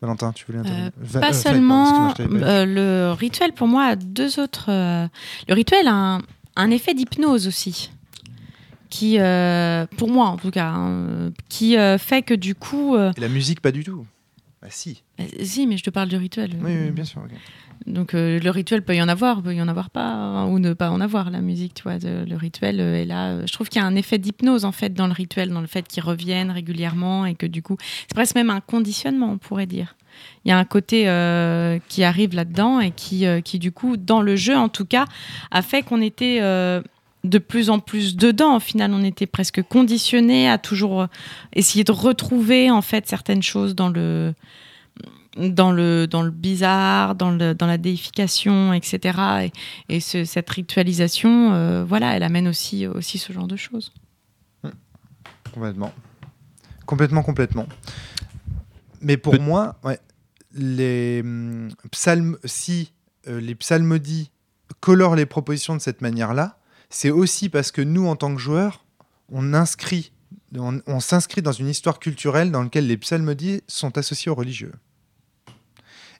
[0.00, 2.14] Valentin, tu voulais intervenir Va- Euh, Pas euh, seulement.
[2.20, 4.66] euh, le rituel, pour moi, a deux autres.
[4.70, 5.06] euh,
[5.48, 6.22] le rituel a un,
[6.56, 7.90] un effet d'hypnose aussi.
[8.90, 12.94] Qui, euh, pour moi en tout cas, hein, qui euh, fait que du coup.
[12.94, 14.06] euh, Et la musique, pas du tout.
[14.62, 15.02] Bah si.
[15.42, 16.56] si, mais je te parle du rituel.
[16.62, 17.20] Oui, oui, bien sûr.
[17.86, 20.58] Donc euh, le rituel peut y en avoir, peut y en avoir pas, hein, ou
[20.58, 21.98] ne pas en avoir, la musique, tu vois.
[22.02, 23.32] le rituel euh, est là.
[23.32, 25.60] euh, je trouve qu'il y a un effet d'hypnose, en fait, dans le rituel, dans
[25.60, 29.38] le fait qu'ils reviennent régulièrement et que du coup, c'est presque même un conditionnement, on
[29.38, 29.96] pourrait dire.
[30.44, 31.02] Il y a un côté
[31.88, 35.06] qui arrive là-dedans et qui, qui, du coup, dans le jeu, en tout cas,
[35.50, 38.56] a fait qu'on était de plus en plus dedans.
[38.56, 41.08] Au final, on était presque conditionné à toujours
[41.52, 44.34] essayer de retrouver, en fait, certaines choses dans le
[45.36, 49.18] dans le, dans le bizarre, dans, le, dans la déification, etc.
[49.88, 53.92] Et, et ce- cette ritualisation, euh, voilà, elle amène aussi, aussi ce genre de choses.
[55.52, 55.92] Complètement.
[56.86, 57.66] Complètement, complètement.
[59.00, 59.98] Mais pour moi, ouais,
[60.52, 62.92] les hum, psalmes, si
[63.28, 64.30] euh, les psalmodies
[64.80, 66.58] colorent les propositions de cette manière-là,
[66.90, 68.84] c'est aussi parce que nous, en tant que joueurs,
[69.30, 70.12] on inscrit,
[70.56, 74.72] on, on s'inscrit dans une histoire culturelle dans laquelle les psalmodies sont associés aux religieux.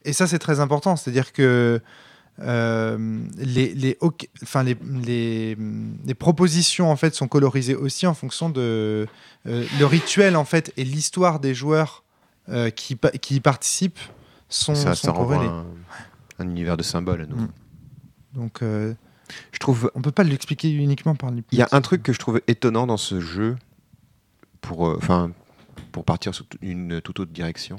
[0.04, 0.96] Et ça, c'est très important.
[0.96, 1.80] C'est-à-dire que
[2.40, 5.56] euh, les, les, ok- enfin, les, les,
[6.04, 9.06] les propositions en fait sont colorisées aussi en fonction de
[9.46, 12.02] euh, le rituel en fait et l'histoire des joueurs
[12.48, 12.98] euh, qui,
[13.30, 14.00] y participent
[14.48, 15.46] sont, Ça, sont ça corrélés.
[15.46, 15.64] un,
[16.40, 17.20] un univers de symboles.
[17.22, 17.36] à nous.
[17.36, 17.48] Mm.
[18.34, 21.30] Donc Je trouve on peut pas l'expliquer uniquement par.
[21.52, 23.54] Il y a un truc que je trouve étonnant dans ce jeu,
[24.60, 25.30] pour, enfin,
[25.92, 27.76] pour partir sur une toute autre direction.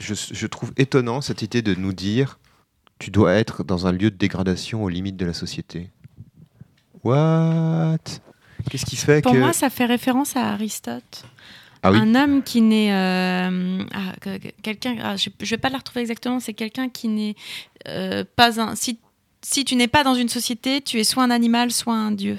[0.00, 2.38] Je, je trouve étonnant cette idée de nous dire
[2.98, 5.90] tu dois être dans un lieu de dégradation aux limites de la société.
[7.04, 7.98] What?
[8.70, 9.38] Qu'est-ce qui fait Pour que.
[9.38, 11.24] moi, ça fait référence à Aristote.
[11.82, 12.92] ah oui, Un homme qui n'est.
[12.92, 14.96] euh, ah, que- que- quelqu'un.
[15.02, 17.36] ah, je ne vais pas la retrouver exactement, c'est quelqu'un qui n'est
[17.86, 18.74] euh, pas un.
[18.74, 18.98] Si,
[19.42, 22.36] si tu n'es pas dans une société, tu es soit un animal, soit un dieu.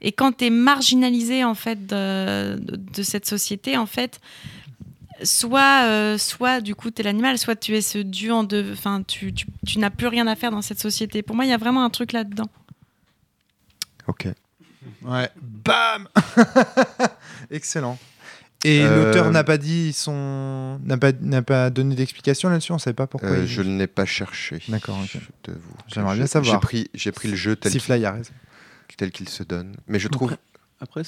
[0.00, 4.20] Et quand tu es marginalisé, en fait, de, de- de cette société, en fait,
[5.24, 8.72] soit, euh, soit du coup, tu es l'animal, soit tu es ce dieu en deux.
[8.72, 11.22] Enfin, tu, tu, tu n'as plus rien à faire dans cette société.
[11.22, 12.48] Pour moi, il y a vraiment un truc là-dedans.
[14.06, 14.28] ok.
[15.02, 15.28] Ouais.
[15.40, 16.08] Bam
[17.50, 17.98] Excellent.
[18.64, 20.78] Et Euh, l'auteur n'a pas dit son.
[20.84, 23.30] n'a pas, n'a pas donné d'explication là-dessus On savait pas pourquoi.
[23.30, 24.62] Euh, il- je ne l'ai pas cherché.
[24.68, 25.10] D'accord, ok.
[25.12, 26.54] Je t'avoue que J'aimerais bien savoir.
[26.54, 28.32] J'ai pris, j'ai pris le jeu tel, raison.
[28.96, 29.76] tel qu'il se donne.
[29.86, 30.32] Mais je trouve.
[30.32, 30.42] Après,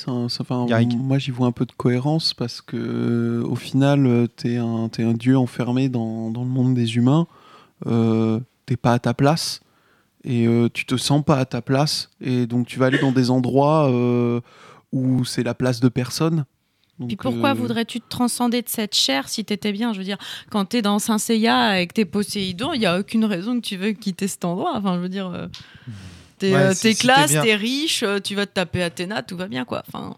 [0.06, 0.96] un- enfin, Garrick.
[0.96, 5.02] moi j'y vois un peu de cohérence parce que euh, au final, t'es un, t'es
[5.02, 7.26] un dieu enfermé dans, dans le monde des humains.
[7.86, 9.60] Euh, t'es pas à ta place
[10.24, 13.12] et euh, tu te sens pas à ta place et donc tu vas aller dans
[13.12, 14.40] des endroits euh,
[14.92, 16.44] où c'est la place de personne.
[16.98, 19.92] Donc, Puis pourquoi euh, voudrais-tu te transcender de cette chair si t'étais bien?
[19.92, 20.16] Je veux dire,
[20.50, 23.66] quand t'es dans Saint Seiya et que t'es Poséidon, il y a aucune raison que
[23.66, 24.72] tu veux quitter cet endroit.
[24.74, 25.46] Enfin, je veux dire, euh,
[26.38, 29.22] t'es Ouais, euh, t'es si t'es classe, t'es riche, euh, tu vas te taper Athéna,
[29.22, 29.82] tout va bien, quoi.
[29.88, 30.16] Enfin,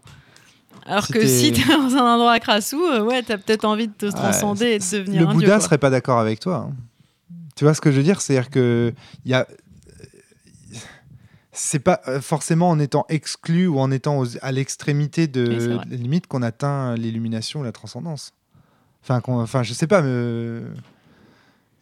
[0.85, 4.05] alors que si t'es dans un endroit crassou, euh, ouais, t'as peut-être envie de te
[4.07, 5.55] transcender et de devenir Le un Bouddha dieu.
[5.55, 5.59] quoi.
[5.61, 6.67] serait pas d'accord avec toi.
[6.69, 6.75] hein.
[7.55, 8.21] Tu vois ce que je veux dire?
[8.21, 8.93] C'est-à-dire que
[9.25, 9.45] il y a.
[11.51, 16.27] C'est pas forcément en étant exclu ou en étant aux- à l'extrémité de la limite
[16.27, 18.33] qu'on atteint l'illumination ou la transcendance.
[19.03, 20.61] Enfin, enfin, je sais pas, mais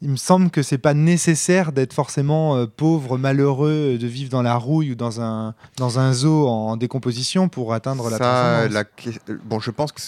[0.01, 4.41] il me semble que c'est pas nécessaire d'être forcément euh, pauvre, malheureux, de vivre dans
[4.43, 8.83] la rouille ou dans un dans un zoo en décomposition pour atteindre la Ça, la
[9.29, 10.01] euh, bon, je pense que.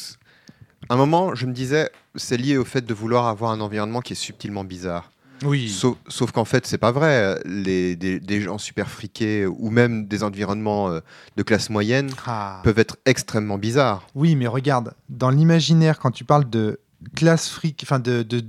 [0.90, 4.02] À un moment, je me disais, c'est lié au fait de vouloir avoir un environnement
[4.02, 5.12] qui est subtilement bizarre.
[5.44, 5.70] Oui.
[5.70, 7.40] Sauf, sauf qu'en fait, c'est pas vrai.
[7.46, 11.00] Les, des, des gens super friqués ou même des environnements euh,
[11.38, 12.62] de classe moyenne Ah.
[12.64, 14.06] peuvent être extrêmement bizarres.
[14.16, 16.80] Oui, mais regarde, dans l'imaginaire, quand tu parles de
[17.16, 18.42] classe fric, enfin de, de,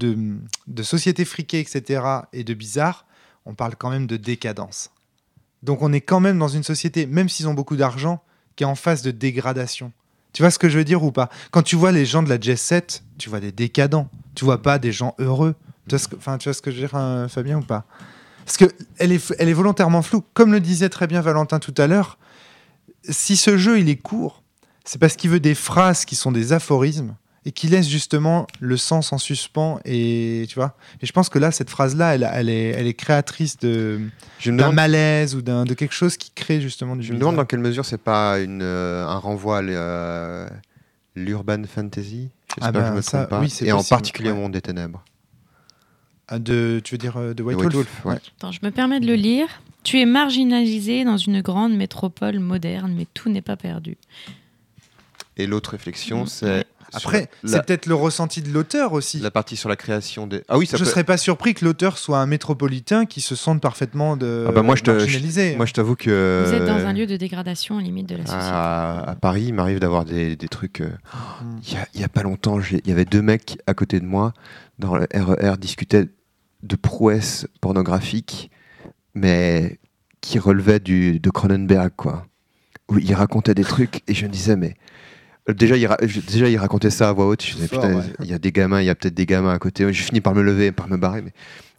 [0.67, 2.03] de, société friquée, etc.,
[2.33, 3.07] et de bizarre,
[3.47, 4.91] on parle quand même de décadence.
[5.63, 8.23] Donc on est quand même dans une société, même s'ils ont beaucoup d'argent,
[8.57, 9.93] qui est en phase de dégradation.
[10.33, 11.29] Tu vois ce que je veux dire ou pas?
[11.51, 14.09] Quand tu vois les gens de la Jet Set, tu vois des décadents.
[14.35, 15.55] Tu vois pas des gens heureux.
[15.89, 17.85] Tu vois ce que, je veux dire, hein, Fabien, ou pas?
[18.45, 18.67] Parce que
[18.99, 20.25] elle est, elle est volontairement floue.
[20.35, 22.19] Comme le disait très bien Valentin tout à l'heure,
[23.09, 24.43] si ce jeu il est court,
[24.85, 27.17] c'est parce qu'il veut des phrases qui sont des aphorismes
[27.47, 29.81] et qui laissent justement le sens en suspens.
[29.85, 30.77] Et tu vois.
[31.01, 34.01] Et je pense que là, cette phrase-là, elle, elle est, elle est créatrice de
[34.45, 37.03] d'un demande, malaise ou d'un de quelque chose qui crée justement du.
[37.03, 40.49] je me demande dans quelle mesure c'est pas une, euh, un renvoi à euh,
[41.17, 42.29] l'urban fantasy.
[42.57, 43.41] J'espère Ah que je ben, me ça, trompe pas.
[43.41, 45.03] oui, c'est Et en possible, particulier au monde des ténèbres.
[46.33, 48.21] Ah, de, tu veux dire euh, de White, De White Wolf, Wolf, ouais.
[48.39, 49.47] Attends, je me permets de le lire.
[49.83, 53.97] Tu es marginalisé dans une grande métropole moderne, mais tout n'est pas perdu.
[55.37, 56.27] Et l'autre réflexion, Mhm.
[56.27, 59.19] c'est Après, la, c'est peut-être le ressenti de l'auteur aussi.
[59.21, 60.43] la partie sur la création des.
[60.49, 60.91] Ah oui, ça je peut.
[60.91, 64.63] serais pas surpris que l'auteur soit un métropolitain qui se sente parfaitement de Ah bah
[64.63, 65.57] moi, je te-.
[65.57, 66.45] Moi, je t'avoue que.
[66.47, 68.45] Vous êtes dans un lieu de dégradation limite de la société.
[68.45, 70.81] À, à Paris, il m'arrive d'avoir des, des trucs.
[70.81, 70.91] euh,
[71.43, 71.57] Mm.
[71.67, 74.01] Il y, a, il y a pas longtemps, il y avait deux mecs à côté
[74.01, 74.33] de moi
[74.79, 76.09] dans le RER discutaient
[76.63, 78.51] de prouesses pornographiques,
[79.15, 79.79] mais
[80.21, 82.27] qui relevaient du, de Cronenberg, quoi.
[82.89, 84.75] Où ils racontaient des trucs et je me disais, mais.
[85.51, 87.45] Euh, Déjà il, ra- je- déjà, il racontait ça à voix haute.
[87.45, 88.05] Je disais, putain, ouais.
[88.21, 89.85] il y a des gamins, il y a peut-être des gamins à côté.
[89.93, 91.23] J'ai fini par me lever, par me barrer.
[91.23, 91.33] Mais...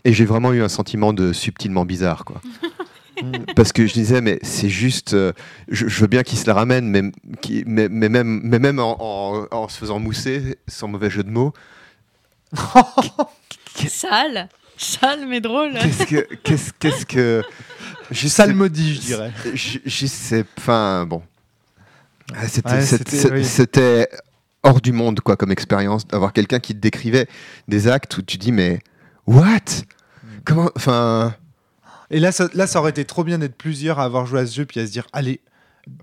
[0.05, 2.41] Et j'ai vraiment eu un sentiment de subtilement bizarre, quoi.
[3.55, 5.13] Parce que je disais, mais c'est juste.
[5.13, 5.31] euh,
[5.67, 7.03] je, je veux bien qu'il se la ramène, mais,
[7.41, 11.23] qui- mais, mais même, mais même en, en- en se faisant mousser, sans mauvais jeu
[11.23, 11.53] de mots,
[13.87, 16.27] Sale Sale mais drôle qu'est-ce que.
[16.43, 17.43] Qu'est-ce, qu'est-ce que.
[18.11, 19.31] Je sais- Salmodie, je dirais.
[19.53, 20.43] Je, je sais.
[20.57, 21.21] Enfin, bon.
[22.35, 23.45] Ah, C'était, Ouais, oui.
[24.63, 27.27] hors du monde, quoi, comme expérience, d'avoir quelqu'un qui te décrivait
[27.67, 28.79] des actes où tu dis, mais.
[29.27, 29.85] What?
[30.45, 30.69] Comment.
[30.75, 31.35] Enfin.
[32.09, 34.45] Et là ça, là, ça aurait été trop bien d'être plusieurs à avoir joué à
[34.45, 35.39] ce jeu puis à se dire, allez,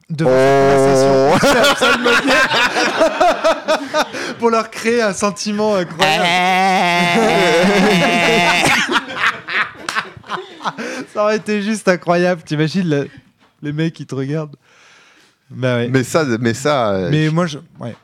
[0.09, 1.37] devant Oh.
[4.39, 6.25] pour leur créer un sentiment incroyable.
[11.15, 12.43] ça aurait été juste incroyable.
[12.43, 13.09] T'imagines le-
[13.63, 14.57] les mecs qui te regardent
[15.51, 15.89] Bah ouais.
[15.89, 16.91] Mais ça, mais ça.
[16.93, 17.59] euh, Mais moi, je.
[17.81, 17.95] Ouais.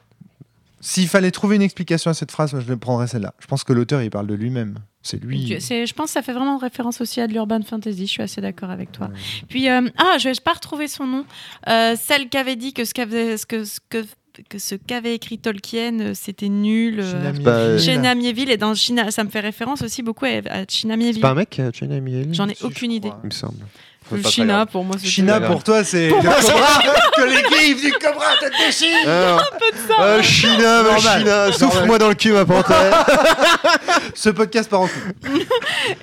[0.81, 3.33] S'il fallait trouver une explication à cette phrase, moi, je le prendrais celle-là.
[3.41, 4.79] Je pense que l'auteur, il parle de lui-même.
[5.03, 5.47] C'est lui.
[5.47, 8.07] Tu- c'est- Je pense que ça fait vraiment référence aussi à de l'urban fantasy.
[8.07, 9.11] Je suis assez d'accord avec toi.
[9.49, 11.25] Puis, euh, ah, je vais pas retrouver son nom.
[11.69, 14.05] Euh, celle qui avait dit que ce qu'avait ce que, ce que,
[14.49, 17.03] que ce qu'avait écrit Tolkien, c'était nul.
[17.03, 18.15] China pas- Mieville.
[18.17, 21.21] Mieville et dans China, ça me fait référence aussi beaucoup à, China C'est Mieville.
[21.21, 23.09] pas un mec, China Miel J'en ai Si, je aucune idée.
[23.09, 23.21] crois.
[23.25, 23.59] Il me semble.
[24.13, 26.09] Le China, pour moi, c'est China, pour toi, c'est.
[26.09, 26.83] Pour le moi, cobra
[27.17, 29.41] que les griffes du cobra te déchirent Alors,
[29.89, 30.03] ça.
[30.03, 31.19] euh, China, ma Normal.
[31.21, 33.07] China, souffle-moi dans le cul, ma panthère.
[34.15, 35.47] Ce podcast part en couille.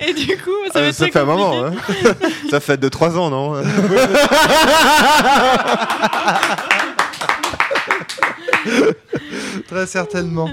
[0.00, 1.72] Et du coup, ça, va Euh, être ça fait un moment, hein.
[2.50, 3.54] ça fait 2-3 ans, non
[9.68, 10.50] Très certainement.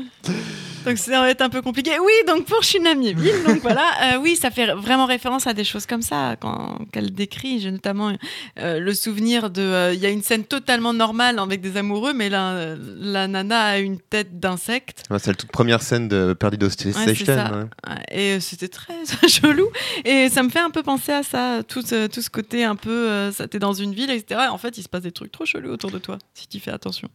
[0.85, 1.91] Donc ça va être un peu compliqué.
[1.99, 5.85] Oui, donc pour Shinami donc voilà, euh, oui, ça fait vraiment référence à des choses
[5.85, 7.59] comme ça quand qu'elle décrit.
[7.59, 8.13] J'ai notamment
[8.59, 12.13] euh, le souvenir de, euh, il y a une scène totalement normale avec des amoureux,
[12.13, 15.03] mais la, la nana a une tête d'insecte.
[15.09, 16.91] Ouais, c'est la toute première scène de Perdido Station.
[16.91, 17.65] ouais.
[17.87, 18.93] Ouais, Et c'était très
[19.27, 19.67] chelou.
[20.05, 22.75] Et ça me fait un peu penser à ça, tout ce, tout ce côté un
[22.75, 24.41] peu, ça t'es dans une ville, etc.
[24.45, 26.59] Et en fait, il se passe des trucs trop chelous autour de toi, si tu
[26.59, 27.09] fais attention.